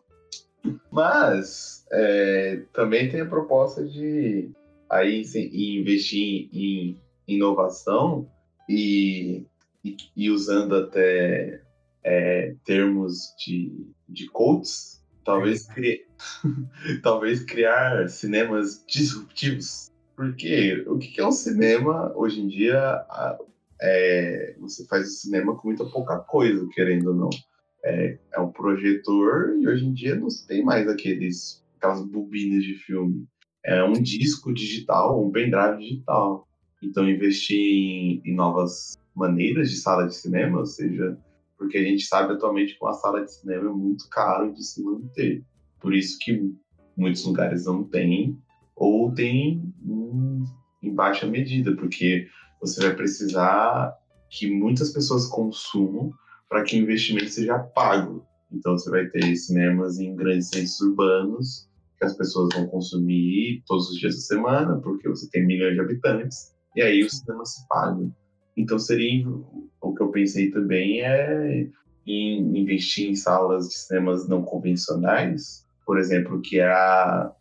Mas 0.90 1.84
é, 1.90 2.62
também 2.72 3.10
tem 3.10 3.20
a 3.20 3.26
proposta 3.26 3.84
de 3.84 4.50
aí 4.88 5.22
investir 5.44 6.48
em 6.52 7.00
inovação 7.26 8.28
e, 8.68 9.46
e, 9.84 9.96
e 10.14 10.30
usando 10.30 10.76
até 10.76 11.62
é, 12.04 12.54
termos 12.64 13.34
de, 13.38 13.86
de 14.08 14.28
coaches, 14.28 15.02
talvez, 15.24 15.66
cri... 15.66 16.06
talvez 17.02 17.42
criar 17.42 18.08
cinemas 18.08 18.84
disruptivos. 18.86 19.90
Porque 20.14 20.84
o 20.86 20.98
que 20.98 21.20
é 21.20 21.26
um 21.26 21.32
cinema 21.32 22.12
hoje 22.14 22.40
em 22.40 22.48
dia? 22.48 23.04
É, 23.82 24.54
você 24.60 24.86
faz 24.86 25.20
cinema 25.20 25.56
com 25.56 25.68
muita 25.68 25.84
pouca 25.84 26.18
coisa, 26.20 26.66
querendo 26.72 27.08
ou 27.08 27.14
não. 27.14 27.30
É, 27.84 28.16
é 28.32 28.40
um 28.40 28.52
projetor 28.52 29.56
e 29.60 29.66
hoje 29.66 29.84
em 29.84 29.92
dia 29.92 30.14
não 30.14 30.30
se 30.30 30.46
tem 30.46 30.64
mais 30.64 30.88
aqueles, 30.88 31.64
aquelas 31.76 32.00
bobinas 32.06 32.62
de 32.62 32.74
filme. 32.74 33.26
É 33.64 33.82
um 33.82 33.94
disco 33.94 34.54
digital, 34.54 35.26
um 35.26 35.32
pendrive 35.32 35.78
digital. 35.78 36.48
Então, 36.80 37.08
investir 37.08 37.58
em, 37.58 38.22
em 38.24 38.34
novas 38.34 38.96
maneiras 39.14 39.70
de 39.70 39.76
sala 39.76 40.06
de 40.06 40.14
cinema, 40.14 40.60
ou 40.60 40.66
seja, 40.66 41.18
porque 41.58 41.78
a 41.78 41.82
gente 41.82 42.04
sabe 42.04 42.32
atualmente 42.32 42.74
que 42.74 42.84
uma 42.84 42.94
sala 42.94 43.24
de 43.24 43.32
cinema 43.32 43.68
é 43.68 43.72
muito 43.72 44.08
caro 44.08 44.52
de 44.52 44.62
se 44.64 44.82
manter. 44.82 45.44
Por 45.80 45.92
isso 45.92 46.18
que 46.20 46.52
muitos 46.96 47.24
lugares 47.24 47.66
não 47.66 47.82
têm, 47.84 48.38
ou 48.76 49.12
tem 49.12 49.62
em 50.82 50.94
baixa 50.94 51.26
medida, 51.26 51.74
porque 51.76 52.28
você 52.62 52.80
vai 52.80 52.94
precisar 52.94 53.92
que 54.30 54.48
muitas 54.48 54.90
pessoas 54.90 55.26
consumam 55.26 56.12
para 56.48 56.62
que 56.62 56.76
o 56.76 56.82
investimento 56.82 57.28
seja 57.28 57.58
pago. 57.58 58.24
Então 58.50 58.78
você 58.78 58.88
vai 58.88 59.06
ter 59.06 59.34
cinemas 59.36 59.98
em 59.98 60.14
grandes 60.14 60.48
centros 60.48 60.80
urbanos 60.80 61.68
que 61.98 62.04
as 62.06 62.16
pessoas 62.16 62.54
vão 62.54 62.66
consumir 62.68 63.62
todos 63.66 63.90
os 63.90 63.98
dias 63.98 64.14
da 64.14 64.20
semana, 64.20 64.80
porque 64.80 65.08
você 65.08 65.28
tem 65.30 65.44
milhões 65.44 65.74
de 65.74 65.80
habitantes, 65.80 66.54
e 66.76 66.82
aí 66.82 67.02
o 67.02 67.10
cinema 67.10 67.44
se 67.44 67.66
paga. 67.68 68.08
Então 68.56 68.78
seria 68.78 69.28
o 69.28 69.94
que 69.94 70.02
eu 70.02 70.08
pensei 70.08 70.50
também 70.50 71.02
é 71.02 71.68
em 72.06 72.58
investir 72.58 73.10
em 73.10 73.14
salas 73.14 73.68
de 73.68 73.74
cinemas 73.74 74.28
não 74.28 74.42
convencionais, 74.42 75.66
por 75.84 75.98
exemplo, 75.98 76.40
que 76.40 76.58
é 76.58 76.66
a 76.66 77.32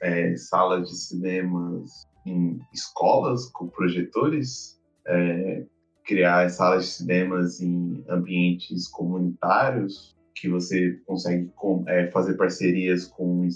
é, 0.00 0.36
sala 0.36 0.82
de 0.82 0.94
cinemas 0.94 2.06
em 2.26 2.60
escolas 2.72 3.46
com 3.46 3.68
projetores, 3.68 4.80
é, 5.06 5.64
criar 6.04 6.48
salas 6.50 6.84
de 6.84 6.90
cinemas 6.92 7.60
em 7.60 8.04
ambientes 8.08 8.88
comunitários, 8.88 10.16
que 10.34 10.48
você 10.48 10.98
consegue 11.06 11.50
com, 11.54 11.84
é, 11.86 12.10
fazer 12.10 12.34
parcerias 12.34 13.06
com, 13.06 13.48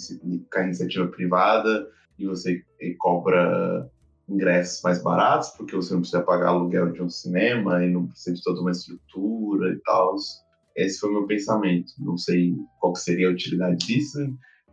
com 0.52 0.58
a 0.58 0.62
iniciativa 0.62 1.08
privada 1.08 1.88
e 2.18 2.26
você 2.26 2.62
cobra 2.98 3.90
ingressos 4.28 4.82
mais 4.82 5.02
baratos, 5.02 5.50
porque 5.50 5.74
você 5.74 5.92
não 5.92 6.00
precisa 6.00 6.22
pagar 6.22 6.48
aluguel 6.48 6.92
de 6.92 7.02
um 7.02 7.08
cinema 7.08 7.84
e 7.84 7.90
não 7.90 8.06
precisa 8.06 8.34
de 8.34 8.42
toda 8.42 8.60
uma 8.60 8.70
estrutura 8.70 9.72
e 9.72 9.80
tal. 9.80 10.16
Esse 10.76 10.98
foi 10.98 11.10
o 11.10 11.12
meu 11.12 11.26
pensamento. 11.26 11.92
Não 11.98 12.16
sei 12.16 12.54
qual 12.80 12.94
seria 12.96 13.28
a 13.28 13.32
utilidade 13.32 13.86
disso 13.86 14.18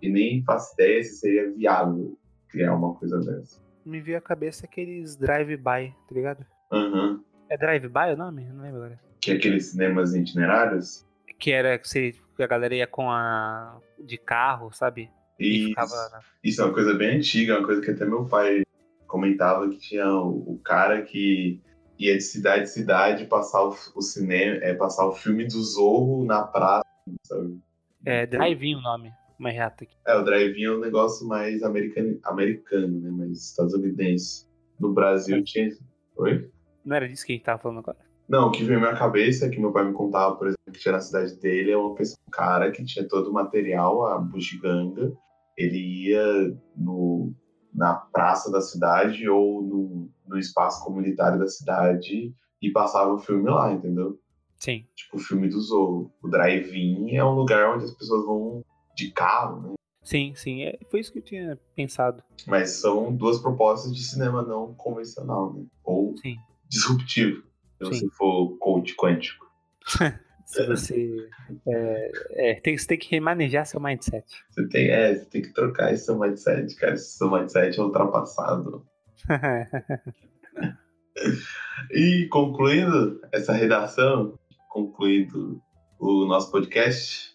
e 0.02 0.10
nem 0.10 0.44
faço 0.44 0.74
ideia 0.74 1.04
se 1.04 1.18
seria 1.18 1.52
viável 1.52 2.18
criar 2.50 2.76
uma 2.76 2.94
coisa 2.96 3.20
dessa. 3.20 3.63
Me 3.86 4.00
veio 4.00 4.18
à 4.18 4.22
cabeça 4.22 4.66
aqueles 4.66 5.16
drive-by, 5.16 5.94
tá 6.08 6.16
ligado? 6.16 6.46
Uhum. 6.72 7.24
É 7.50 7.58
drive-by 7.58 8.14
o 8.14 8.18
nome? 8.18 8.46
Não 8.46 8.64
lembro 8.64 8.84
agora. 8.84 9.00
Que 9.20 9.32
é 9.32 9.36
aqueles 9.36 9.68
cinemas 9.68 10.14
itinerários? 10.14 11.06
Que 11.40 11.52
era 11.52 11.78
que 11.78 12.14
a 12.40 12.48
galera 12.48 12.76
ia 12.76 12.88
com 12.88 13.10
a. 13.10 13.80
de 14.00 14.18
carro, 14.18 14.72
sabe? 14.72 15.10
Isso, 15.40 15.70
ficava... 15.70 16.20
isso 16.44 16.62
é 16.62 16.66
uma 16.66 16.74
coisa 16.74 16.94
bem 16.94 17.18
antiga, 17.18 17.58
uma 17.58 17.66
coisa 17.66 17.82
que 17.82 17.92
até 17.92 18.06
meu 18.06 18.26
pai 18.26 18.64
comentava 19.08 19.70
que 19.70 19.78
tinha 19.78 20.08
o, 20.08 20.54
o 20.54 20.60
cara 20.64 21.02
que 21.02 21.62
ia 22.00 22.18
de 22.18 22.24
cidade 22.24 22.64
em 22.64 22.68
cidade 22.68 23.26
passar 23.26 23.64
o, 23.64 23.76
o, 23.96 24.02
cinema, 24.02 24.58
é, 24.64 24.74
passar 24.74 25.06
o 25.06 25.14
filme 25.14 25.46
do 25.46 25.62
Zorro 25.62 26.26
na 26.26 26.44
praça, 26.44 26.84
sabe? 27.24 27.60
É, 28.06 28.26
drive-in 28.26 28.76
o 28.76 28.82
nome, 28.82 29.14
uma 29.40 29.50
errata 29.50 29.84
aqui. 29.84 29.96
É, 30.08 30.16
o 30.16 30.24
drive-in 30.24 30.64
é 30.64 30.72
um 30.72 30.80
negócio 30.80 31.28
mais 31.28 31.64
americano, 31.64 32.20
americano, 32.24 33.00
né? 33.00 33.10
Mais 33.12 33.50
estadunidense. 33.50 34.48
No 34.80 34.94
Brasil 34.94 35.38
é. 35.38 35.42
tinha. 35.42 35.70
Oi? 36.18 36.50
Não 36.84 36.96
era 36.96 37.08
disso 37.08 37.26
que 37.26 37.34
a 37.34 37.36
gente 37.36 37.46
tava 37.46 37.62
falando 37.62 37.80
agora? 37.80 37.98
Não, 38.28 38.48
o 38.48 38.52
que 38.52 38.64
veio 38.64 38.80
na 38.80 38.88
minha 38.88 39.00
cabeça 39.00 39.46
é 39.46 39.50
que 39.50 39.60
meu 39.60 39.72
pai 39.72 39.86
me 39.86 39.94
contava, 39.94 40.36
por 40.36 40.48
exemplo, 40.48 40.72
que 40.72 40.80
tinha 40.80 40.94
na 40.94 41.00
cidade 41.00 41.36
dele 41.40 41.72
é 41.72 41.78
uma 41.78 41.94
pessoa, 41.94 42.18
um 42.28 42.32
cara 42.32 42.72
que 42.72 42.84
tinha 42.84 43.08
todo 43.08 43.30
o 43.30 43.34
material, 43.34 44.06
a 44.06 44.18
bugiganga, 44.18 45.14
ele 45.58 46.08
ia 46.08 46.58
no, 46.76 47.34
na 47.74 47.94
praça 47.94 48.52
da 48.52 48.62
cidade 48.62 49.28
ou 49.28 49.62
no, 49.62 50.10
no 50.28 50.40
espaço 50.40 50.84
comunitário 50.84 51.38
da 51.38 51.48
cidade 51.48 52.34
e 52.62 52.72
passava 52.72 53.14
o 53.14 53.20
filme 53.20 53.50
lá, 53.50 53.72
entendeu? 53.72 54.18
Sim. 54.58 54.86
Tipo 54.96 55.18
o 55.18 55.20
filme 55.20 55.50
do 55.50 55.60
Zorro. 55.60 56.12
O 56.22 56.30
drive-in 56.30 57.16
é 57.16 57.24
um 57.24 57.36
lugar 57.36 57.76
onde 57.76 57.84
as 57.84 57.94
pessoas 57.94 58.26
vão 58.26 58.64
de 58.96 59.12
carro, 59.12 59.62
né? 59.62 59.74
Sim, 60.04 60.34
sim. 60.36 60.64
É, 60.64 60.78
foi 60.90 61.00
isso 61.00 61.12
que 61.12 61.20
eu 61.20 61.24
tinha 61.24 61.58
pensado. 61.76 62.24
Mas 62.46 62.72
são 62.72 63.16
duas 63.16 63.40
propostas 63.40 63.96
de 63.96 64.04
cinema 64.04 64.42
não 64.42 64.74
convencional, 64.74 65.54
né? 65.54 65.66
Ou 65.84 66.16
sim. 66.18 66.36
disruptivo, 66.68 67.42
se 67.82 67.86
sim. 67.86 68.08
você 68.08 68.10
for 68.16 68.58
coach 68.58 68.96
quântico. 68.96 69.46
Se 70.46 70.68
você. 70.68 71.30
É, 71.66 72.12
é, 72.32 72.54
tem, 72.56 72.78
você 72.78 72.86
tem 72.86 72.98
que 72.98 73.10
remanejar 73.10 73.66
seu 73.66 73.80
mindset. 73.80 74.26
Você 74.52 74.68
tem, 74.68 74.90
é, 74.90 75.16
você 75.16 75.26
tem 75.26 75.42
que 75.42 75.54
trocar 75.54 75.92
esse 75.92 76.06
seu 76.06 76.20
mindset, 76.20 76.76
cara. 76.76 76.94
Esse 76.94 77.18
seu 77.18 77.32
mindset 77.32 77.80
é 77.80 77.82
ultrapassado. 77.82 78.86
e 81.92 82.28
concluindo 82.30 83.20
essa 83.32 83.54
redação, 83.54 84.38
concluindo 84.70 85.62
o 86.00 86.26
nosso 86.26 86.52
podcast. 86.52 87.34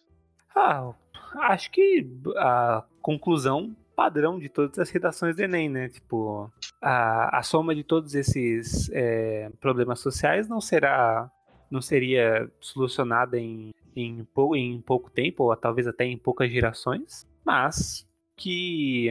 Ah, 0.55 0.93
acho 1.35 1.70
que 1.70 2.07
a 2.37 2.85
conclusão 3.01 3.74
padrão 3.95 4.39
de 4.39 4.49
todas 4.49 4.79
as 4.79 4.91
redações 4.91 5.35
do 5.35 5.43
Enem, 5.43 5.68
né? 5.68 5.89
Tipo, 5.89 6.53
a, 6.81 7.39
a 7.39 7.43
soma 7.43 7.74
de 7.74 7.83
todos 7.83 8.14
esses 8.14 8.89
é, 8.93 9.51
problemas 9.61 10.01
sociais 10.01 10.49
não 10.49 10.61
será 10.61 11.31
não 11.70 11.83
seria 11.83 12.51
solucionada 12.61 13.39
em, 13.39 13.72
em, 13.95 14.26
em 14.55 14.81
pouco 14.81 15.11
tempo, 15.11 15.45
ou 15.45 15.57
talvez 15.57 15.87
até 15.87 16.05
em 16.05 16.16
poucas 16.16 16.51
gerações, 16.51 17.26
mas 17.45 18.09
que 18.37 19.11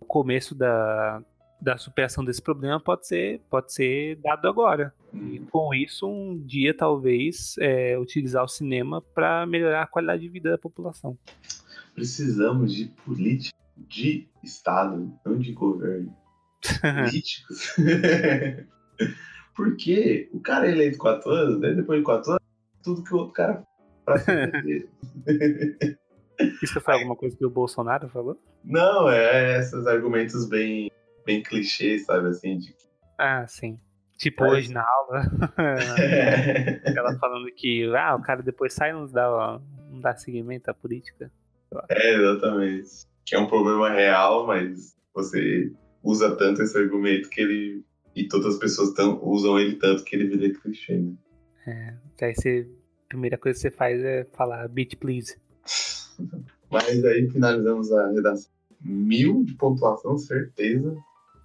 o 0.00 0.04
começo 0.04 0.54
da, 0.54 1.22
da 1.64 1.78
superação 1.78 2.22
desse 2.22 2.42
problema 2.42 2.78
pode 2.78 3.06
ser, 3.06 3.40
pode 3.48 3.72
ser 3.72 4.16
dado 4.16 4.46
agora. 4.46 4.92
E 5.14 5.40
com 5.50 5.74
isso, 5.74 6.06
um 6.06 6.38
dia 6.38 6.76
talvez 6.76 7.54
é, 7.58 7.98
utilizar 7.98 8.44
o 8.44 8.48
cinema 8.48 9.00
para 9.00 9.46
melhorar 9.46 9.82
a 9.82 9.86
qualidade 9.86 10.20
de 10.20 10.28
vida 10.28 10.50
da 10.50 10.58
população. 10.58 11.16
Precisamos 11.94 12.74
de 12.74 12.84
política 13.06 13.56
de 13.88 14.28
Estado, 14.42 15.10
não 15.24 15.38
de 15.38 15.52
governo. 15.52 16.14
Políticos. 17.08 17.74
Porque 19.56 20.28
o 20.32 20.40
cara 20.40 20.66
é 20.68 20.72
eleito 20.72 20.98
quatro 20.98 21.30
anos, 21.30 21.60
né? 21.60 21.72
depois 21.72 22.00
de 22.00 22.04
quatro 22.04 22.32
anos, 22.32 22.42
tudo 22.82 23.02
que 23.04 23.14
o 23.14 23.18
outro 23.18 23.32
cara 23.32 23.64
pra 24.04 24.16
Isso 26.62 26.80
foi 26.80 26.94
alguma 26.94 27.14
coisa 27.14 27.36
que 27.36 27.46
o 27.46 27.50
Bolsonaro 27.50 28.08
falou? 28.08 28.36
Não, 28.64 29.08
é 29.08 29.60
esses 29.60 29.86
argumentos 29.86 30.46
bem, 30.48 30.90
bem 31.24 31.42
clichês, 31.42 32.04
sabe, 32.04 32.28
assim, 32.28 32.58
de... 32.58 32.74
Ah, 33.18 33.46
sim. 33.46 33.78
Tipo 34.18 34.42
Mas... 34.42 34.52
hoje 34.52 34.72
na 34.72 34.84
aula, 34.86 35.22
ela 36.96 37.18
falando 37.18 37.46
que 37.54 37.84
ah, 37.96 38.14
o 38.14 38.22
cara 38.22 38.42
depois 38.42 38.72
sai 38.72 38.90
e 38.90 38.92
não 38.92 39.06
dá, 39.06 39.60
não 39.90 40.00
dá 40.00 40.14
seguimento 40.14 40.70
à 40.70 40.74
política. 40.74 41.30
É, 41.90 42.14
exatamente. 42.14 42.88
Que 43.24 43.34
é 43.34 43.38
um 43.38 43.48
problema 43.48 43.90
real, 43.90 44.46
mas 44.46 44.96
você 45.12 45.72
usa 46.02 46.36
tanto 46.36 46.62
esse 46.62 46.78
argumento 46.78 47.28
que 47.28 47.40
ele 47.40 47.84
e 48.14 48.28
todas 48.28 48.54
as 48.54 48.60
pessoas 48.60 48.92
tão, 48.92 49.18
usam 49.22 49.58
ele 49.58 49.76
tanto 49.76 50.04
que 50.04 50.14
ele 50.14 50.28
vira 50.28 50.54
clichê, 50.60 50.96
né? 50.96 51.14
É, 51.66 52.26
aí 52.26 52.34
você, 52.34 52.68
a 53.06 53.08
primeira 53.08 53.36
coisa 53.36 53.56
que 53.56 53.62
você 53.62 53.70
faz 53.70 54.00
é 54.02 54.24
falar 54.32 54.68
beat 54.68 54.96
please. 54.96 55.36
Mas 56.70 57.04
aí 57.04 57.28
finalizamos 57.30 57.90
a 57.92 58.10
redação. 58.12 58.52
Mil 58.80 59.44
de 59.44 59.54
pontuação, 59.54 60.16
certeza. 60.18 60.96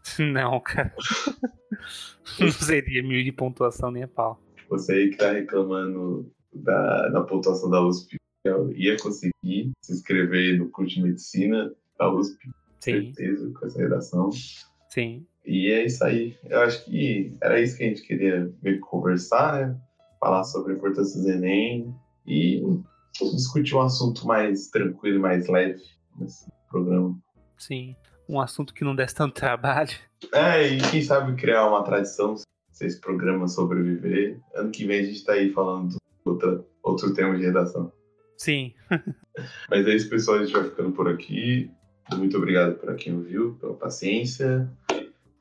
Não, 0.20 0.60
cara. 0.60 0.94
Não 2.40 2.52
seria 2.52 3.04
mil 3.04 3.24
de 3.24 3.32
pontuação 3.32 3.92
nem 3.92 4.04
a 4.04 4.08
pau. 4.08 4.42
Você 4.70 4.94
aí 4.94 5.10
que 5.10 5.18
tá 5.18 5.32
reclamando 5.32 6.32
da, 6.54 7.10
da 7.10 7.22
pontuação 7.22 7.70
da 7.70 7.82
USP, 7.82 8.18
eu 8.44 8.72
ia 8.74 8.98
conseguir 8.98 9.72
se 9.82 9.94
inscrever 9.94 10.58
no 10.58 10.70
curso 10.70 10.96
de 10.96 11.02
medicina 11.02 11.74
da 11.98 12.12
USP. 12.12 12.50
Sim. 12.80 13.14
Certeza, 13.14 13.52
com 13.52 13.66
essa 13.66 13.80
redação. 13.80 14.30
Sim. 14.90 15.26
E 15.46 15.72
é 15.72 15.86
isso 15.86 16.04
aí. 16.04 16.38
Eu 16.46 16.62
acho 16.62 16.86
que 16.86 17.36
era 17.42 17.60
isso 17.60 17.78
que 17.78 17.84
a 17.84 17.88
gente 17.88 18.04
queria 18.04 18.52
ver 18.62 18.80
conversar, 18.80 19.68
né? 19.68 19.82
Falar 20.20 20.44
sobre 20.44 20.74
a 20.74 20.76
importância 20.76 21.22
do 21.22 21.30
Enem 21.30 21.94
e 22.28 22.62
discutir 23.36 23.76
um 23.76 23.82
assunto 23.82 24.28
mais 24.28 24.68
tranquilo, 24.68 25.20
mais 25.20 25.48
leve 25.48 25.82
nesse 26.18 26.46
programa. 26.70 27.18
Sim, 27.58 27.96
um 28.30 28.40
assunto 28.40 28.74
que 28.74 28.84
não 28.84 28.96
desse 28.96 29.16
tanto 29.16 29.34
trabalho. 29.34 29.92
É, 30.32 30.68
e 30.68 30.82
quem 30.92 31.02
sabe 31.02 31.36
criar 31.36 31.68
uma 31.68 31.84
tradição, 31.84 32.36
se 32.72 32.86
esse 32.86 33.02
programa 33.02 33.48
sobreviver. 33.48 34.40
Ano 34.54 34.70
que 34.70 34.86
vem 34.86 35.00
a 35.00 35.04
gente 35.04 35.26
tá 35.26 35.34
aí 35.34 35.50
falando 35.50 35.98
outra, 36.24 36.64
outro 36.84 37.14
tema 37.14 37.36
de 37.36 37.44
redação. 37.44 37.92
Sim. 38.38 38.74
Mas 39.70 39.88
é 39.88 39.96
isso, 39.96 40.10
pessoal. 40.10 40.38
A 40.38 40.46
gente 40.46 40.54
vai 40.54 40.64
ficando 40.64 40.92
por 40.92 41.10
aqui. 41.10 41.72
Muito 42.16 42.38
obrigado 42.38 42.76
para 42.76 42.96
quem 42.96 43.16
ouviu, 43.16 43.56
pela 43.60 43.74
paciência. 43.74 44.70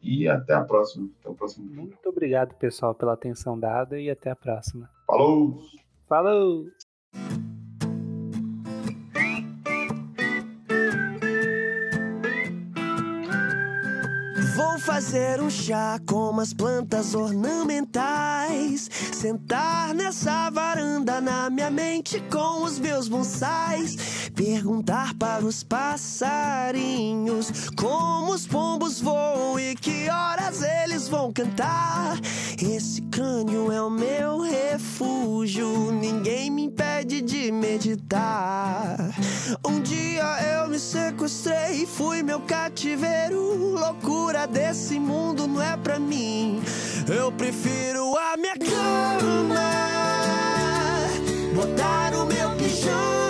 E 0.01 0.27
até 0.27 0.55
a 0.55 0.63
próxima. 0.63 1.09
Até 1.21 1.29
o 1.29 1.35
próximo 1.35 1.67
Muito 1.67 2.09
obrigado, 2.09 2.55
pessoal, 2.55 2.95
pela 2.95 3.13
atenção 3.13 3.59
dada 3.59 4.01
e 4.01 4.09
até 4.09 4.31
a 4.31 4.37
próxima. 4.37 4.89
Falou! 5.07 5.61
Falou! 6.09 6.67
Fazer 14.79 15.41
um 15.41 15.51
chá 15.51 16.01
com 16.07 16.31
umas 16.31 16.55
plantas 16.55 17.15
ornamentais. 17.15 18.89
Sentar 19.13 19.95
nessa 19.95 20.49
varanda 20.51 21.21
na 21.21 21.51
minha 21.51 21.71
mente 21.71 22.21
com 22.31 22.63
os 22.63 22.79
meus 22.79 23.07
bonsais. 23.07 24.31
Perguntar 24.35 25.15
para 25.15 25.45
os 25.45 25.63
passarinhos 25.63 27.71
como 27.77 28.33
os 28.33 28.47
pombos 28.47 29.01
voam 29.01 29.61
e 29.61 29.75
que 29.75 30.09
horas 30.09 30.63
eles 30.63 31.09
vão 31.09 31.33
cantar. 31.33 32.17
Esse 32.61 33.03
crânio 33.03 33.71
é 33.71 33.83
o 33.83 33.91
meu 33.91 34.41
refúgio, 34.41 35.93
ninguém 35.93 36.51
me 36.51 36.65
impede 36.65 37.21
de 37.21 37.53
meditar. 37.53 38.97
Um 39.67 39.81
dia 39.81 40.25
eu 40.55 40.69
me 40.69 40.79
sequestrei, 40.79 41.87
fui 41.87 42.23
meu 42.23 42.41
cativeiro. 42.41 43.79
Loucura 43.79 44.47
esse 44.71 44.99
mundo 45.01 45.47
não 45.47 45.63
é 45.63 45.77
pra 45.77 45.99
mim. 45.99 46.63
Eu 47.09 47.33
prefiro 47.33 48.15
a 48.17 48.37
minha 48.37 48.55
cama, 48.57 49.61
botar 51.55 52.15
o 52.15 52.27
meu 52.27 52.51
pijama. 52.57 53.28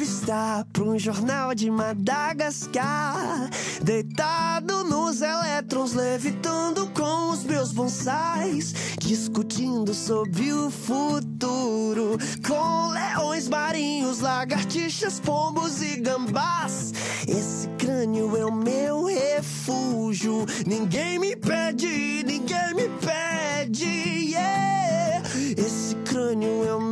Entrevista 0.00 0.66
pra 0.72 0.84
um 0.84 0.98
jornal 0.98 1.54
de 1.54 1.70
Madagascar. 1.70 3.50
Deitado 3.82 4.82
nos 4.84 5.20
elétrons, 5.20 5.92
levitando 5.92 6.88
com 6.90 7.30
os 7.30 7.44
meus 7.44 7.70
bonsais. 7.70 8.72
Discutindo 8.98 9.92
sobre 9.92 10.52
o 10.52 10.70
futuro. 10.70 12.16
Com 12.46 12.88
leões 12.88 13.46
marinhos, 13.48 14.20
lagartixas, 14.20 15.20
pombos 15.20 15.82
e 15.82 15.96
gambás. 15.96 16.94
Esse 17.28 17.68
crânio 17.76 18.34
é 18.36 18.44
o 18.46 18.54
meu 18.54 19.04
refúgio. 19.04 20.46
Ninguém 20.66 21.18
me 21.18 21.36
pede, 21.36 22.24
ninguém 22.24 22.74
me 22.74 22.88
pede. 23.00 23.84
Yeah. 23.84 25.22
Esse 25.58 25.94
crânio 25.96 26.64
é 26.64 26.74
o 26.74 26.80
meu 26.80 26.89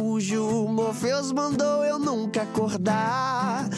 refúgio. 0.00 0.66
Morpheus 0.68 1.30
mandou 1.30 1.84
eu 1.84 1.98
nunca 1.98 2.42
acordar. 2.42 3.68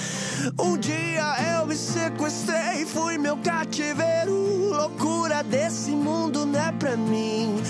Um 0.58 0.78
dia 0.78 1.34
eu 1.56 1.66
me 1.66 1.74
sequestrei, 1.74 2.86
fui 2.86 3.18
meu 3.18 3.36
cativeiro. 3.38 4.70
Loucura 4.70 5.42
desse 5.42 5.90
mundo 5.90 6.46
não 6.46 6.60
é 6.60 6.70
pra 6.72 6.96
mim. 6.96 7.60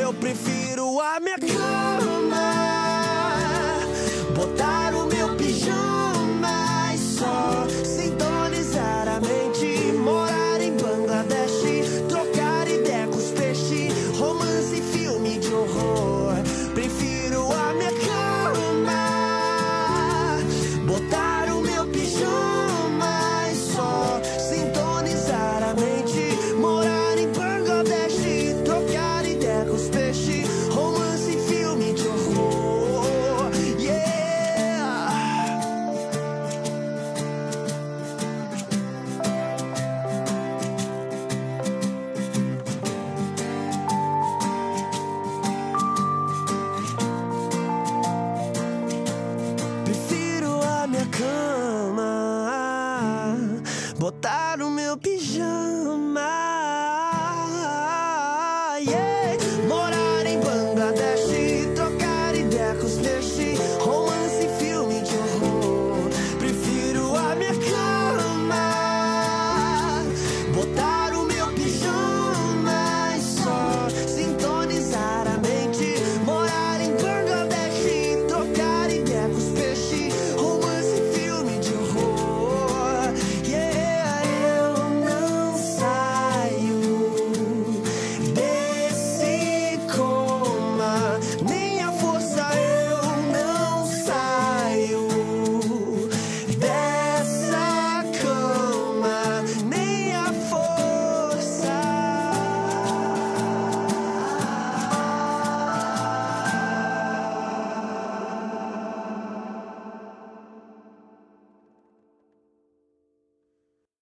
Eu 0.00 0.14
prefiro 0.14 1.00
a 1.00 1.18
minha 1.18 1.38
cama, 1.38 2.52
botar 4.36 4.94
o 4.94 5.06
meu 5.06 5.34
pijama 5.36 6.94
e 6.94 6.98
só 6.98 7.66
sintonizar 7.84 8.25